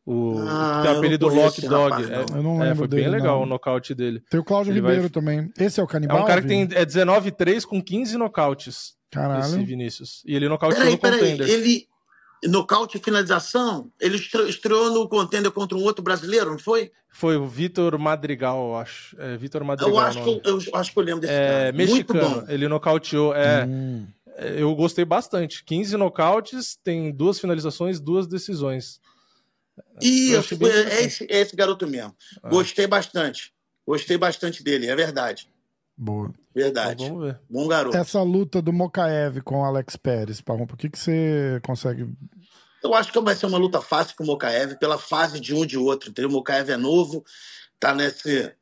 [0.10, 1.92] O ah, que tem o apelido Lock Dog.
[1.92, 3.44] Rapaz, é, eu não lembro é, foi dele, bem legal não.
[3.44, 4.24] o nocaute dele.
[4.30, 5.10] Tem o Cláudio Ele Ribeiro vai...
[5.10, 5.52] também.
[5.60, 6.20] Esse é o canibal?
[6.20, 8.96] É um cara que tem é 19-3 com 15 nocautes.
[9.12, 9.42] Caralho.
[9.42, 10.24] Esse Vinícius.
[10.26, 11.38] E ele nocauteou peraí, no contender.
[11.46, 11.52] Peraí.
[11.52, 11.88] Ele,
[12.46, 16.90] nocaute e finalização, ele estreou no contender contra um outro brasileiro, não foi?
[17.10, 19.20] Foi o Vitor Madrigal, eu acho.
[19.20, 19.94] É, Vitor Madrigal.
[19.94, 21.72] Eu acho, que eu, eu, acho que eu lembro desse é, cara.
[21.74, 22.46] Mexicano.
[22.48, 23.36] Ele nocauteou.
[23.36, 24.08] É, hum.
[24.56, 25.66] Eu gostei bastante.
[25.66, 29.02] 15 nocautes, tem duas finalizações, duas decisões.
[30.02, 32.16] Isso, é esse, é esse garoto mesmo.
[32.42, 32.50] Ah.
[32.50, 33.54] Gostei bastante.
[33.86, 35.50] Gostei bastante dele, é verdade.
[35.98, 36.32] Boa.
[36.54, 37.04] Verdade.
[37.04, 37.40] Então, vamos ver.
[37.50, 37.98] Bom garoto.
[37.98, 42.08] Essa luta do Mokaev com o Alex Pérez, Pavão, por que, que você consegue.
[42.84, 45.66] Eu acho que vai ser uma luta fácil com o Mokaev, pela fase de um
[45.66, 46.10] de outro.
[46.10, 46.30] Entendeu?
[46.30, 47.24] O Mokaev é novo,
[47.80, 48.54] tá nesse.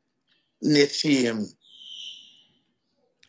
[0.62, 1.32] nesse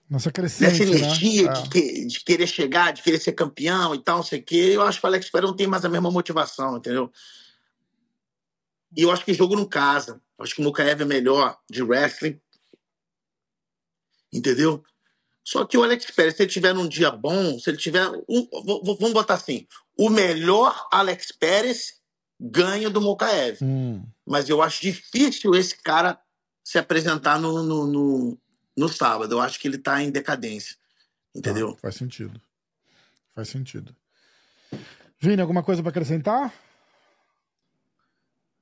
[0.09, 1.64] Nessa crescente, Nessa energia né?
[1.64, 4.72] de, de, querer chegar, de querer ser campeão e tal, não sei o quê.
[4.73, 7.11] Eu acho que o Alex Pérez não tem mais a mesma motivação, entendeu?
[8.95, 10.22] E eu acho que o jogo não casa.
[10.38, 12.39] Eu acho que o Mukaev é melhor de wrestling.
[14.31, 14.84] Entendeu?
[15.43, 18.05] Só que o Alex Pérez, se ele tiver num dia bom, se ele tiver.
[18.27, 18.47] Um,
[18.99, 19.65] vamos botar assim:
[19.97, 22.01] o melhor Alex Pérez
[22.39, 23.59] ganha do Mokaev.
[23.61, 24.05] Hum.
[24.26, 26.19] Mas eu acho difícil esse cara
[26.64, 28.38] se apresentar no, no, no,
[28.76, 29.35] no sábado.
[29.35, 30.76] Eu acho que ele tá em decadência.
[31.34, 31.73] Entendeu?
[31.73, 32.41] Tá, faz sentido.
[33.34, 33.95] Faz sentido.
[35.19, 36.53] Vini, alguma coisa para acrescentar?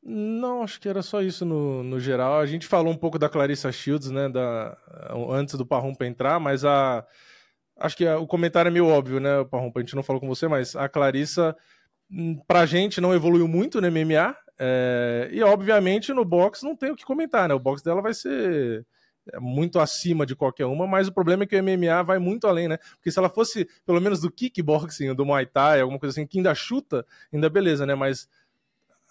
[0.08, 2.40] Não, acho que era só isso no, no geral.
[2.40, 4.78] A gente falou um pouco da Clarissa Shields, né, da,
[5.32, 7.04] antes do Parrumpa entrar, mas a
[7.78, 10.28] acho que a, o comentário é meio óbvio, né, Parrumpa, a gente não falou com
[10.28, 11.56] você, mas a Clarissa
[12.10, 16.92] hum, pra gente não evoluiu muito no MMA, é, e obviamente no box não tem
[16.92, 17.54] o que comentar, né?
[17.54, 18.86] O box dela vai ser
[19.34, 22.48] é, muito acima de qualquer uma, mas o problema é que o MMA vai muito
[22.48, 22.78] além, né?
[22.96, 26.38] Porque se ela fosse pelo menos do kickboxing, do Muay Thai, alguma coisa assim, que
[26.38, 27.96] ainda chuta, ainda beleza, né?
[27.96, 28.30] Mas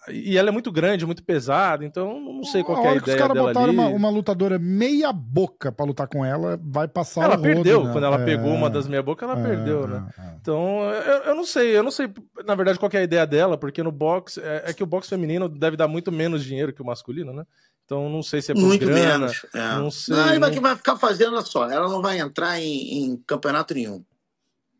[0.09, 3.10] e ela é muito grande, muito pesada, então não sei qual é a ideia que
[3.10, 7.39] os caras botaram uma, uma, lutadora meia boca para lutar com ela, vai passar Ela
[7.39, 7.93] perdeu, rodo, né?
[7.93, 8.24] quando ela é...
[8.24, 9.43] pegou uma das meia boca, ela é...
[9.43, 10.06] perdeu, né?
[10.18, 10.36] É, é.
[10.40, 12.12] Então, eu, eu, não sei, eu não sei,
[12.44, 15.09] na verdade, qual é a ideia dela, porque no boxe, é, é, que o boxe
[15.09, 17.47] feminino deve dar muito menos dinheiro que o masculino, né?
[17.86, 19.74] Então, não sei se é por muito grana, menos, é.
[19.76, 20.16] não sei.
[20.16, 20.60] Não, não...
[20.60, 24.05] vai ficar fazendo só, ela não vai entrar em, em campeonato nenhum,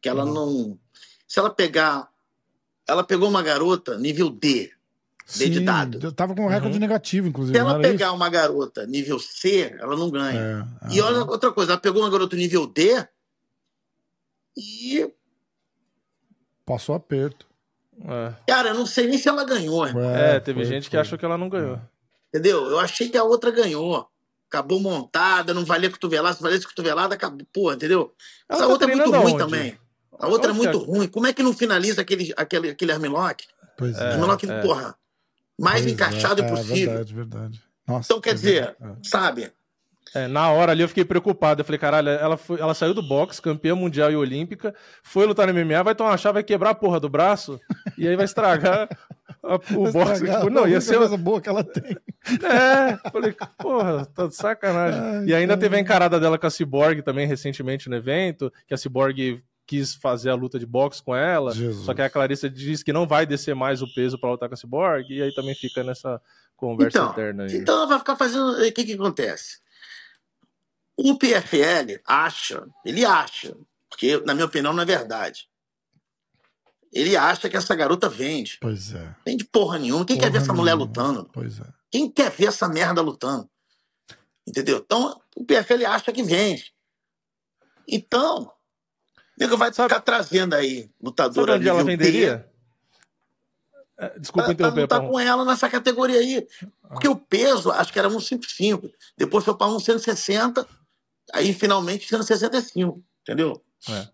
[0.03, 0.35] que ela uhum.
[0.35, 0.79] não...
[1.27, 2.09] Se ela pegar...
[2.87, 4.71] Ela pegou uma garota nível D,
[5.25, 5.99] Sim, de dado.
[6.03, 6.81] Eu tava com um recorde uhum.
[6.81, 7.57] negativo, inclusive.
[7.57, 8.15] Se ela pegar isso?
[8.15, 10.69] uma garota nível C, ela não ganha.
[10.83, 13.07] É, e olha outra coisa, ela pegou uma garota nível D
[14.57, 15.11] e.
[16.67, 17.47] Passou aperto.
[18.03, 18.35] É.
[18.47, 19.87] Cara, eu não sei nem se ela ganhou.
[19.87, 20.91] É, é teve foi, gente foi.
[20.91, 21.81] que achou que ela não ganhou.
[22.29, 22.67] Entendeu?
[22.67, 24.07] Eu achei que a outra ganhou.
[24.49, 27.47] Acabou montada, não valia cotovelada, se valesse cotovelada, acabou.
[27.53, 28.15] Pô, entendeu?
[28.49, 29.39] Ela Essa tá outra é muito ruim onde?
[29.39, 29.79] também.
[30.19, 31.09] A outra é muito ruim.
[31.09, 33.47] Como é que não finaliza aquele, aquele, aquele armlock?
[33.77, 34.13] Pois é.
[34.13, 34.63] Armlock, é.
[34.63, 34.97] porra
[35.59, 36.93] mais pois encaixado é, possível.
[36.93, 37.63] É verdade, verdade.
[37.87, 38.97] Nossa, então, quer dizer, é.
[39.03, 39.53] sabe?
[40.15, 41.61] É, na hora ali eu fiquei preocupado.
[41.61, 44.73] Eu falei, caralho, ela, foi, ela saiu do boxe, campeã mundial e olímpica,
[45.03, 47.61] foi lutar no MMA, vai tomar uma chave, vai quebrar a porra do braço
[47.99, 48.89] e aí vai estragar
[49.43, 50.25] a, o boxe.
[50.25, 50.99] Tipo, não, ia ser.
[50.99, 51.97] coisa boa que ela tem.
[52.27, 54.99] É, falei, porra, tá de sacanagem.
[54.99, 58.73] Ai, e ainda teve a encarada dela com a Cyborg também recentemente no evento, que
[58.73, 61.87] a Cyborg quis fazer a luta de boxe com ela, Jesus.
[61.87, 64.55] só que a Clarissa diz que não vai descer mais o peso para lutar com
[64.55, 66.21] a Cyborg, e aí também fica nessa
[66.57, 67.57] conversa então, interna aí.
[67.57, 68.53] Então ela vai ficar fazendo.
[68.53, 69.59] O que, que acontece?
[70.97, 73.57] O PFL acha, ele acha,
[73.89, 75.49] porque na minha opinião não é verdade.
[76.93, 78.59] Ele acha que essa garota vende.
[78.61, 79.17] Pois é.
[79.27, 80.05] Vende porra nenhuma.
[80.05, 80.63] Quem porra quer ver essa nenhuma.
[80.63, 81.29] mulher lutando?
[81.33, 81.67] Pois é.
[81.91, 83.51] Quem quer ver essa merda lutando?
[84.47, 84.79] Entendeu?
[84.79, 86.73] Então, o PFL acha que vende.
[87.89, 88.54] Então,
[89.39, 89.89] nego vai Sabe...
[89.89, 92.49] ficar trazendo aí lutadora Sabe onde ela venderia?
[93.99, 94.89] É, desculpa interromper.
[94.89, 96.47] Tá, tá com ela nessa categoria aí.
[96.89, 98.91] Porque o peso, acho que era 155.
[99.17, 100.67] Depois foi para 160.
[101.33, 103.03] Aí finalmente 165.
[103.23, 103.63] Entendeu?
[103.89, 104.09] É.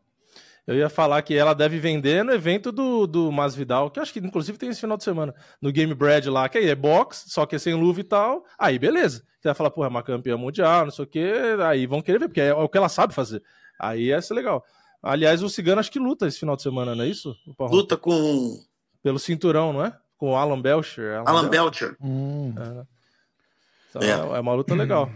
[0.66, 4.20] Eu ia falar que ela deve vender no evento do, do Masvidal, que acho que
[4.20, 7.44] inclusive tem esse final de semana, no Game Bread lá, que aí é box, só
[7.44, 8.44] que é sem luva e tal.
[8.58, 9.24] Aí beleza.
[9.40, 11.32] Você vai falar, pô, é uma campeã mundial, não sei o quê.
[11.66, 13.42] Aí vão querer ver, porque é o que ela sabe fazer.
[13.78, 14.64] Aí ia ser legal.
[15.02, 17.34] Aliás, o Cigano acho que luta esse final de semana, não é isso?
[17.58, 18.58] Luta com.
[19.02, 19.96] Pelo cinturão, não é?
[20.18, 21.18] Com o Alan Belcher.
[21.18, 21.96] Alan, Alan Belcher.
[22.00, 22.54] Hum.
[22.58, 22.86] É.
[23.88, 24.36] Então, é.
[24.36, 25.10] é uma luta legal.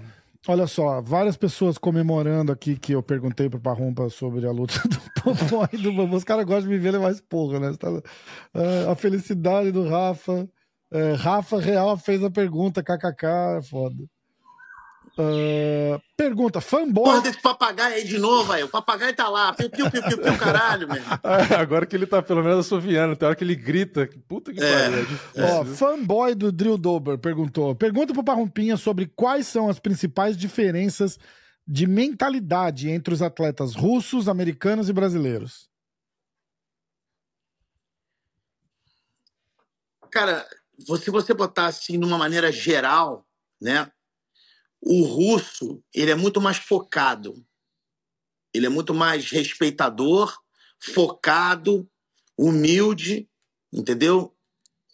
[0.47, 5.01] Olha só, várias pessoas comemorando aqui que eu perguntei pro Parrumpa sobre a luta do
[5.23, 6.16] Popó e do Bambu.
[6.16, 7.74] Os caras gostam de me ver levar esporro, né?
[7.78, 7.90] Tá...
[7.90, 10.47] Uh, a felicidade do Rafa.
[10.93, 13.27] Uh, Rafa Real fez a pergunta, kkk,
[13.59, 14.05] é foda.
[15.16, 17.05] Uh, pergunta, fanboy.
[17.05, 18.65] Porra desse papagaio aí de novo, aí.
[18.65, 19.53] O papagaio tá lá.
[19.53, 21.07] Piu, piu, piu, piu, piu caralho, mesmo.
[21.57, 24.09] Agora que ele tá pelo menos assoviando, tem hora que ele grita.
[24.27, 25.07] Puta que é, pariu.
[25.36, 30.36] É Ó, fanboy do Drill Dober perguntou: pergunta pro Parrumpinha sobre quais são as principais
[30.36, 31.19] diferenças
[31.66, 35.69] de mentalidade entre os atletas russos, americanos e brasileiros.
[40.11, 40.45] Cara,
[40.77, 43.24] se você botar assim numa maneira geral,
[43.61, 43.91] né?
[44.86, 47.44] O russo, ele é muito mais focado.
[48.52, 50.39] Ele é muito mais respeitador,
[50.78, 51.90] focado,
[52.36, 53.28] humilde,
[53.73, 54.36] entendeu?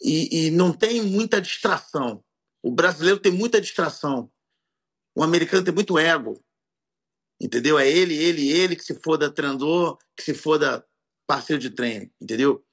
[0.00, 2.24] E, e não tem muita distração.
[2.62, 4.30] O brasileiro tem muita distração.
[5.14, 6.42] O americano tem muito ego.
[7.40, 7.78] Entendeu?
[7.78, 10.86] É ele, ele, ele que se foda treinador, que se foda
[11.26, 12.64] parceiro de treino, entendeu?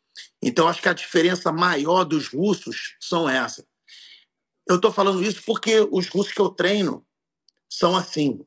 [0.42, 3.66] Então acho que a diferença maior dos russos são essa.
[4.70, 7.06] Eu estou falando isso porque os russos que eu treino,
[7.70, 8.46] são assim.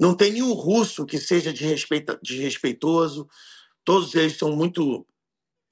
[0.00, 3.28] Não tem nenhum russo que seja desrespeitoso,
[3.84, 5.06] todos eles são muito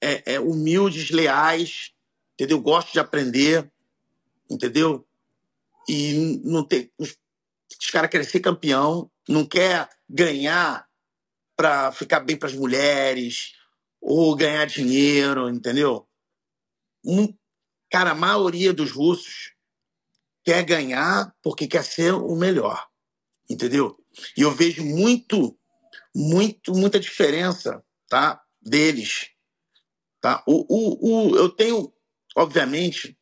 [0.01, 1.93] é, é, humildes, leais,
[2.33, 2.59] entendeu?
[2.59, 3.71] Gostam de aprender,
[4.49, 5.07] entendeu?
[5.87, 6.91] E não tem.
[6.97, 7.17] Os,
[7.79, 10.87] os caras querem ser campeão, não quer ganhar
[11.55, 13.53] para ficar bem para as mulheres
[14.01, 16.07] ou ganhar dinheiro, entendeu?
[17.03, 17.33] Um,
[17.89, 19.53] cara, a maioria dos russos
[20.43, 22.87] quer ganhar porque quer ser o melhor,
[23.49, 23.97] entendeu?
[24.35, 25.57] E eu vejo muito,
[26.15, 28.41] muito, muita diferença, tá?
[28.61, 29.29] Deles,
[30.21, 30.43] tá?
[30.47, 31.93] O, o, o, eu tenho,
[32.35, 33.17] obviamente,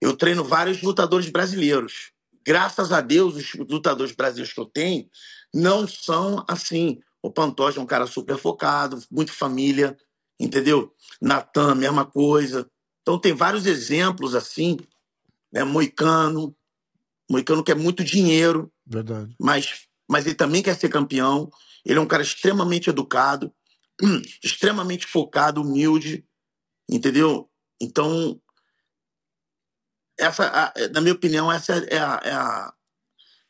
[0.00, 2.12] eu treino vários lutadores brasileiros.
[2.44, 5.08] Graças a Deus, os lutadores brasileiros que eu tenho
[5.54, 7.00] não são assim.
[7.22, 9.96] O Pantoja é um cara super focado, muito família,
[10.40, 10.92] entendeu?
[11.20, 12.68] Natan, mesma coisa.
[13.02, 14.78] Então tem vários exemplos assim,
[15.52, 15.64] né?
[15.64, 16.56] Moicano,
[17.28, 19.34] Moicano quer muito dinheiro, Verdade.
[19.38, 21.50] mas mas ele também quer ser campeão.
[21.84, 23.52] Ele é um cara extremamente educado,
[24.44, 26.24] extremamente focado, humilde,
[26.88, 27.50] entendeu?
[27.80, 28.38] Então,
[30.18, 32.74] essa, na minha opinião, essa é a, é a,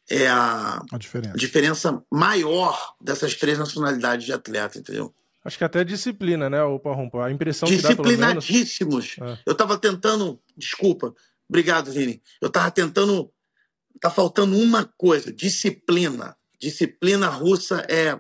[0.09, 1.37] é a, a diferença.
[1.37, 5.15] diferença maior dessas três nacionalidades de atleta, entendeu?
[5.44, 7.24] Acho que até disciplina, né, o Parrumpa?
[7.24, 8.44] A impressão que dá, pelo menos...
[8.44, 9.16] Disciplinadíssimos.
[9.20, 9.39] É.
[9.47, 10.40] Eu estava tentando...
[10.56, 11.14] Desculpa.
[11.48, 12.23] Obrigado, Vini.
[12.40, 13.32] Eu estava tentando...
[14.01, 15.32] Tá faltando uma coisa.
[15.32, 16.36] Disciplina.
[16.60, 18.19] Disciplina russa é...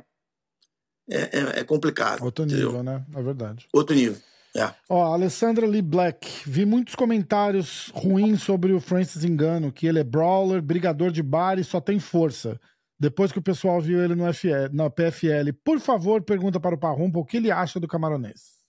[1.10, 2.22] É, é, é complicado.
[2.22, 2.82] Outro nível, entendeu?
[2.82, 3.04] né?
[3.14, 3.66] É verdade.
[3.72, 4.16] Outro nível.
[4.56, 4.70] É.
[4.88, 6.28] Ó, Alessandra Lee Black.
[6.46, 11.58] Vi muitos comentários ruins sobre o Francis Engano, que ele é brawler, brigador de bar
[11.58, 12.60] e só tem força.
[13.02, 16.78] Depois que o pessoal viu ele no FL, na PFL, por favor, pergunta para o
[16.78, 18.60] Parrumpa o que ele acha do camaronês.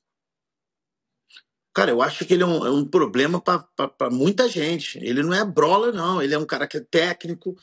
[1.72, 4.98] Cara, eu acho que ele é um, é um problema para muita gente.
[4.98, 6.20] Ele não é brawler, não.
[6.20, 7.56] Ele é um cara que é técnico,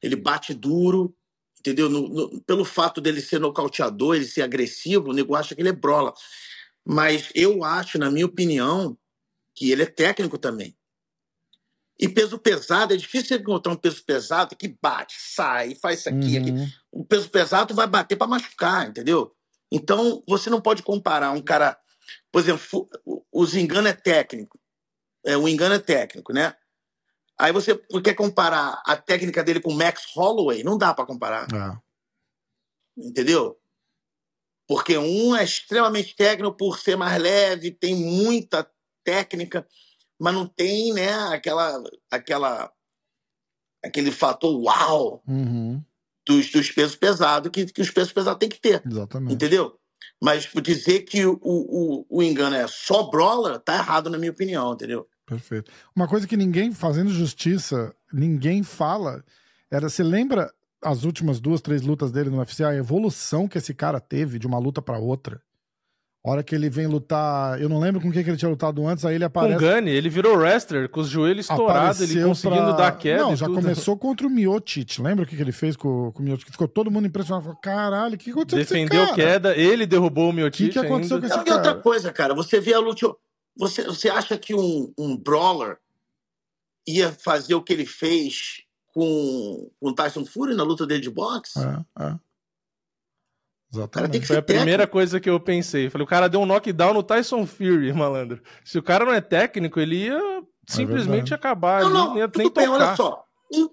[0.00, 1.14] ele bate duro,
[1.60, 1.90] entendeu?
[1.90, 5.68] No, no, pelo fato dele ser nocauteador, ele ser agressivo, o nego acha que ele
[5.68, 6.14] é brawler.
[6.82, 8.96] Mas eu acho, na minha opinião,
[9.54, 10.74] que ele é técnico também.
[11.98, 16.38] E peso pesado, é difícil encontrar um peso pesado que bate, sai, faz isso aqui.
[16.38, 16.62] Uhum.
[16.62, 16.74] aqui.
[16.92, 19.34] O peso pesado vai bater para machucar, entendeu?
[19.72, 21.78] Então, você não pode comparar um cara.
[22.30, 22.88] Por exemplo,
[23.32, 24.58] o Zingano é técnico.
[25.24, 26.54] É, o engano é técnico, né?
[27.38, 30.62] Aí você quer comparar a técnica dele com o Max Holloway?
[30.62, 31.46] Não dá para comparar.
[31.52, 31.76] É.
[32.96, 33.58] Entendeu?
[34.68, 38.68] Porque um é extremamente técnico por ser mais leve, tem muita
[39.04, 39.66] técnica,
[40.18, 42.72] mas não tem, né, aquela, aquela,
[43.84, 45.82] aquele fator uau uhum.
[46.26, 48.82] dos, dos pesos pesados que, que os pesos pesados têm que ter.
[48.86, 49.34] Exatamente.
[49.34, 49.78] Entendeu?
[50.22, 54.72] Mas dizer que o, o, o engano é só brawler, tá errado na minha opinião,
[54.72, 55.06] entendeu?
[55.26, 55.70] Perfeito.
[55.94, 59.24] Uma coisa que ninguém, fazendo justiça, ninguém fala,
[59.70, 60.52] era, você lembra
[60.82, 64.46] as últimas duas, três lutas dele no UFC, a evolução que esse cara teve de
[64.46, 65.42] uma luta para outra.
[66.26, 68.84] A hora que ele vem lutar, eu não lembro com quem que ele tinha lutado
[68.84, 69.60] antes, aí ele aparece.
[69.60, 72.72] Com o Gunny, ele virou wrestler, com os joelhos estourados, ele conseguindo pra...
[72.72, 73.22] dar queda.
[73.22, 73.60] Não, já tudo.
[73.60, 75.00] começou contra o Miocic.
[75.00, 76.50] Lembra o que, que ele fez com, com o Miocic?
[76.50, 77.44] Ficou todo mundo impressionado.
[77.44, 79.30] Falou, caralho, o que aconteceu Defendeu com esse cara?
[79.30, 80.64] queda, ele derrubou o Miocic.
[80.64, 81.28] O que, que aconteceu ainda.
[81.28, 81.56] com esse cara?
[81.58, 83.14] outra coisa, cara, você vê a luta.
[83.56, 85.78] Você, você acha que um, um brawler
[86.88, 91.10] ia fazer o que ele fez com, com o Tyson Fury na luta dele de
[91.10, 91.60] boxe.
[91.60, 92.25] É, é.
[93.76, 94.26] Exatamente.
[94.26, 95.90] Foi a primeira coisa que eu pensei.
[95.90, 98.42] Falei, o cara deu um knockdown no Tyson Fury, malandro.
[98.64, 102.52] Se o cara não é técnico, ele ia é simplesmente acabar não, não, ia nem
[102.52, 103.24] bem, olha só.
[103.52, 103.68] Um,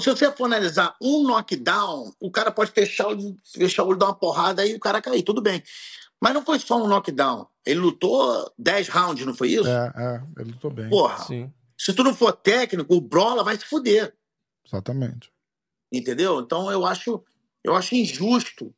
[0.00, 3.06] se você for analisar um knockdown, o cara pode fechar,
[3.54, 5.62] fechar o olho, dar uma porrada e o cara cair, tudo bem.
[6.20, 7.46] Mas não foi só um knockdown.
[7.64, 9.68] Ele lutou 10 rounds, não foi isso?
[9.68, 10.88] É, é, ele lutou bem.
[10.88, 11.18] Porra.
[11.24, 11.52] Sim.
[11.78, 14.14] Se tu não for técnico, o Brola vai se fuder.
[14.66, 15.30] Exatamente.
[15.92, 16.40] Entendeu?
[16.40, 17.22] Então eu acho,
[17.62, 18.74] eu acho injusto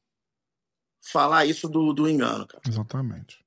[1.00, 2.62] falar isso do, do engano, cara.
[2.66, 3.44] Exatamente.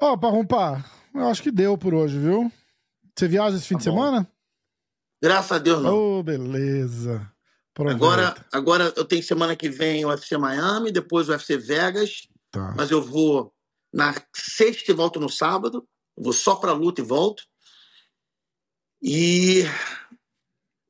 [0.00, 0.84] Ó, oh, Parrumpar,
[1.14, 2.50] eu acho que deu por hoje, viu?
[3.14, 3.96] Você viaja esse fim tá de bom.
[3.96, 4.28] semana?
[5.22, 6.18] Graças a Deus, não.
[6.18, 7.30] Oh, beleza.
[7.76, 12.28] Agora, agora eu tenho semana que vem o UFC Miami, depois o UFC Vegas.
[12.50, 12.72] Tá.
[12.76, 13.52] Mas eu vou
[13.92, 15.86] na sexta e volto no sábado.
[16.16, 17.42] Vou só pra luta e volto.
[19.02, 19.64] E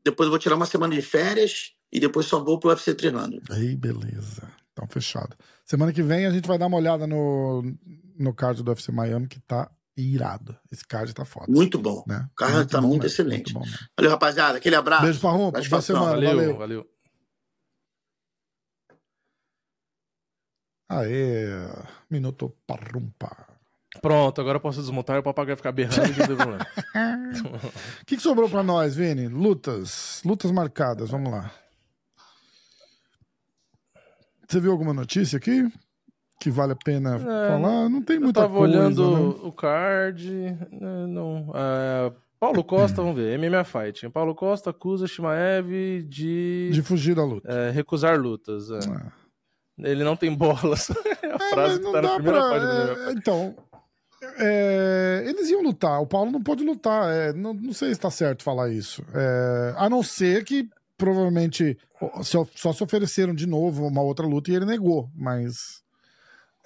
[0.05, 3.41] depois eu vou tirar uma semana de férias e depois só vou pro UFC treinando.
[3.51, 4.53] Aí, beleza.
[4.75, 5.37] Então, fechado.
[5.65, 7.63] Semana que vem a gente vai dar uma olhada no,
[8.19, 10.57] no card do UFC Miami, que tá irado.
[10.71, 11.47] Esse card tá foda.
[11.49, 12.03] Muito bom.
[12.09, 12.29] Né?
[12.33, 13.55] O card muito tá muito mesmo, excelente.
[13.55, 14.59] Muito valeu, rapaziada.
[14.59, 15.03] Aquele abraço.
[15.05, 15.63] Beijo pra Rompa.
[15.63, 16.07] Boa semana.
[16.07, 16.29] Valeu.
[16.29, 16.57] valeu.
[16.57, 16.91] valeu.
[20.89, 21.47] Aê,
[22.11, 23.49] minuto parrumpa.
[24.03, 26.67] Pronto, agora eu posso desmontar e o papagaio ficar berrando e não problema.
[28.03, 29.27] O que, que sobrou pra nós, Vini?
[29.29, 30.21] Lutas.
[30.25, 31.51] Lutas marcadas, vamos lá.
[34.49, 35.71] Você viu alguma notícia aqui?
[36.41, 37.89] Que vale a pena é, falar?
[37.89, 38.49] Não tem muita coisa.
[38.49, 39.41] Eu tava coisa, olhando né?
[39.45, 40.31] o card.
[40.73, 41.53] Né, não.
[41.55, 43.39] É, Paulo Costa, vamos ver.
[43.39, 44.09] MMA Fight.
[44.11, 46.71] Paulo Costa acusa Shimaev de.
[46.73, 47.51] De fugir da luta.
[47.51, 48.71] É, recusar lutas.
[48.71, 48.79] É.
[48.91, 49.13] Ah.
[49.79, 50.91] Ele não tem bolas.
[51.25, 52.51] É a frase que tá na primeira pra...
[52.51, 53.13] página.
[53.13, 53.57] Então,
[54.39, 56.01] é, eles iam lutar.
[56.01, 57.11] O Paulo não pode lutar.
[57.11, 59.03] É, não, não, sei se está certo falar isso.
[59.13, 61.77] É, a não ser que provavelmente
[62.23, 65.11] só, se ofereceram de novo uma outra luta e ele negou.
[65.15, 65.83] Mas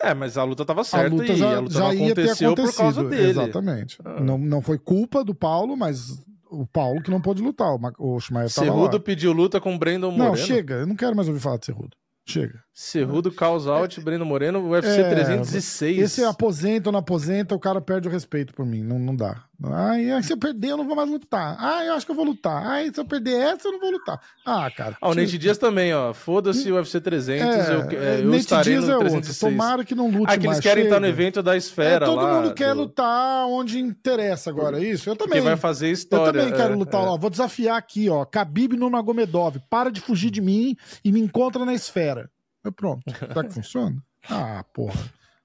[0.00, 2.22] É, mas a luta tava certa a luta já, e a luta já ia ter
[2.22, 2.72] aconteceu acontecido.
[2.72, 3.30] por causa dele.
[3.30, 3.98] Exatamente.
[4.04, 4.20] Ah.
[4.20, 7.68] Não, não foi culpa do Paulo, mas o Paulo que não pôde lutar.
[7.98, 9.02] O Schumacher tava Cerrudo lá.
[9.02, 10.28] pediu luta com o Brandon Moreno.
[10.28, 10.74] Não, chega.
[10.74, 11.96] Eu não quero mais ouvir falar de Cerrudo.
[12.26, 12.62] Chega.
[12.80, 15.98] Cerrudo, Cause Out, Brandon Moreno, UFC É, 306.
[15.98, 18.84] Esse aposenta ou não aposenta, o cara perde o respeito por mim.
[18.84, 19.42] Não, não dá.
[19.64, 21.56] Ai, se eu perder, eu não vou mais lutar.
[21.58, 22.64] Ai, eu acho que eu vou lutar.
[22.64, 24.20] Ai, se eu perder essa, eu não vou lutar.
[24.46, 24.96] Ah, cara.
[25.00, 26.14] Ah, o Nate Dias também, ó.
[26.14, 29.10] Foda-se o UFC 300, É, eu, é, eu Nate estarei Diaz no é outro.
[29.10, 29.38] 306.
[29.40, 30.60] Tomara que não lute Ah, que eles mais.
[30.60, 31.20] querem estar no chega.
[31.20, 32.40] evento da É, esfera todo lá.
[32.42, 35.10] mundo quer do- lutar onde interessa agora, é isso?
[35.10, 35.40] Eu também.
[35.40, 36.40] Que vai fazer Eu história.
[36.42, 37.06] também quero é, lutar é.
[37.10, 37.16] lá.
[37.16, 38.22] Vou desafiar aqui, ó.
[38.24, 39.56] Khabib no Nagomedov.
[39.68, 42.30] Para de fugir de mim e me encontra na esfera.
[42.68, 43.02] Eu, pronto.
[43.18, 43.96] Será que funciona?
[44.28, 44.98] Ah, porra.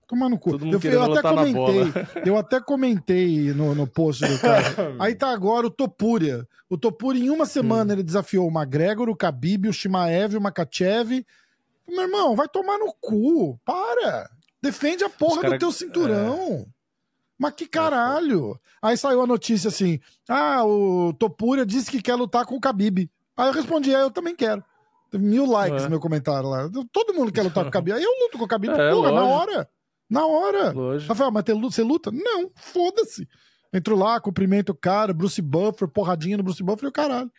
[0.08, 0.52] Toma no cu.
[0.52, 1.94] Eu, eu até comentei.
[2.26, 4.66] Eu até comentei no, no post do cara.
[5.00, 6.48] Aí tá agora o Topuria.
[6.70, 7.95] O Topuria, em uma semana, Hum.
[7.95, 11.26] ele desafiou o McGregor, o Khabib, o Shimaev, o Makachev.
[11.88, 13.58] Meu irmão, vai tomar no cu.
[13.66, 14.30] Para.
[14.62, 16.66] Defende a porra cara- do teu cinturão.
[17.38, 18.60] Mas que caralho!
[18.82, 23.10] Aí saiu a notícia assim: ah, o Topuria disse que quer lutar com o Khabib.
[23.36, 24.64] Aí eu respondi: é, eu também quero.
[25.14, 25.84] Teve mil likes É.
[25.85, 26.68] no meu comentário lá.
[26.91, 27.94] Todo mundo quer lutar com o Khabib.
[27.95, 29.69] Aí eu luto com o Khabib, É, porra, na hora.
[30.10, 30.72] Na hora.
[30.72, 31.10] Lógico.
[31.14, 32.11] Rafael, mas você luta?
[32.11, 33.27] Não, foda-se.
[33.72, 37.31] Entro lá, cumprimento o cara, Bruce Buffer, porradinha no Bruce Buffer e o caralho.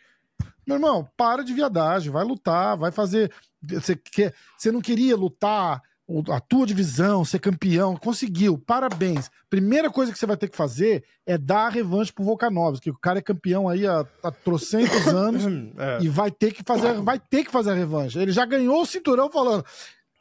[0.65, 3.31] Meu irmão, para de viadagem, vai lutar, vai fazer.
[3.61, 5.81] Você, quer, você não queria lutar
[6.31, 9.29] a tua divisão, ser campeão, conseguiu, parabéns.
[9.49, 12.89] Primeira coisa que você vai ter que fazer é dar a revanche pro Volkanovski, que
[12.91, 15.43] o cara é campeão aí há, há trocentos anos
[15.77, 15.99] É.
[16.03, 18.19] e vai ter que fazer, vai ter que fazer a revanche.
[18.19, 19.65] Ele já ganhou o cinturão falando: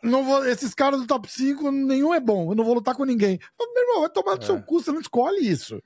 [0.03, 3.05] não vou, esses caras do top 5, nenhum é bom, eu não vou lutar com
[3.05, 3.39] ninguém.
[3.59, 4.47] Mas, meu irmão, vai tomar do É.
[4.47, 5.83] seu cu, você não escolhe isso.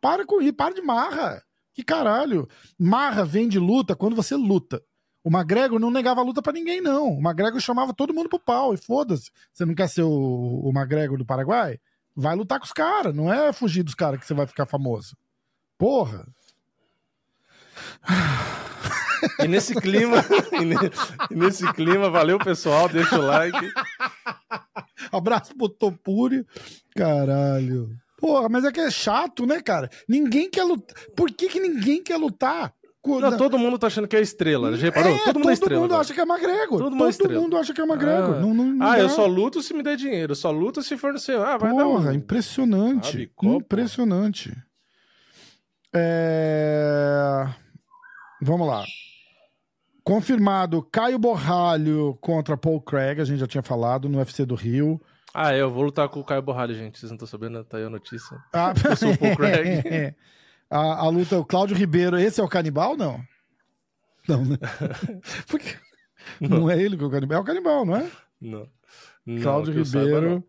[0.00, 1.42] Para com isso, para de marra.
[1.74, 2.46] Que caralho.
[2.78, 4.82] Marra vem de luta quando você luta.
[5.24, 7.18] O McGregor não negava a luta pra ninguém, não.
[7.18, 9.30] O McGregor chamava todo mundo pro pau, e foda-se.
[9.52, 11.78] Você não quer ser o, o McGregor do Paraguai?
[12.14, 15.16] Vai lutar com os caras, não é fugir dos caras que você vai ficar famoso.
[15.78, 16.26] Porra.
[19.38, 20.16] E nesse clima,
[21.30, 23.72] e e nesse clima, valeu pessoal, deixa o like.
[25.10, 26.44] Abraço pro Topuri.
[26.96, 27.90] Caralho.
[28.18, 29.90] Porra, mas é que é chato, né, cara?
[30.08, 30.96] Ninguém quer lutar.
[31.16, 32.72] Por que, que ninguém quer lutar?
[33.04, 35.12] Não, todo mundo tá achando que é estrela, já reparou?
[35.12, 35.84] É, todo mundo é estrela.
[35.84, 36.00] agora.
[36.00, 36.66] acha que é McGregor.
[36.68, 37.40] Todo Todo, mundo é estrela.
[37.40, 38.34] mundo acha que é McGregor.
[38.36, 40.96] Ah, Não, não, não ah, eu só luto se me der dinheiro, só luto se
[40.96, 41.42] for no seu.
[41.44, 42.14] Ah, vai dar Porra, um...
[42.14, 43.30] impressionante.
[43.42, 44.56] Impressionante.
[45.94, 47.46] É...
[48.40, 48.84] Vamos lá.
[50.04, 55.00] Confirmado Caio Borralho contra Paul Craig, a gente já tinha falado no UFC do Rio.
[55.34, 56.98] Ah, é, eu vou lutar com o Caio Borralho, gente.
[56.98, 58.36] Vocês não estão sabendo, tá aí a notícia.
[58.52, 60.14] Ah, Eu sou o Paul Craig.
[60.72, 62.96] a, a luta, o Cláudio Ribeiro, esse é o canibal?
[62.96, 63.20] Não.
[64.28, 64.56] Não, né?
[65.46, 65.74] Porque...
[66.40, 66.70] Não.
[66.70, 68.10] é ele que é o canibal, é o canibal, não é?
[68.40, 68.68] Não.
[69.26, 70.30] Não, Cláudio eu saiba, Ribeiro.
[70.30, 70.44] não.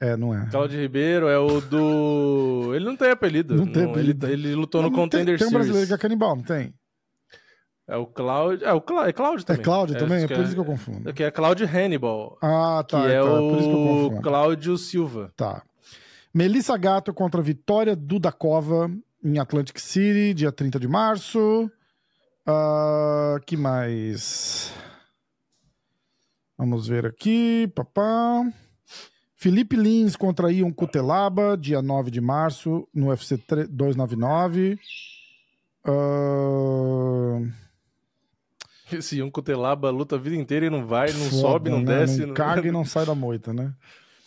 [0.00, 0.48] É, não é.
[0.50, 2.72] Cláudio Ribeiro é o do.
[2.74, 3.54] Ele não tem apelido.
[3.54, 4.26] Não tem apelido.
[4.26, 5.88] Ele, ele lutou no Não, tem, Contender tem um brasileiro Series.
[5.88, 6.74] que é canibal, não tem?
[7.86, 8.66] É o Cláudio.
[8.66, 9.08] É o Clá...
[9.08, 9.62] é Cláudio É também.
[9.62, 10.24] Cláudio também?
[10.24, 11.14] É por isso que eu confundo.
[11.14, 12.36] Que é Cláudio Hannibal.
[12.42, 13.02] Ah, tá.
[13.02, 14.20] que é, tá, por isso que o.
[14.22, 15.32] Cláudio Silva.
[15.36, 15.62] Tá.
[16.34, 18.90] Melissa Gato contra Vitória Dudakova
[19.24, 21.70] em Atlantic City, dia 30 de março.
[22.46, 24.72] Ah, que mais?
[26.58, 27.70] Vamos ver aqui.
[27.74, 28.44] Papá.
[29.36, 34.78] Felipe Lins contra Ion Cutelaba, dia 9 de março, no UFC 3 299.
[35.84, 37.40] Ah,
[38.92, 42.00] Esse Ion Cutelaba luta a vida inteira e não vai, não foda, sobe, não né?
[42.00, 42.26] desce.
[42.26, 43.72] Não caga e não sai da moita, né?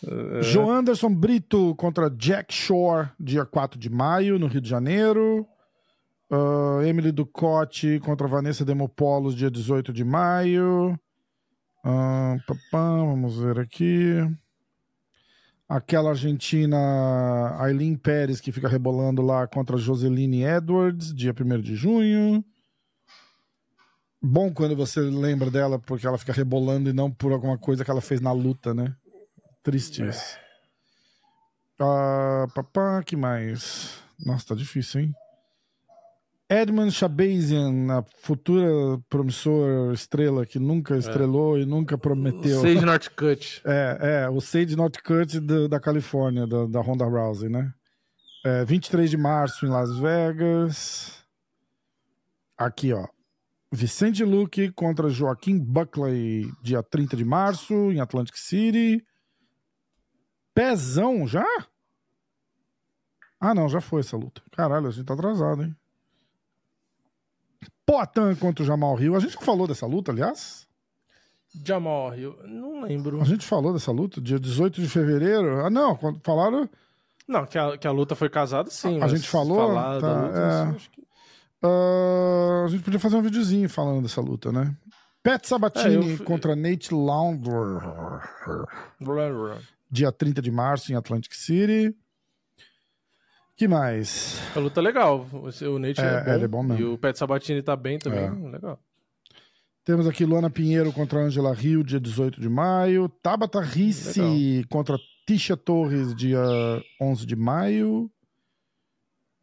[0.04, 0.42] É.
[0.42, 5.46] João Anderson Brito contra Jack Shore, dia 4 de maio, no Rio de Janeiro.
[6.30, 10.98] Ah, Emily Ducote contra Vanessa Demopoulos, dia 18 de maio.
[12.46, 14.16] Papá, vamos ver aqui.
[15.68, 16.76] Aquela argentina
[17.60, 22.44] Aileen Pérez, que fica rebolando lá contra Joseline Edwards, dia 1 de junho.
[24.20, 27.90] Bom quando você lembra dela porque ela fica rebolando e não por alguma coisa que
[27.90, 28.94] ela fez na luta, né?
[29.66, 30.38] Triste isso.
[31.80, 34.00] Ah, papá, que mais?
[34.24, 35.14] Nossa, tá difícil, hein?
[36.48, 38.70] Edmund Shabazian, a futura
[39.10, 42.60] promissora estrela que nunca estrelou e nunca prometeu.
[42.60, 43.60] Sage Northcutt.
[43.66, 47.74] É, é, o Sage Northcutt da, da Califórnia, da, da Ronda Rousey, né?
[48.44, 51.24] É, 23 de março em Las Vegas.
[52.56, 53.04] Aqui, ó.
[53.72, 59.04] Vicente Luque contra Joaquim Buckley, dia 30 de março, em Atlantic City.
[60.56, 61.46] Pezão já?
[63.38, 64.40] Ah, não, já foi essa luta.
[64.50, 65.76] Caralho, a gente tá atrasado, hein?
[67.84, 69.14] Poatan contra o Jamal Rio.
[69.14, 70.66] A gente falou dessa luta, aliás?
[71.62, 73.20] Jamal Hill, não lembro.
[73.20, 75.60] A gente falou dessa luta, dia 18 de fevereiro.
[75.60, 76.66] Ah, não, quando falaram.
[77.28, 79.02] Não, que a, que a luta foi casada, sim.
[79.02, 79.74] A, gente falou.
[79.74, 80.06] Tá, luta,
[80.38, 80.62] é...
[80.62, 81.02] assim, que...
[81.62, 84.74] uh, a gente podia fazer um videozinho falando dessa luta, né?
[85.22, 86.24] Pat Sabatini é, eu...
[86.24, 87.82] contra Nate Launder.
[89.90, 91.94] Dia 30 de março em Atlantic City.
[93.56, 94.40] que mais?
[94.54, 95.26] A luta é legal.
[95.32, 96.44] O Nate é, é bom.
[96.44, 96.82] É bom mesmo.
[96.82, 98.24] E o Pat Sabatini tá bem também.
[98.24, 98.50] É.
[98.50, 98.78] Legal.
[99.84, 103.08] Temos aqui Luana Pinheiro contra Angela Rio, dia 18 de maio.
[103.08, 106.42] Tabata Ricci contra Tisha Torres, dia
[107.00, 108.10] 11 de maio.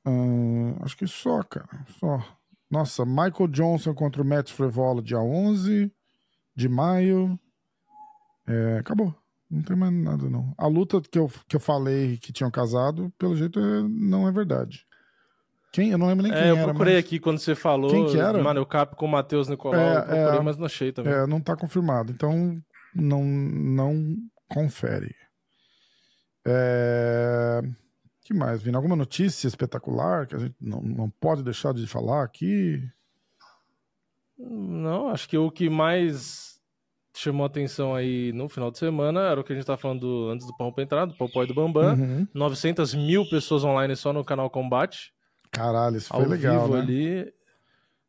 [0.06, 1.86] Uh, acho que só, cara.
[1.98, 2.22] Só.
[2.70, 5.90] Nossa, Michael Johnson contra o Matt Frevola, dia 11
[6.53, 7.40] de maio.
[8.45, 9.15] É, acabou.
[9.53, 10.51] Não tem mais nada, não.
[10.57, 14.31] A luta que eu, que eu falei que tinham casado, pelo jeito, é, não é
[14.31, 14.84] verdade.
[15.71, 15.91] Quem?
[15.91, 16.59] Eu não lembro nem quem é, era.
[16.59, 17.05] Eu procurei mas...
[17.05, 17.91] aqui quando você falou.
[17.91, 18.41] Quem que era?
[18.41, 19.80] Mano, eu capo com o Matheus Nicolau.
[19.80, 21.13] É, eu procurei, é, mas não achei também.
[21.13, 22.11] É, não tá confirmado.
[22.11, 22.59] Então,
[22.95, 24.15] não, não
[24.49, 25.13] confere.
[26.45, 27.61] É...
[28.25, 28.75] que mais, Vini?
[28.75, 32.84] Alguma notícia espetacular que a gente não, não pode deixar de falar aqui?
[34.38, 36.52] Não, acho que o que mais
[37.19, 40.45] chamou atenção aí no final de semana era o que a gente tava falando antes
[40.48, 41.95] do Pão entrar, do Popó e do Bambam.
[41.95, 42.27] Uhum.
[42.34, 45.14] 900 mil pessoas online só no canal Combate.
[45.52, 46.81] Caralho, isso foi legal, vivo né?
[46.81, 47.34] ali.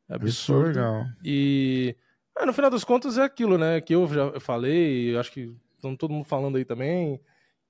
[0.08, 0.28] É absurdo.
[0.28, 1.04] Isso foi legal.
[1.24, 1.96] E
[2.44, 3.80] no final das contas é aquilo, né?
[3.80, 7.20] Que eu já falei, acho que estão todo mundo falando aí também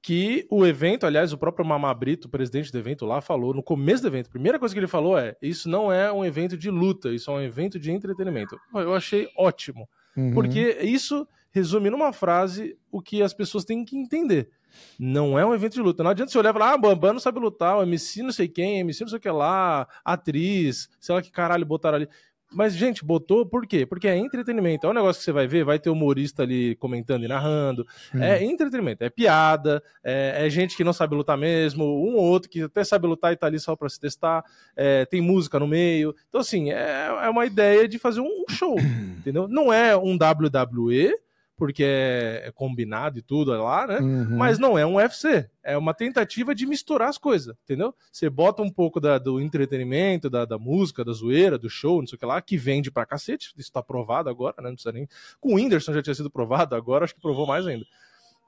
[0.05, 4.09] que o evento, aliás, o próprio Mamabrito, presidente do evento lá, falou no começo do
[4.09, 7.09] evento, a primeira coisa que ele falou é: isso não é um evento de luta,
[7.09, 8.61] isso é um evento de entretenimento.
[8.75, 10.33] Eu achei ótimo, uhum.
[10.33, 14.51] porque isso resume numa frase o que as pessoas têm que entender.
[14.99, 16.03] Não é um evento de luta.
[16.03, 18.49] Não adianta você olhar e falar, ah, Bambam não sabe lutar, o MC não sei
[18.49, 22.09] quem, MC não sei o que lá, atriz, sei lá que caralho botaram ali.
[22.55, 23.85] Mas, gente, botou por quê?
[23.85, 24.87] Porque é entretenimento.
[24.87, 27.87] É um negócio que você vai ver, vai ter humorista ali comentando e narrando.
[28.15, 28.23] Hum.
[28.23, 32.49] É entretenimento, é piada, é, é, gente que não sabe lutar mesmo, um ou outro
[32.49, 34.45] que até sabe lutar e tá ali só pra se testar.
[34.77, 36.15] É, tem música no meio.
[36.29, 38.77] Então, assim, é, é uma ideia de fazer um show,
[39.19, 39.49] entendeu?
[39.49, 41.13] Não é um WWE,
[41.57, 43.99] porque é, é combinado e tudo lá, né?
[43.99, 44.37] Uhum.
[44.37, 45.49] Mas não é um UFC.
[45.63, 47.95] É uma tentativa de misturar as coisas, entendeu?
[48.13, 52.07] Você bota um pouco da, do entretenimento, da, da, música, da zoeira, do show, não
[52.07, 53.53] sei o que lá, que vende pra cacete.
[53.57, 54.69] Isso tá provado agora, né?
[54.69, 55.09] Não precisa nem.
[55.41, 57.85] Com o Whindersson já tinha sido provado, agora acho que provou mais ainda.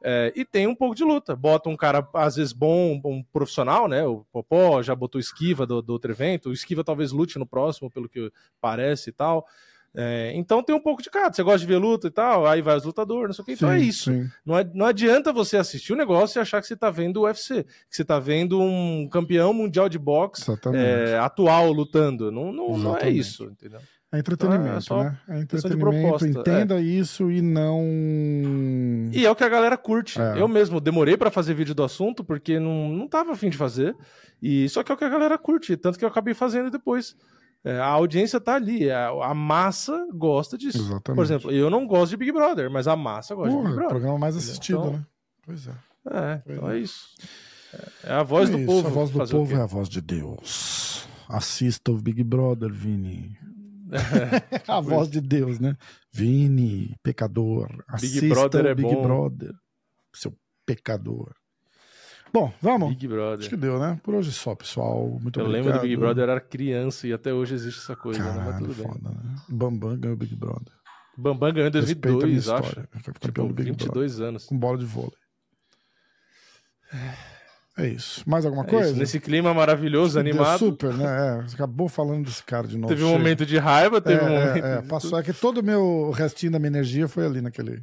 [0.02, 1.34] É, e tem um pouco de luta.
[1.34, 4.04] Bota um cara, às vezes, bom, um profissional, né?
[4.04, 6.50] O Popó já botou esquiva do, do outro evento.
[6.50, 8.30] O esquiva talvez lute no próximo, pelo que
[8.60, 9.46] parece e tal.
[9.98, 11.32] É, então tem um pouco de cada.
[11.32, 13.52] Você gosta de ver luta e tal, aí vai os lutadores, não sei o que.
[13.52, 14.10] Então é isso.
[14.44, 17.64] Não, não adianta você assistir o negócio e achar que você está vendo o UFC,
[17.64, 20.44] que você está vendo um campeão mundial de boxe
[20.74, 22.30] é, atual lutando.
[22.30, 23.80] Não, não, não, é isso, entendeu?
[24.12, 25.18] É entretenimento, então é né?
[25.28, 26.80] É entretenimento, entenda é.
[26.80, 27.82] isso e não.
[29.12, 30.20] E é o que a galera curte.
[30.20, 30.40] É.
[30.40, 33.96] Eu mesmo demorei para fazer vídeo do assunto porque não, não tava afim de fazer.
[34.40, 37.16] E só que é o que a galera curte, tanto que eu acabei fazendo depois.
[37.66, 40.78] É, a audiência tá ali, a, a, massa gosta disso.
[40.78, 41.16] Exatamente.
[41.16, 43.76] Por exemplo, eu não gosto de Big Brother, mas a massa gosta Porra, de Big
[43.76, 43.82] Brother.
[43.82, 45.06] É o programa mais assistido, então, né?
[45.44, 45.72] Pois é.
[46.08, 47.08] É, então é, é isso.
[48.04, 48.86] É a voz é do isso, povo.
[48.86, 51.08] A voz do povo é a voz de Deus.
[51.28, 53.36] Assista o Big Brother, Vini.
[54.68, 55.76] a voz de Deus, né?
[56.12, 57.68] Vini, pecador.
[57.88, 59.54] Assista Big Brother o Big é Brother,
[60.14, 60.32] seu
[60.64, 61.34] pecador.
[62.32, 62.90] Bom, vamos.
[62.90, 63.38] Big Brother.
[63.38, 63.98] Acho que deu, né?
[64.02, 65.08] Por hoje só, pessoal.
[65.20, 65.64] Muito eu obrigado.
[65.64, 68.46] lembro do Big Brother, eu era criança e até hoje existe essa coisa, Caralho, né?
[68.46, 69.14] Mas tudo foda, bem.
[69.14, 69.36] Né?
[69.48, 70.72] Bambam ganhou o Big Brother.
[71.16, 72.88] Bambam ganhou em 2002, acho.
[73.20, 74.44] Tipo, Big 22 Brother, anos.
[74.46, 75.12] Com bola de vôlei.
[77.78, 78.22] É isso.
[78.26, 78.90] Mais alguma é coisa?
[78.90, 78.98] Isso.
[78.98, 80.58] Nesse clima maravilhoso, animado.
[80.58, 81.04] Super, né?
[81.04, 82.88] É, você acabou falando desse cara de novo.
[82.88, 83.18] Teve um chega.
[83.18, 84.64] momento de raiva, teve é, um momento.
[84.64, 85.18] É, passou.
[85.18, 87.82] É que todo o meu restinho da minha energia foi ali naquele,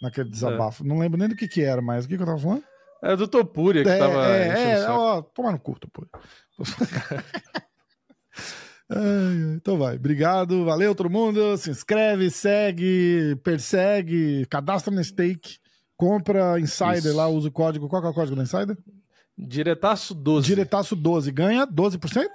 [0.00, 0.82] naquele desabafo.
[0.82, 2.06] Não lembro nem do que, que era mais.
[2.06, 2.64] O que, que eu tava falando?
[3.02, 4.26] É do Topuria que é, tava.
[4.26, 6.10] É, é ó, toma no cu, Topuria.
[9.56, 11.56] então vai, obrigado, valeu todo mundo.
[11.56, 15.58] Se inscreve, segue, persegue, cadastra no stake,
[15.96, 17.16] compra Insider Isso.
[17.16, 17.88] lá, usa o código.
[17.88, 18.76] Qual é o código do Insider?
[19.36, 20.46] Diretaço 12.
[20.46, 21.30] Diretaço 12.
[21.30, 22.26] Ganha 12%?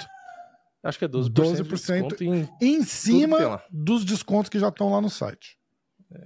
[0.84, 1.30] Acho que é 12%.
[1.30, 5.57] 12% em, em cima dos descontos que já estão lá no site.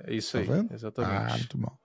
[0.05, 0.73] É isso tá aí, vendo?
[0.73, 1.34] exatamente.
[1.34, 1.77] Ah, muito bom.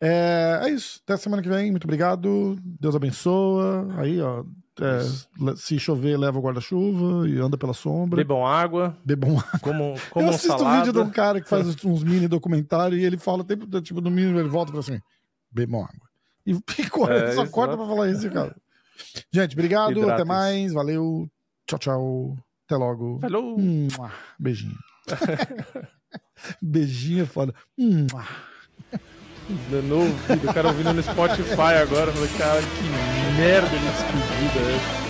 [0.00, 1.00] É, é isso.
[1.04, 1.70] Até semana que vem.
[1.70, 2.58] Muito obrigado.
[2.62, 3.88] Deus abençoa.
[3.98, 4.44] Aí, ó.
[4.78, 8.18] É, se chover, leva o guarda-chuva e anda pela sombra.
[8.18, 8.94] Bebam água.
[9.02, 9.58] Bebam água.
[9.60, 13.04] Como, como Eu assisto um vídeo de um cara que faz uns mini documentários e
[13.04, 13.42] ele fala,
[13.82, 15.00] tipo, no mínimo, ele volta e fala assim:
[15.50, 16.06] bebam água.
[16.46, 18.54] E, e corre, é, só corta pra falar isso, cara.
[19.32, 20.10] Gente, obrigado.
[20.10, 20.74] Até mais.
[20.74, 21.26] Valeu.
[21.66, 22.38] Tchau, tchau.
[22.66, 23.18] Até logo.
[23.20, 23.56] Falou.
[24.38, 24.76] Beijinho.
[26.60, 27.54] Beijinho é foda.
[29.48, 32.10] No ouvido, o cara ouvindo no Spotify agora.
[32.12, 35.05] Falei, cara, que merda de despedida é essa?